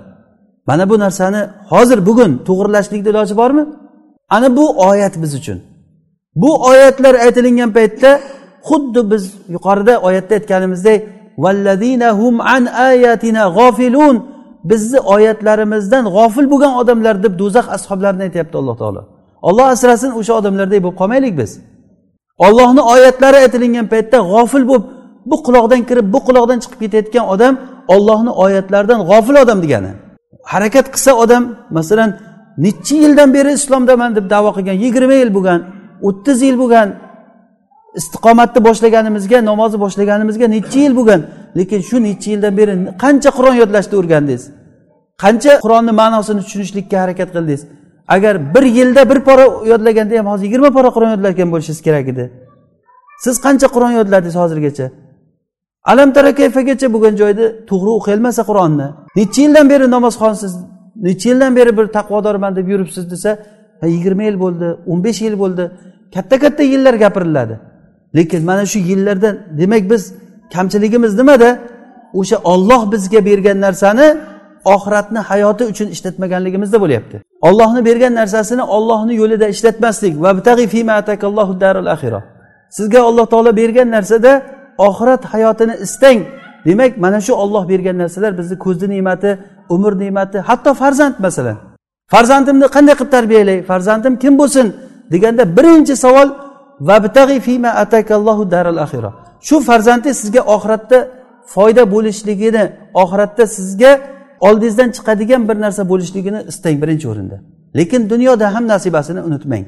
Mana 0.70 0.90
bu 0.90 0.96
narsani 1.06 1.42
hozir 1.72 2.00
bugun 2.10 2.32
to'g'irlashlikni 2.48 3.10
iloji 3.14 3.36
bormi? 3.42 3.64
Ana 4.36 4.48
bu 4.58 4.66
oyat 4.90 5.14
biz 5.24 5.32
uchun. 5.40 5.58
Bu 6.42 6.68
oyatlar 6.70 7.16
aytilingan 7.26 7.72
paytda 7.78 8.20
xuddi 8.70 9.02
biz 9.12 9.24
yuqorida 9.56 9.94
oyatda 10.08 10.34
aytganimizdek 10.36 11.00
bizni 14.64 15.00
oyatlarimizdan 15.00 16.06
g'ofil 16.16 16.46
bo'lgan 16.52 16.74
odamlar 16.82 17.24
deb 17.24 17.34
do'zax 17.40 17.66
ashoblarini 17.78 18.24
aytyapti 18.28 18.56
alloh 18.62 18.76
taolo. 18.82 19.02
Olloh 19.42 19.66
asrasin 19.74 20.12
o'sha 20.20 20.34
odamlardek 20.40 20.80
bo'lib 20.84 20.98
qolmaylik 21.02 21.34
biz. 21.42 21.52
Ollohni 22.46 22.82
oyatlari 22.94 23.38
aytilingan 23.46 23.88
paytda 23.94 24.18
g'ofil 24.32 24.64
bo'lib 24.70 24.86
bu 25.30 25.36
quloqdan 25.46 25.82
kirib 25.90 26.08
bu 26.14 26.20
quloqdan 26.28 26.58
chiqib 26.64 26.80
ketayotgan 26.84 27.26
odam 27.34 27.54
ollohni 27.96 28.32
oyatlaridan 28.44 29.00
g'ofil 29.10 29.36
odam 29.44 29.58
degani. 29.64 29.92
Harakat 30.54 30.86
qilsa 30.94 31.12
odam 31.24 31.44
masalan 31.78 32.10
nechi 32.66 32.96
yildan 33.04 33.30
beri 33.34 33.52
islomdaman 33.60 34.16
deb 34.18 34.26
davo 34.30 34.50
qilgan 34.58 34.78
yigirma 34.84 35.16
yil 35.22 35.32
bo'lgan 35.38 35.60
o'ttiz 36.08 36.38
yil 36.48 36.58
bo'lgan 36.62 36.88
istiqomatni 38.00 38.60
boshlaganimizga 38.68 39.40
namozni 39.50 39.78
boshlaganimizga 39.86 40.48
necha 40.56 40.80
yil 40.86 40.94
bo'lgan 41.00 41.22
lekin 41.58 41.82
shu 41.90 41.98
necha 42.08 42.32
yildan 42.34 42.54
beri 42.60 42.74
qancha 43.04 43.30
qur'on 43.38 43.56
yodlashni 43.62 43.96
o'rgandingiz? 44.02 44.44
Qancha 45.24 45.52
qur'onni 45.64 45.94
ma'nosini 46.02 46.42
tushunishlikka 46.46 46.98
harakat 47.04 47.30
qildingiz? 47.36 47.62
Agar 48.16 48.34
bir 48.56 48.64
yilda 48.78 49.02
bir 49.10 49.20
pora 49.28 49.46
yodlaganda 49.72 50.14
ham 50.20 50.28
hozir 50.32 50.46
yigirma 50.48 50.70
pora 50.78 50.90
qur'on 50.96 51.12
yodlagan 51.16 51.48
bo'lishingiz 51.54 51.82
kerak 51.88 52.08
edi. 52.14 52.24
Siz 53.24 53.36
qancha 53.46 53.68
qur'on 53.76 53.94
yodladingiz 54.00 54.36
hozirgacha? 54.42 54.88
Alam 55.92 56.10
tarakayfagacha 56.18 56.88
bo'lgan 56.94 57.16
joyda 57.22 57.46
to'g'ri 57.70 57.92
o'qiyolmasa 57.98 58.42
qur'onni 58.50 58.88
necha 59.20 59.40
yildan 59.46 59.66
beri 59.72 59.86
namozxonsiz 59.96 60.52
necha 61.08 61.30
yildan 61.32 61.52
beri 61.60 61.72
bir 61.78 61.86
taqvodorman 61.98 62.52
deb 62.60 62.68
yuribsiz 62.74 63.06
desa 63.14 63.32
yigirma 63.96 64.24
yil 64.30 64.38
bo'ldi 64.44 64.68
o'n 64.92 65.00
besh 65.06 65.20
yil 65.26 65.36
bo'ldi 65.44 65.64
katta 66.16 66.36
katta 66.44 66.64
yillar 66.74 66.94
gapiriladi. 67.04 67.56
Lekin 68.18 68.42
mana 68.50 68.66
shu 68.72 68.80
yillarda 68.90 69.30
demak 69.60 69.84
biz 69.92 70.04
kamchiligimiz 70.54 71.14
nimada? 71.20 71.60
O'sha 72.14 72.38
olloh 72.44 72.92
bizga 72.92 73.26
bergan 73.26 73.62
narsani 73.62 74.18
oxiratni 74.66 75.20
hayoti 75.20 75.64
uchun 75.72 75.88
ishlatmaganligimizda 75.96 76.78
bo'lyapti. 76.84 77.16
Ollohni 77.42 77.86
bergan 77.86 78.14
narsasini 78.16 78.64
ollohni 78.76 79.14
yo'lida 79.22 79.48
ishlatmaslik. 79.54 80.14
Sizga 82.78 83.00
alloh 83.10 83.26
taolo 83.26 83.52
bergan 83.62 83.90
narsada 83.92 84.32
oxirat 84.78 85.24
hayotini 85.34 85.76
istang. 85.86 86.20
Demak 86.66 86.98
mana 86.98 87.20
shu 87.22 87.34
olloh 87.44 87.64
bergan 87.72 87.98
narsalar 87.98 88.38
bizni 88.38 88.56
ko'zni 88.66 88.88
ne'mati 88.94 89.32
umr 89.76 89.94
ne'mati 90.04 90.38
hatto 90.50 90.72
farzand 90.82 91.16
masalan. 91.26 91.58
Farzandimni 92.14 92.68
qanday 92.76 92.96
qilib 93.00 93.12
tarbiyalay? 93.18 93.58
Farzandim 93.70 94.14
kim 94.24 94.34
bo'lsin? 94.42 94.68
deganda 95.12 95.58
birinchi 95.58 95.96
savol 95.96 96.30
shu 99.42 99.60
farzandni 99.60 100.14
sizga 100.14 100.42
oxiratda 100.56 101.08
foyda 101.46 101.92
bo'lishligini 101.92 102.64
oxiratda 102.94 103.48
sizga 103.48 104.00
oldingizdan 104.40 104.90
chiqadigan 104.92 105.50
bir 105.50 105.62
narsa 105.62 105.90
bo'lishligini 105.90 106.40
istang 106.48 106.82
birinchi 106.82 107.08
o'rinda. 107.10 107.38
Lekin 107.78 108.10
dunyoda 108.10 108.54
ham 108.56 108.68
nasibasini 108.68 109.22
unutmang. 109.22 109.66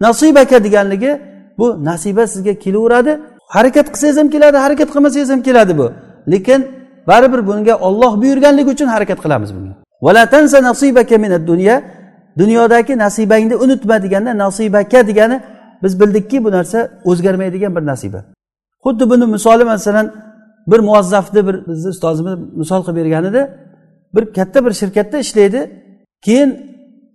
Nasibaka 0.00 0.64
deganligi 0.64 1.20
bu 1.58 1.84
nasiba 1.84 2.26
sizga 2.26 2.54
kelaveradi. 2.58 3.20
Harakat 3.48 3.86
qilsangiz 3.92 4.16
ham 4.16 4.30
keladi 4.30 4.56
harakat 4.56 4.88
qilmasangiz 4.94 5.30
ham 5.30 5.42
keladi 5.42 5.78
bu. 5.78 5.92
Lekin 6.32 6.60
baribir 7.06 7.46
bunga 7.46 7.74
olloh 7.76 8.22
buyurganligi 8.22 8.70
uchun 8.70 8.86
harakat 8.86 9.18
qilamiz 9.24 9.50
bunga. 9.54 9.74
Dunyodagi 12.38 12.98
nasibangni 12.98 13.56
unutma 13.56 14.02
deganda 14.02 14.38
nasibaka 14.38 15.06
degani 15.06 15.40
biz 15.82 16.00
bildikki 16.00 16.44
bu 16.44 16.50
narsa 16.50 16.78
o'zgarmaydigan 17.04 17.76
bir 17.76 17.86
nasiba. 17.86 18.24
Xuddi 18.84 19.10
buni 19.10 19.26
misoli 19.26 19.64
masalan 19.64 20.06
bir 20.66 20.78
muvazzafni 20.78 21.46
bir 21.46 21.66
bizni 21.66 21.88
ustozimiz 21.88 22.34
misol 22.60 22.80
qilib 22.84 22.96
bergan 22.96 23.24
edi 23.24 23.42
bir 24.14 24.32
katta 24.32 24.64
bir 24.66 24.72
shirkatda 24.80 25.18
ishlaydi 25.18 25.60
keyin 26.22 26.50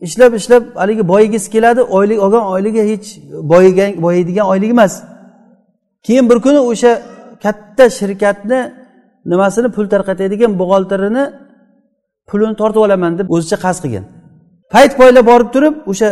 ishlab 0.01 0.33
ishlab 0.33 0.63
haligi 0.75 1.07
boyigisi 1.07 1.51
keladi 1.51 1.81
oylik 1.81 2.19
olgan 2.25 2.45
oyligi 2.45 2.81
hech 2.91 3.07
boyigan 3.51 4.01
boyiydigan 4.01 4.47
oylik 4.47 4.69
emas. 4.71 5.03
Keyin 6.03 6.29
bir 6.29 6.39
kuni 6.45 6.59
o'sha 6.59 7.01
katta 7.43 7.89
shirkatni 7.89 8.59
nimasini 9.25 9.69
pul 9.75 9.85
tarqatadigan 9.93 10.59
buxgalterini 10.59 11.23
pulini 12.29 12.55
tortib 12.61 12.81
olaman 12.85 13.19
deb 13.19 13.27
o'zicha 13.35 13.57
qasd 13.65 13.79
qilgan. 13.83 14.05
Payt 14.73 14.91
poylab 14.99 15.25
borib 15.31 15.49
turib 15.55 15.75
o'sha 15.91 16.09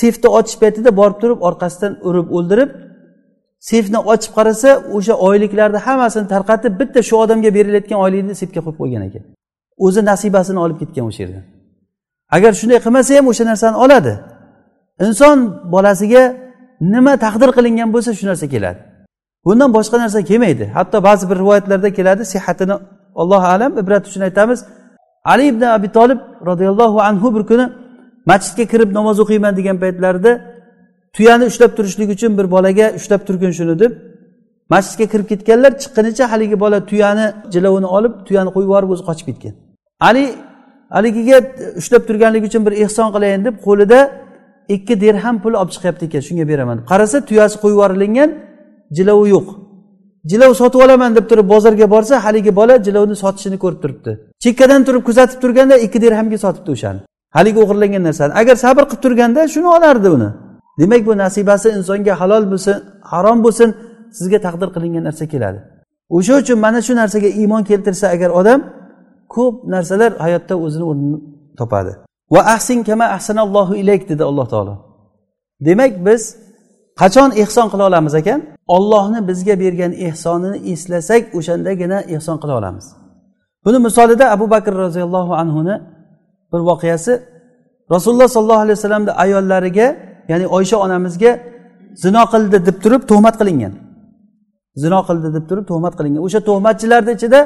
sefni 0.00 0.28
ochish 0.38 0.56
paytida 0.62 0.90
borib 1.00 1.18
turib 1.22 1.40
orqasidan 1.48 1.92
urib 2.08 2.28
o'ldirib 2.36 2.70
sefni 3.70 3.98
ochib 4.12 4.32
qarasa 4.38 4.70
o'sha 4.96 5.14
oyliklarni 5.28 5.78
hammasini 5.86 6.26
tarqatib 6.34 6.72
bitta 6.80 7.00
shu 7.08 7.14
odamga 7.24 7.50
berilayotgan 7.56 7.98
oylikni 8.04 8.34
seyfga 8.40 8.60
qo'yib 8.66 8.78
qo'ygan 8.80 9.02
ekan. 9.08 9.22
O'zi 9.86 10.00
nasibasini 10.10 10.58
olib 10.64 10.78
ketgan 10.82 11.04
o'sha 11.10 11.20
yerdan. 11.24 11.44
Agar 12.36 12.52
shunday 12.60 12.78
qilmasa 12.84 13.10
ham 13.18 13.26
o'sha 13.32 13.44
narsani 13.50 13.76
oladi. 13.84 14.12
Inson 15.06 15.38
bolasiga 15.74 16.22
nima 16.94 17.14
taqdir 17.24 17.50
qilingan 17.56 17.88
bo'lsa 17.94 18.10
shu 18.18 18.24
narsa 18.30 18.46
keladi. 18.54 18.80
Bundan 19.46 19.70
boshqa 19.76 19.96
narsa 20.02 20.20
kelmaydi. 20.30 20.64
Hatto 20.76 20.96
ba'zi 21.08 21.24
bir 21.30 21.36
rivoyatlarda 21.42 21.88
keladi 21.98 22.22
sihatini 22.32 22.76
allohu 23.20 23.46
alam 23.54 23.72
ibrat 23.82 24.04
uchun 24.08 24.22
aytamiz. 24.28 24.60
Ali 25.32 25.44
ibn 25.52 25.62
abi 25.76 25.88
tolib 25.98 26.20
roziyallohu 26.48 26.98
anhu 27.08 27.28
bir 27.36 27.42
kuni 27.50 27.66
masjidga 28.30 28.64
kirib 28.72 28.90
namoz 28.98 29.16
o'qiyman 29.24 29.52
degan 29.58 29.76
paytlarida 29.82 30.32
tuyani 31.16 31.44
ushlab 31.50 31.72
turishlik 31.76 32.08
uchun 32.16 32.32
bir 32.38 32.46
bolaga 32.54 32.86
ushlab 32.98 33.22
turgin 33.28 33.52
shuni 33.58 33.74
deb 33.82 33.92
masjidga 34.74 35.06
kirib 35.12 35.26
ketganlar 35.32 35.72
chiqqanicha 35.82 36.24
haligi 36.32 36.56
bola 36.64 36.78
tuyani 36.90 37.26
jilovini 37.54 37.88
olib 37.96 38.14
tuyani 38.26 38.50
qo'yib 38.54 38.68
yuborib 38.68 38.90
o'zi 38.94 39.02
qochib 39.08 39.26
ketgan. 39.30 39.54
Ali 40.08 40.24
haligiga 40.96 41.38
ushlab 41.80 42.02
turganligi 42.08 42.46
uchun 42.50 42.62
bir 42.66 42.74
ehson 42.84 43.08
qilayin 43.14 43.40
deb 43.48 43.56
qo'lida 43.66 43.98
ikki 44.76 44.94
dirham 45.04 45.36
pul 45.42 45.54
olib 45.60 45.70
chiqyapti 45.74 46.02
ekan 46.08 46.22
shunga 46.28 46.44
beraman. 46.50 46.76
Deb 46.80 46.86
qarasa 46.92 47.16
tuyasi 47.28 47.56
qo'yib 47.62 47.76
yuborilingan 47.76 48.30
jilovi 48.96 49.28
yo'q. 49.34 49.46
Jilov 50.30 50.52
sotib 50.60 50.80
olaman 50.84 51.10
deb 51.18 51.26
turib 51.30 51.46
bozorga 51.54 51.86
borsa 51.94 52.14
haligi 52.24 52.52
bola 52.60 52.74
jilovni 52.86 53.16
sotishini 53.22 53.58
ko'rib 53.64 53.80
turibdi. 53.84 54.10
Chekkadan 54.44 54.80
turib 54.86 55.02
kuzatib 55.08 55.38
turganda 55.42 55.76
ikki 55.86 55.98
dirhamga 56.04 56.38
sotibdi 56.44 56.70
o'shani. 56.76 57.00
Haligi 57.36 57.58
o'g'irlangan 57.64 58.02
narsani. 58.08 58.32
Agar 58.40 58.56
sabr 58.64 58.82
qilib 58.90 59.02
turganda 59.04 59.40
shuni 59.54 59.68
olardi 59.76 60.08
uni. 60.16 60.28
Demak 60.80 61.02
bu 61.08 61.12
nasibasi 61.24 61.68
insonga 61.78 62.14
halol 62.20 62.44
bo'lsin 62.52 62.76
harom 63.12 63.38
bo'lsin 63.44 63.68
sizga 64.18 64.38
taqdir 64.46 64.68
qilingan 64.74 65.04
narsa 65.08 65.24
keladi. 65.32 65.58
O'sha 66.16 66.34
uchun 66.42 66.58
mana 66.64 66.80
shu 66.86 66.92
narsaga 67.00 67.28
iymon 67.40 67.62
keltirsa 67.70 68.06
agar 68.14 68.30
odam 68.40 68.60
ko'p 69.34 69.54
narsalar 69.74 70.12
hayotda 70.24 70.54
o'zini 70.64 70.84
o'rnini 70.90 71.18
topadi. 71.60 71.92
Va 72.34 72.40
ahsin 72.54 72.78
kama 72.88 73.04
ahsanallohu 73.16 73.72
ilayk 73.82 74.02
dedi 74.10 74.22
alloh 74.30 74.46
taolo. 74.52 74.74
Demak 75.66 75.92
biz 76.06 76.22
qachon 77.00 77.30
ehson 77.42 77.66
qila 77.72 77.84
olamiz 77.90 78.14
ekan? 78.20 78.40
Ollohni 78.76 79.28
bizga 79.28 79.54
bergan 79.62 79.92
ehsonini 80.06 80.58
eslasak 80.72 81.22
o'shandagina 81.38 81.98
ehson 82.14 82.36
qila 82.42 82.54
olamiz. 82.60 82.86
Buni 83.64 83.78
misolida 83.86 84.24
abu 84.36 84.46
bakr 84.54 84.72
roziyallohu 84.84 85.32
anhuni 85.42 85.76
bir 86.52 86.60
voqeasi 86.70 87.12
rasululloh 87.94 88.28
sollallohu 88.36 88.62
alayhi 88.64 88.76
vasallamni 88.78 89.12
ayollariga 89.24 89.86
ya'ni 90.30 90.46
oysha 90.56 90.76
onamizga 90.84 91.32
zino 92.04 92.22
qildi 92.32 92.56
deb 92.68 92.76
turib 92.82 93.02
tuhmat 93.10 93.34
qilingan. 93.40 93.72
Zino 94.82 95.00
qildi 95.08 95.28
deb 95.36 95.44
turib 95.50 95.64
tuhmat 95.70 95.94
qilingan. 95.98 96.20
O'sha 96.26 96.40
tuhmatchilarni 96.48 97.12
ichida 97.18 97.40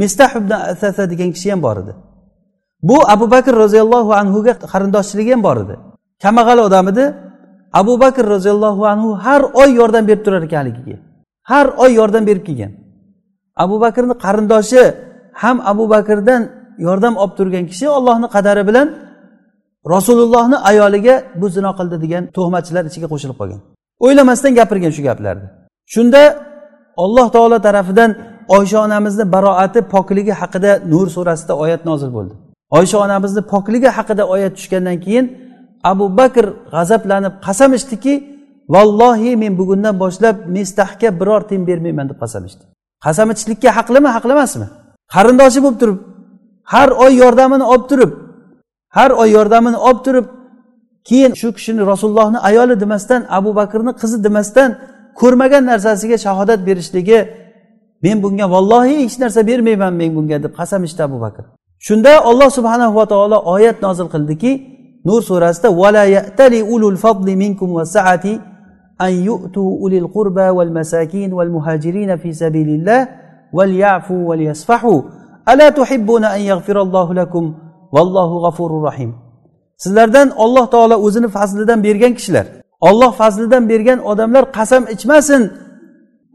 mistah 0.00 0.30
ibn 0.40 0.50
asasa 0.72 1.02
degan 1.12 1.30
kishi 1.36 1.48
ham 1.52 1.60
bor 1.66 1.76
edi. 1.82 1.92
Bu 2.88 2.96
abu 3.14 3.26
bakr 3.34 3.52
roziyallohu 3.64 4.10
anhuga 4.20 4.52
qarindoshchiligi 4.72 5.30
ham 5.34 5.42
bor 5.48 5.56
edi. 5.64 5.74
Kambag'al 6.22 6.58
odam 6.68 6.86
edi. 6.92 7.04
Abu 7.80 7.94
bakr 8.02 8.24
roziyallohu 8.34 8.82
anhu 8.92 9.08
har 9.24 9.42
oy 9.62 9.70
yordam 9.80 10.04
berib 10.08 10.22
turar 10.26 10.42
ekan 10.46 10.58
haligiga 10.62 10.96
har 11.50 11.66
oy 11.78 11.90
yordam 11.98 12.26
berib 12.28 12.44
kelgan. 12.48 12.72
Abu 13.64 13.76
bakrni 13.84 14.14
qarindoshi 14.24 14.82
ham 15.42 15.56
abu 15.70 15.84
bakrdan 15.94 16.40
yordam 16.86 17.14
olib 17.22 17.34
turgan 17.38 17.64
kishi 17.70 17.86
ollohni 17.96 18.28
qadari 18.36 18.62
bilan 18.68 18.88
rasulullohni 19.94 20.56
ayoliga 20.70 21.14
bu 21.40 21.46
zino 21.56 21.70
qildi 21.78 21.96
degan 22.04 22.22
tuhmatchilar 22.36 22.84
ichiga 22.90 23.06
qo'shilib 23.12 23.36
qolgan. 23.40 23.60
O'ylamasdan 24.06 24.52
gapirgan 24.58 24.92
shu 24.96 25.02
gaplarni. 25.08 25.46
Shunda 25.94 26.22
olloh 27.04 27.26
taolo 27.34 27.58
tarafidan 27.66 28.10
oysha 28.56 28.78
onamizni 28.86 29.24
baroati 29.34 29.80
pokligi 29.94 30.32
haqida 30.40 30.70
nur 30.92 31.06
surasida 31.16 31.54
oyat 31.64 31.82
nozil 31.90 32.10
bo'ldi. 32.16 32.34
Oysha 32.78 32.98
onamizni 33.04 33.42
pokligi 33.52 33.88
haqida 33.98 34.24
oyat 34.34 34.52
tushgandan 34.58 34.96
keyin 35.04 35.26
abu 35.90 36.04
bakr 36.18 36.46
g'azablanib 36.74 37.34
qasam 37.46 37.70
ichdiki 37.78 38.14
vallohi 38.74 39.30
men 39.42 39.52
bugundan 39.60 39.94
boshlab 40.02 40.36
mestahga 40.56 41.08
biror 41.20 41.42
tiyin 41.48 41.64
bermayman 41.70 42.06
deb 42.10 42.18
qasam 42.22 42.42
ichdi. 42.48 42.64
Qasam 43.04 43.28
ichishlikka 43.32 43.70
haqlimi 43.78 44.08
haqli 44.16 44.32
emasmi 44.38 44.66
qarindoshi 45.14 45.60
bo'lib 45.64 45.78
turib 45.82 45.98
har 46.72 46.88
oy 47.04 47.12
yordamini 47.22 47.64
olib 47.72 47.84
turib 47.90 48.12
har 48.96 49.10
oy 49.20 49.28
yordamini 49.38 49.78
olib 49.88 50.00
turib 50.06 50.26
keyin 51.08 51.32
shu 51.40 51.48
kishini 51.56 51.82
rasulullohni 51.92 52.38
ayoli 52.48 52.74
demasdan 52.82 53.20
abu 53.38 53.50
bakrni 53.60 53.92
qizi 54.00 54.18
demasdan 54.26 54.70
ko'rmagan 55.20 55.62
narsasiga 55.70 56.16
shahodat 56.26 56.60
berishligi 56.68 57.20
men 58.04 58.16
bunga 58.24 58.46
vallohi 58.54 58.94
hech 59.02 59.16
narsa 59.22 59.40
bermayman 59.50 59.92
men 60.00 60.10
bunga 60.16 60.36
deb 60.44 60.52
qasam 60.58 60.80
ichdi 60.88 61.02
abu 61.08 61.18
bakr. 61.24 61.44
Shunda 61.86 62.12
olloh 62.30 62.50
subhanahu 62.58 62.92
va 62.98 63.04
taolo 63.12 63.38
oyat 63.54 63.76
nozil 63.86 64.08
qildiki 64.14 64.52
nur 65.08 65.20
surasida 65.30 65.68
vala 65.80 66.04
ya'tali 66.16 66.60
ulul 66.74 66.98
fadli 67.04 67.34
minkum 67.42 67.70
saati 67.94 68.34
an 69.06 69.12
yu'tu 69.28 69.62
ulil 69.84 70.08
qurba 70.16 70.46
wal 70.56 70.72
masakin 70.78 71.28
wal 71.38 71.50
muhajirin 71.56 72.10
fi 72.22 72.30
sabilillah 72.42 73.00
wal 73.56 73.72
ya'fu 73.84 74.16
wal 74.28 74.42
yasfahu. 74.48 74.94
Ala 75.50 75.66
tuhibbuna 75.78 76.28
an 76.36 76.42
yaghfirallohu 76.50 77.12
lakum? 77.20 77.44
Vallohu 77.94 78.36
g'afurur 78.44 78.82
rahim. 78.88 79.10
Sizlardan 79.82 80.28
olloh 80.44 80.66
taolo 80.74 80.96
o'zini 81.06 81.28
fazlidan 81.36 81.78
bergan 81.86 82.12
kishilar 82.18 82.46
olloh 82.80 83.12
fazlidan 83.20 83.68
bergan 83.68 83.98
odamlar 84.10 84.44
qasam 84.52 84.82
ichmasin. 84.94 85.42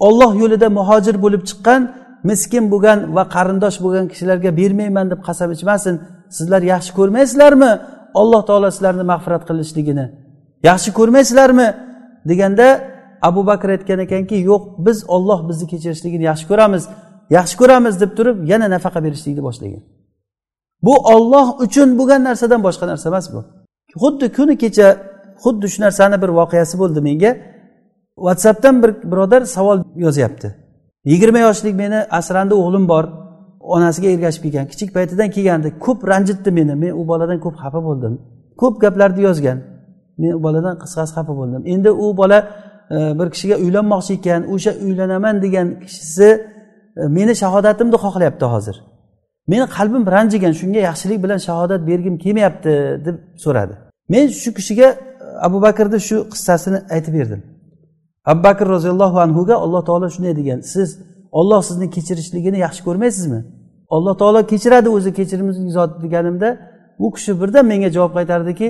Olloh 0.08 0.32
yo'lida 0.42 0.68
muhojir 0.78 1.16
bo'lib 1.24 1.44
chiqqan 1.50 1.82
miskin 2.30 2.64
bo'lgan 2.74 3.00
va 3.16 3.24
qarindosh 3.36 3.78
bo'lgan 3.84 4.06
kishilarga 4.12 4.52
bermayman 4.60 5.06
deb 5.12 5.20
qasam 5.28 5.50
ichmasin. 5.56 5.96
Sizlar 6.38 6.62
yaxshi 6.74 6.92
ko'rmaysizlarmi? 7.00 7.72
Alloh 8.22 8.42
taolo 8.50 8.68
sizlarni 8.76 9.04
mag'firat 9.12 9.44
qilishligini. 9.50 10.06
Yaxshi 10.70 10.90
ko'rmaysizlarmi? 11.00 11.68
deganda 12.30 12.68
abu 13.22 13.42
bakr 13.50 13.70
aytgan 13.76 14.00
ekanki 14.06 14.36
yo'q 14.50 14.64
biz 14.86 14.98
olloh 15.16 15.40
bizni 15.50 15.66
kechirishligini 15.72 16.24
yaxshi 16.32 16.46
ko'ramiz. 16.52 16.84
Yaxshi 17.38 17.56
ko'ramiz 17.62 17.96
deb 18.02 18.12
turib 18.18 18.38
yana 18.52 18.68
nafaqa 18.76 19.00
berishlikni 19.06 19.44
boshlagan. 19.48 19.84
Bu 20.86 20.94
olloh 21.14 21.48
uchun 21.66 21.90
bo'lgan 22.00 22.22
narsadan 22.30 22.62
boshqa 22.68 22.86
narsa 22.92 23.10
emas 23.12 23.26
bu. 23.34 23.40
Xuddi 24.02 24.26
kuni 24.38 24.56
kecha 24.64 24.88
xuddi 25.44 25.68
shu 25.74 25.80
narsani 25.86 26.18
bir 26.24 26.30
voqeasi 26.40 26.76
bo'ldi 26.82 27.00
menga. 27.08 27.32
Whatsappdan 28.26 28.76
bir 28.84 28.92
birodar 29.12 29.42
savol 29.56 29.80
yozyapti. 30.06 30.48
Yigirma 31.12 31.40
yoshlik 31.48 31.76
meni 31.84 32.00
asrandi 32.20 32.54
o'g'lim 32.62 32.86
bor 32.92 33.06
onasiga 33.76 34.10
ergashib 34.16 34.44
kelgan. 34.44 34.66
Kichik 34.72 34.90
paytidan 34.96 35.30
kelgandi 35.36 35.70
ko'p 35.86 36.00
ranjitdi 36.12 36.52
meni. 36.58 36.74
Men 36.84 36.92
u 37.02 37.08
boladan 37.12 37.40
ko'p 37.46 37.56
xafa 37.64 37.80
bo'ldim. 37.88 38.14
Ko'p 38.62 38.76
gaplarni 38.84 39.22
yozgan. 39.30 39.58
Men 40.22 40.32
u 40.38 40.44
boladan 40.46 40.76
qisqasi 40.84 41.12
xafa 41.18 41.34
bo'ldim. 41.40 41.62
Endi 41.74 41.90
u 42.06 42.18
bola 42.18 42.40
e, 42.96 42.98
bir 43.20 43.28
kishiga 43.34 43.56
uylanmoqchi 43.66 44.14
ekan 44.20 44.42
o'sha 44.54 44.72
uylanaman 44.86 45.36
degan 45.46 45.68
kishisi 45.84 46.28
E, 46.98 47.08
meni 47.08 47.36
shahodatimni 47.36 47.96
xohlayapti 47.96 48.46
hozir. 48.46 48.76
Meni 49.48 49.66
qalbim 49.78 50.04
ranjigan 50.16 50.52
shunga 50.52 50.80
yaxshilik 50.90 51.24
bilan 51.24 51.38
shahodat 51.38 51.88
bergim 51.88 52.18
kelmayapti 52.18 52.72
deb 53.06 53.16
so'radi. 53.44 53.74
Men 54.10 54.28
shu 54.28 54.54
kishiga 54.54 54.88
e, 54.88 54.98
abu 55.48 55.62
bakrni 55.62 56.00
shu 56.00 56.18
qissasini 56.34 56.80
aytib 56.96 57.14
berdim. 57.20 57.42
Abu 58.26 58.44
bakr 58.44 58.66
roziyallohu 58.76 59.20
anhuga 59.26 59.56
alloh 59.56 59.86
taolo 59.86 60.10
shunday 60.10 60.36
degan 60.36 60.60
siz 60.74 60.90
olloh 61.32 61.62
sizni 61.70 61.90
kechirishligini 61.96 62.58
yaxshi 62.66 62.82
ko'rmaysizmi? 62.88 63.40
Alloh 63.90 64.18
taolo 64.22 64.42
kechiradi 64.52 64.90
o'zi 64.90 65.14
kechirimli 65.14 65.72
zot 65.78 65.92
deganimda 66.04 66.50
u 67.00 67.12
kishi 67.16 67.42
birdan 67.42 67.66
menga 67.72 67.90
javob 67.96 68.12
qaytardiki 68.18 68.68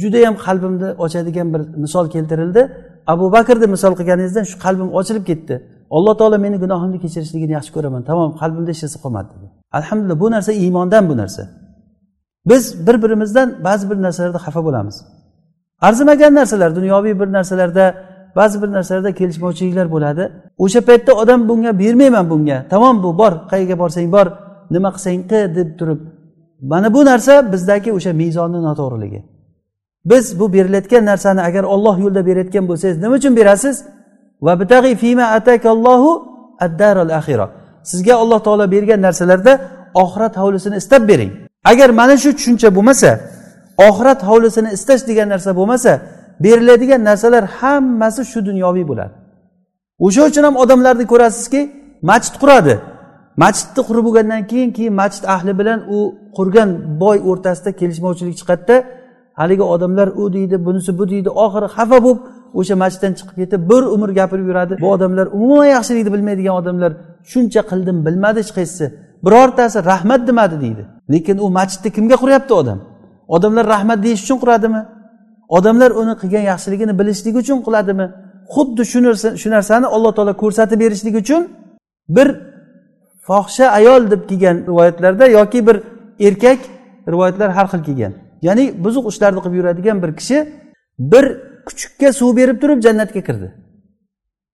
judayam 0.00 0.34
qalbimni 0.44 0.88
ochadigan 1.04 1.48
bir 1.54 1.60
misol 1.84 2.10
keltirildi. 2.14 2.62
Abu 3.06 3.32
bakrni 3.32 3.66
misol 3.66 3.92
qilganingizdan 3.98 4.44
shu 4.50 4.56
qalbim 4.64 4.88
ochilib 5.00 5.24
ketdi. 5.30 5.54
Alloh 5.96 6.14
taolo 6.20 6.38
meni 6.38 6.56
gunohimni 6.64 6.98
kechirishligini 7.04 7.52
yaxshi 7.58 7.72
ko'raman. 7.76 8.02
Tamom 8.10 8.30
qalbimda 8.40 8.70
hech 8.74 8.82
narsa 8.84 8.98
qolmadi 9.04 9.28
dedi. 9.34 9.46
Alhamdulillah 9.78 10.20
bu 10.20 10.28
narsa 10.30 10.52
iymondan 10.52 11.04
bu 11.10 11.16
narsa. 11.22 11.42
Biz 12.50 12.86
bir 12.86 12.96
birimizdan 13.02 13.48
ba'zi 13.64 13.84
bir 13.90 13.98
narsalarda 14.06 14.38
xafa 14.46 14.60
bo'lamiz. 14.64 14.96
Arzimagan 15.80 16.34
narsalar 16.34 16.76
dunyoviy 16.76 17.20
bir 17.20 17.28
narsalarda 17.36 17.84
ba'zi 18.36 18.62
bir 18.62 18.70
narsalarda 18.76 19.12
kelishmovchiliklar 19.14 19.86
bo'ladi. 19.94 20.32
O'sha 20.58 20.80
paytda 20.80 21.12
odam 21.12 21.48
bunga 21.48 21.78
bermayman 21.78 22.30
bunga. 22.30 22.66
Tamom 22.70 23.02
bu 23.02 23.18
bor 23.18 23.32
qayerga 23.50 23.76
borsang 23.82 24.12
bor 24.16 24.26
nima 24.74 24.90
qilsang 24.94 25.20
qil 25.30 25.44
deb 25.58 25.68
turib 25.78 26.00
mana 26.72 26.94
bu 26.94 27.04
narsa 27.04 27.52
bizdagi 27.52 27.90
o'sha 27.92 28.12
mezonni 28.12 28.60
noto'g'riligi. 28.68 29.20
Biz 30.04 30.40
bu 30.40 30.52
berilayotgan 30.52 31.04
narsani 31.04 31.40
agar 31.48 31.64
olloh 31.74 31.96
yo'lida 32.04 32.26
berayotgan 32.26 32.64
bo'lsangiz 32.68 32.98
nima 33.02 33.14
uchun 33.14 33.36
berasiz? 33.36 33.76
Sizga 37.90 38.14
alloh 38.22 38.40
taolo 38.46 38.70
bergan 38.74 39.00
narsalarda 39.06 39.52
oxirat 40.02 40.34
hovlisini 40.42 40.76
istab 40.82 41.02
bering. 41.10 41.32
Agar 41.70 41.90
mana 42.00 42.16
shu 42.22 42.30
tushuncha 42.36 42.68
bo'lmasa 42.76 43.10
oxirat 43.88 44.20
hovlisini 44.28 44.70
istash 44.76 45.02
degan 45.08 45.28
narsa 45.34 45.50
bo'lmasa 45.58 45.92
beriladigan 46.44 47.00
narsalar 47.08 47.44
hammasi 47.58 48.22
shu 48.32 48.38
dunyoviy 48.48 48.84
bo'ladi. 48.90 49.14
O'sha 50.06 50.22
uchun 50.30 50.44
ham 50.48 50.56
odamlarni 50.62 51.06
ko'rasizki 51.12 51.60
masjid 52.10 52.34
quradi. 52.42 52.74
Masjidni 53.42 53.82
qurib 53.88 54.04
bo'lgandan 54.08 54.42
keyin 54.50 54.70
keyin 54.76 54.94
masjid 55.02 55.24
ahli 55.34 55.52
bilan 55.60 55.80
u 55.96 55.98
qurgan 56.36 56.70
boy 57.02 57.18
o'rtasida 57.30 57.70
kelishmovchilik 57.80 58.36
chiqadida 58.40 58.76
haligi 59.40 59.64
odamlar 59.74 60.08
u 60.22 60.32
deydi 60.36 60.56
bunisi 60.66 60.90
bu 60.98 61.04
deydi 61.12 61.30
oxiri 61.44 61.68
xafa 61.76 61.98
bo'lib 62.04 62.18
o'sha 62.54 62.76
masjiddan 62.82 63.12
chiqib 63.18 63.36
ketib 63.40 63.70
bir 63.70 63.82
umr 63.94 64.10
gapirib 64.18 64.46
yuradi. 64.50 64.76
Bu 64.80 64.90
odamlar 64.92 65.26
umuman 65.26 65.66
yaxshilikni 65.76 66.12
bilmaydigan 66.12 66.54
odamlar 66.60 66.92
shuncha 67.32 67.62
qildim 67.70 68.06
bilmadi 68.06 68.38
hech 68.42 68.52
qaysisi 68.58 68.86
birortasi 69.26 69.84
rahmat 69.84 70.28
demadi 70.28 70.60
deydi. 70.60 70.86
Lekin 71.12 71.38
u 71.38 71.50
masjidni 71.50 71.90
kimga 71.96 72.16
quryapti 72.22 72.54
odam? 72.54 72.78
Odamlar 73.28 73.66
rahmat 73.74 73.98
deyish 74.04 74.22
uchun 74.22 74.38
quradimi? 74.42 74.82
Odamlar 75.48 75.90
uni 75.90 76.14
qilgan 76.20 76.44
yaxshiligini 76.52 76.98
bilishligi 77.00 77.38
uchun 77.44 77.58
qiladimi? 77.66 78.06
Xuddi 78.54 78.82
shu 79.42 79.48
narsani 79.56 79.86
alloh 79.86 80.12
taolo 80.16 80.34
ko'rsatib 80.42 80.78
berishligi 80.80 81.18
uchun 81.24 81.42
bir 82.16 82.28
fohisha 83.26 83.66
ayol 83.78 84.10
deb 84.10 84.22
kelgan 84.28 84.56
rivoyatlarda 84.70 85.26
yoki 85.38 85.66
bir 85.66 85.76
erkak 86.28 86.58
rivoyatlar 87.12 87.50
har 87.50 87.66
xil 87.72 87.82
kelgan. 87.88 88.12
Ya'ni 88.46 88.64
buzuq 88.84 89.04
ishlarni 89.12 89.40
qilib 89.44 89.56
yuradigan 89.60 89.96
bir 90.02 90.10
kishi 90.18 90.38
bir 90.98 91.24
kuchukka 91.68 92.08
suv 92.18 92.30
berib 92.38 92.56
turib 92.62 92.78
jannatga 92.86 93.20
kirdi. 93.28 93.48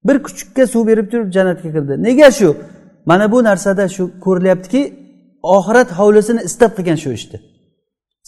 Bir 0.07 0.17
kuchukka 0.27 0.65
suv 0.73 0.83
berib 0.91 1.07
turib 1.13 1.29
jannatga 1.37 1.69
kirdi. 1.75 1.95
Nega 2.07 2.29
shu? 2.39 2.51
Mana 3.11 3.27
bu 3.33 3.39
narsada 3.49 3.85
shu 3.97 4.05
ko'rilyaptiki 4.25 4.83
oxirat 5.57 5.89
hovlisini 5.99 6.41
istab 6.49 6.71
qilgan 6.77 6.99
shu 7.05 7.11
ishni 7.19 7.39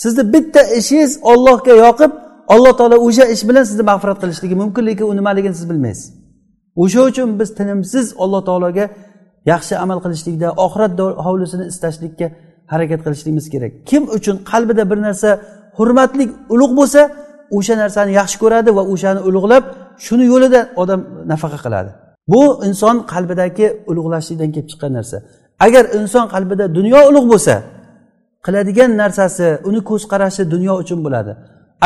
sizni 0.03 0.33
bitta 0.33 0.63
ishingiz 0.63 1.13
ollohga 1.33 1.75
yoqib 1.85 2.13
alloh 2.55 2.73
taolo 2.79 2.97
o'sha 3.07 3.25
ish 3.35 3.43
bilan 3.49 3.65
sizni 3.71 3.85
mag'firat 3.91 4.19
qilishligi 4.23 4.57
mumkin 4.63 4.83
lekin 4.89 5.05
u 5.11 5.17
nimaligini 5.21 5.55
siz 5.55 5.67
bilmaysiz. 5.71 6.07
O'sha 6.83 7.01
uchun 7.11 7.29
biz 7.41 7.49
tinimsiz 7.59 8.07
alloh 8.23 8.43
taologa 8.49 8.85
yaxshi 9.53 9.75
amal 9.85 9.99
qilishlikda 10.05 10.49
oxirat 10.65 10.93
hovlisini 11.27 11.65
istashlikka 11.73 12.27
harakat 12.73 13.01
qilishligimiz 13.05 13.47
kerak. 13.55 13.73
Kim 13.91 14.03
uchun 14.17 14.37
qalbida 14.51 14.83
bir 14.91 14.99
narsa 15.07 15.31
hurmatli 15.79 16.25
ulug' 16.55 16.75
bo'lsa 16.81 17.01
o'sha 17.57 17.75
narsani 17.83 18.13
yaxshi 18.21 18.37
ko'radi 18.43 18.71
va 18.77 18.83
o'shani 18.93 19.21
ulug'lab 19.29 19.65
shuni 20.07 20.25
yo'lida 20.33 20.61
odam 20.83 21.01
nafaqa 21.33 21.59
qiladi. 21.65 21.91
Bu 22.33 22.43
inson 22.69 22.97
qalbidagi 23.13 23.67
ulug'lashlikdan 23.91 24.51
kelib 24.55 24.69
chiqqan 24.73 24.93
narsa. 24.99 25.17
Agar 25.67 25.85
inson 25.99 26.25
qalbida 26.35 26.65
dunyo 26.79 27.01
ulug' 27.11 27.27
bo'lsa 27.33 27.55
qiladigan 28.47 28.91
narsasi 29.03 29.47
uni 29.69 29.81
ko'z 29.91 30.03
qarashi 30.13 30.43
dunyo 30.55 30.75
uchun 30.83 30.99
bo'ladi. 31.07 31.33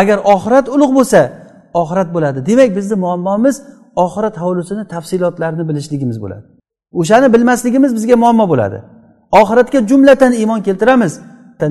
Agar 0.01 0.19
oxirat 0.35 0.67
ulug' 0.75 0.93
bo'lsa 0.99 1.21
oxirat 1.83 2.09
bo'ladi. 2.15 2.39
Demak 2.49 2.71
bizni 2.79 2.97
muammomiz 3.05 3.57
oxirat 4.05 4.35
hovlisini 4.43 4.85
tafsilotlarini 4.95 5.65
bilishligimiz 5.69 6.19
bo'ladi. 6.25 6.45
O'shani 7.01 7.29
bilmasligimiz 7.35 7.91
bizga 7.99 8.17
muammo 8.23 8.45
bo'ladi. 8.53 8.79
Oxiratga 9.41 9.79
jumlatan 9.91 10.33
iymon 10.41 10.61
keltiramiz. 10.67 11.13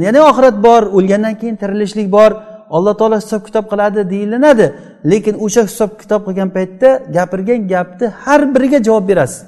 Ya'ni 0.05 0.19
oxirat 0.29 0.55
bor 0.65 0.81
o'lgandan 0.97 1.35
keyin 1.39 1.55
tirilishlik 1.61 2.07
bor. 2.17 2.31
Alloh 2.75 2.93
taolo 2.99 3.15
hisob 3.23 3.41
kitob 3.47 3.65
qiladi 3.71 4.01
deyilinadi 4.13 4.65
lekin 5.11 5.35
o'sha 5.45 5.61
hisob 5.69 5.91
kitob 6.01 6.21
qilgan 6.27 6.49
paytda 6.57 6.89
gapirgan 7.15 7.61
gapni 7.73 8.07
har 8.23 8.41
biriga 8.53 8.79
javob 8.87 9.05
berasiz. 9.11 9.39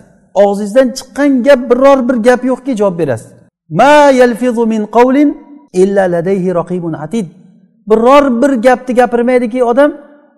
Og'zingizdan 0.43 0.87
chiqqan 0.97 1.31
gap 1.47 1.61
biror 1.71 1.99
bir 2.09 2.17
gap 2.27 2.41
yo'qki 2.51 2.71
javob 2.81 2.95
berasiz. 3.01 3.29
Ma 3.79 3.93
yalfizu 4.21 4.63
min 4.73 4.81
qavlin 4.95 5.29
illa 5.83 6.03
ladayhi 6.13 6.49
raqibun 6.59 6.93
atid. 7.05 7.27
Biror 7.89 8.25
bir 8.41 8.51
gapni 8.67 8.93
gapirmaydiki 8.99 9.59
odam 9.71 9.91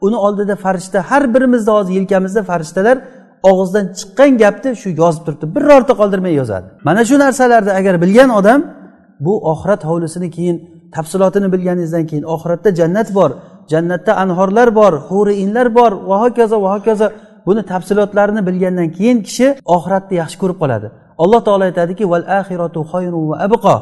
uni 0.06 0.18
oldida 0.26 0.56
farishta 0.56 1.00
har 1.10 1.24
birimizni 1.34 1.72
hozir 1.78 1.94
yelkamizda 2.00 2.42
farishtalar 2.50 2.98
og'izdan 3.50 3.86
chiqqan 3.98 4.32
gapni 4.44 4.70
shu 4.82 4.90
yozib 5.02 5.22
turibdi 5.26 5.46
birorta 5.56 5.94
qoldirmay 6.02 6.34
yozadi. 6.42 6.68
Mana 6.88 7.02
shu 7.10 7.16
narsalarni 7.24 7.72
agar 7.80 7.96
bilgan 8.04 8.30
odam 8.40 8.60
bu 9.26 9.34
oxirat 9.52 9.82
hovlisini 9.90 10.30
keyin 10.36 10.58
tafsilotini 10.96 11.48
bilganingizdan 11.54 12.06
keyin 12.10 12.26
oxiratda 12.34 12.70
jannat 12.80 13.10
bor 13.18 13.32
jannatda 13.72 14.12
anhorlar 14.24 14.70
bor 14.80 14.94
huri 15.10 15.34
inlar 15.44 15.68
bor 15.78 15.92
va 16.10 16.16
hokazo 16.24 16.58
va 16.64 16.70
hokazo. 16.76 17.08
Buni 17.48 17.62
tafsilotlarini 17.72 18.42
bilgandan 18.48 18.90
keyin 18.98 19.18
kishi 19.28 19.48
oxiratni 19.76 20.16
yaxshi 20.22 20.38
ko'rib 20.42 20.58
qoladi. 20.64 20.88
Alloh 21.24 21.42
taolo 21.48 21.64
aytadiki 21.70 22.04
val 22.12 22.26
axiratu 22.40 22.80
va 23.30 23.36
abqo 23.46 23.76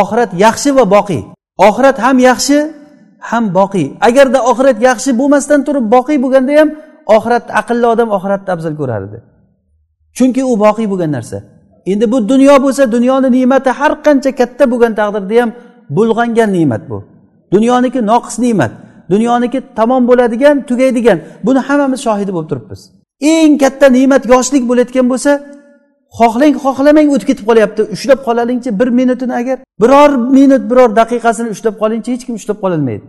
oxirat 0.00 0.30
yaxshi 0.44 0.70
va 0.78 0.84
boqiy. 0.96 1.22
Oxirat 1.68 1.96
ham 2.04 2.16
yaxshi 2.28 2.58
ham 3.30 3.44
boqiy. 3.58 3.86
Agarda 4.08 4.38
oxirat 4.50 4.78
yaxshi 4.88 5.10
bo'lmasdan 5.20 5.60
turib 5.66 5.84
boqiy 5.94 6.16
bo'lganda 6.24 6.52
ham 6.60 6.68
oxirat 7.16 7.44
aqlli 7.60 7.86
odam 7.94 8.08
oxiratni 8.16 8.50
afzal 8.54 8.74
ko'rar 8.80 9.00
edi 9.08 9.18
chunki 10.16 10.42
u 10.52 10.54
boqiy 10.64 10.86
bo'lgan 10.92 11.10
narsa. 11.16 11.38
Endi 11.92 12.06
bu 12.12 12.18
dunyo 12.32 12.54
bo'lsa 12.64 12.84
dunyoni 12.96 13.28
ne'mati 13.36 13.70
har 13.80 13.92
qancha 14.06 14.30
katta 14.40 14.64
bo'lgan 14.72 14.92
taqdirda 15.00 15.34
ham 15.42 15.50
bulg'angan 15.90 16.52
ne'mat 16.52 16.82
bu. 16.90 17.04
Dunyoniki 17.52 18.06
noqis 18.06 18.38
ne'mat 18.38 18.72
dunyoniki 19.10 19.62
tamom 19.76 20.02
bo'ladigan 20.08 20.66
tugaydigan 20.68 21.18
buni 21.46 21.58
hammamiz 21.58 22.00
shohidi 22.06 22.32
bo'lib 22.36 22.48
turibmiz. 22.52 22.80
Eng 23.20 23.58
katta 23.62 23.86
ne'mat 23.96 24.22
yoshlik 24.32 24.62
bo'layotgan 24.70 25.06
bo'lsa 25.12 25.32
xohlang 26.18 26.54
xohlamang 26.64 27.08
o'tib 27.14 27.26
ketib 27.30 27.44
qolyapti 27.50 27.82
ushlab 27.94 28.20
qolalingchi 28.26 28.70
bir 28.80 28.88
minutini 28.98 29.34
agar 29.40 29.58
biror 29.82 30.10
minut 30.36 30.62
biror 30.70 30.90
daqiqasini 31.00 31.48
ushlab 31.54 31.74
qolingchi 31.82 32.08
hech 32.14 32.24
kim 32.26 32.34
ushlab 32.40 32.58
qololmaydi 32.64 33.04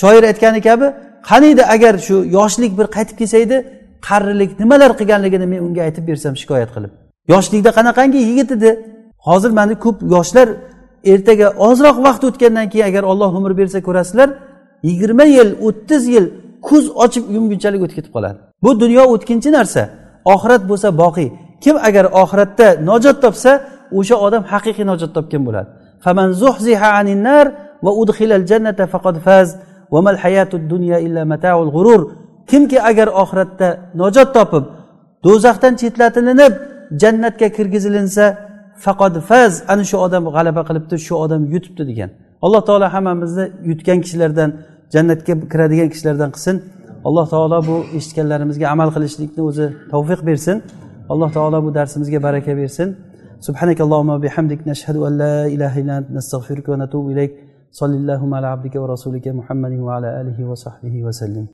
shoir 0.00 0.22
aytgani 0.30 0.60
kabi 0.68 0.86
qaniydi 1.30 1.62
agar 1.74 1.94
shu 2.06 2.16
yoshlik 2.38 2.72
bir 2.78 2.86
qaytib 2.96 3.16
kelsa 3.20 3.36
edi 3.44 3.56
qarilik 4.08 4.50
nimalar 4.62 4.90
qilganligini 5.00 5.46
men 5.52 5.60
unga 5.66 5.82
aytib 5.88 6.04
bersam 6.10 6.34
shikoyat 6.40 6.70
qilib. 6.76 6.92
Yoshlikda 7.32 7.70
qanaqangi 7.78 8.18
yigit 8.28 8.50
edi? 8.56 8.70
Hozir 9.26 9.50
mana 9.58 9.74
ko'p 9.84 9.98
yoshlar 10.14 10.48
ertaga 11.12 11.48
ozroq 11.68 11.96
vaqt 12.06 12.22
o'tgandan 12.28 12.66
keyin 12.72 12.86
agar 12.90 13.02
olloh 13.12 13.30
umr 13.38 13.52
bersa 13.60 13.78
ko'rasizlar 13.86 14.28
yigirma 14.88 15.26
yil 15.36 15.50
o'ttiz 15.66 16.02
yil 16.14 16.26
ko'z 16.68 16.84
ochib 17.04 17.24
yumgunchalik 17.34 17.80
o'tib 17.84 17.96
ketib 17.98 18.12
qoladi. 18.16 18.38
Bu 18.64 18.70
dunyo 18.82 19.02
o'tkinchi 19.14 19.50
narsa. 19.58 19.82
Oxirat 20.34 20.62
bo'lsa 20.70 20.88
boqiy. 21.02 21.28
Kim 21.64 21.76
agar 21.88 22.04
oxiratda 22.22 22.66
najot 22.90 23.16
topsa 23.24 23.52
o'sha 23.98 24.16
odam 24.26 24.42
haqiqiy 24.52 24.84
najot 24.92 25.10
topgan 25.16 25.42
bo'ladi. 25.48 25.68
Kimki 32.50 32.78
agar 32.90 33.08
oxiratda 33.22 33.68
najot 34.00 34.28
topib 34.36 34.64
do'zaxdan 35.24 35.72
chetlatilinib 35.80 36.52
jannatga 37.01 37.47
kirgizilinsa 37.57 38.25
faqat 38.85 39.15
faz 39.29 39.53
ana 39.73 39.83
shu 39.89 39.97
odam 40.05 40.23
g'alaba 40.35 40.61
qilibdi 40.69 40.95
shu 41.07 41.13
odam 41.23 41.41
yutibdi 41.53 41.83
degan 41.89 42.09
alloh 42.45 42.61
taolo 42.69 42.87
hammamizni 42.95 43.45
yutgan 43.69 43.99
kishilardan 44.05 44.49
jannatga 44.93 45.33
kiradigan 45.51 45.89
kishilardan 45.93 46.29
qilsin 46.35 46.55
alloh 47.07 47.25
taolo 47.33 47.57
bu 47.69 47.75
eshitganlarimizga 47.97 48.65
amal 48.73 48.89
qilishlikni 48.95 49.41
o'zi 49.49 49.65
tavfiq 49.93 50.21
bersin 50.29 50.57
alloh 51.13 51.29
taolo 51.37 51.57
bu 51.65 51.69
darsimizga 51.77 52.19
baraka 52.27 52.53
bersin 52.61 52.89
سبحانك 53.47 53.79
اللهم 53.85 54.09
وبحمدك 54.15 54.59
نشهد 54.71 54.97
أن 55.07 55.13
لا 55.23 55.35
إله 55.55 55.73
إلا 55.81 55.93
أنت 55.99 56.07
نستغفرك 56.17 56.65
ونتوب 56.71 57.05
إليك 57.13 57.31
صلى 57.79 57.95
اللهم 58.01 58.31
على 58.37 58.47
عبدك 58.53 58.75
ورسولك 58.81 59.25
محمد 59.39 59.73
وعلى 59.85 60.07
آله 60.21 60.37
وصحبه 60.51 60.95
وسلم 61.07 61.45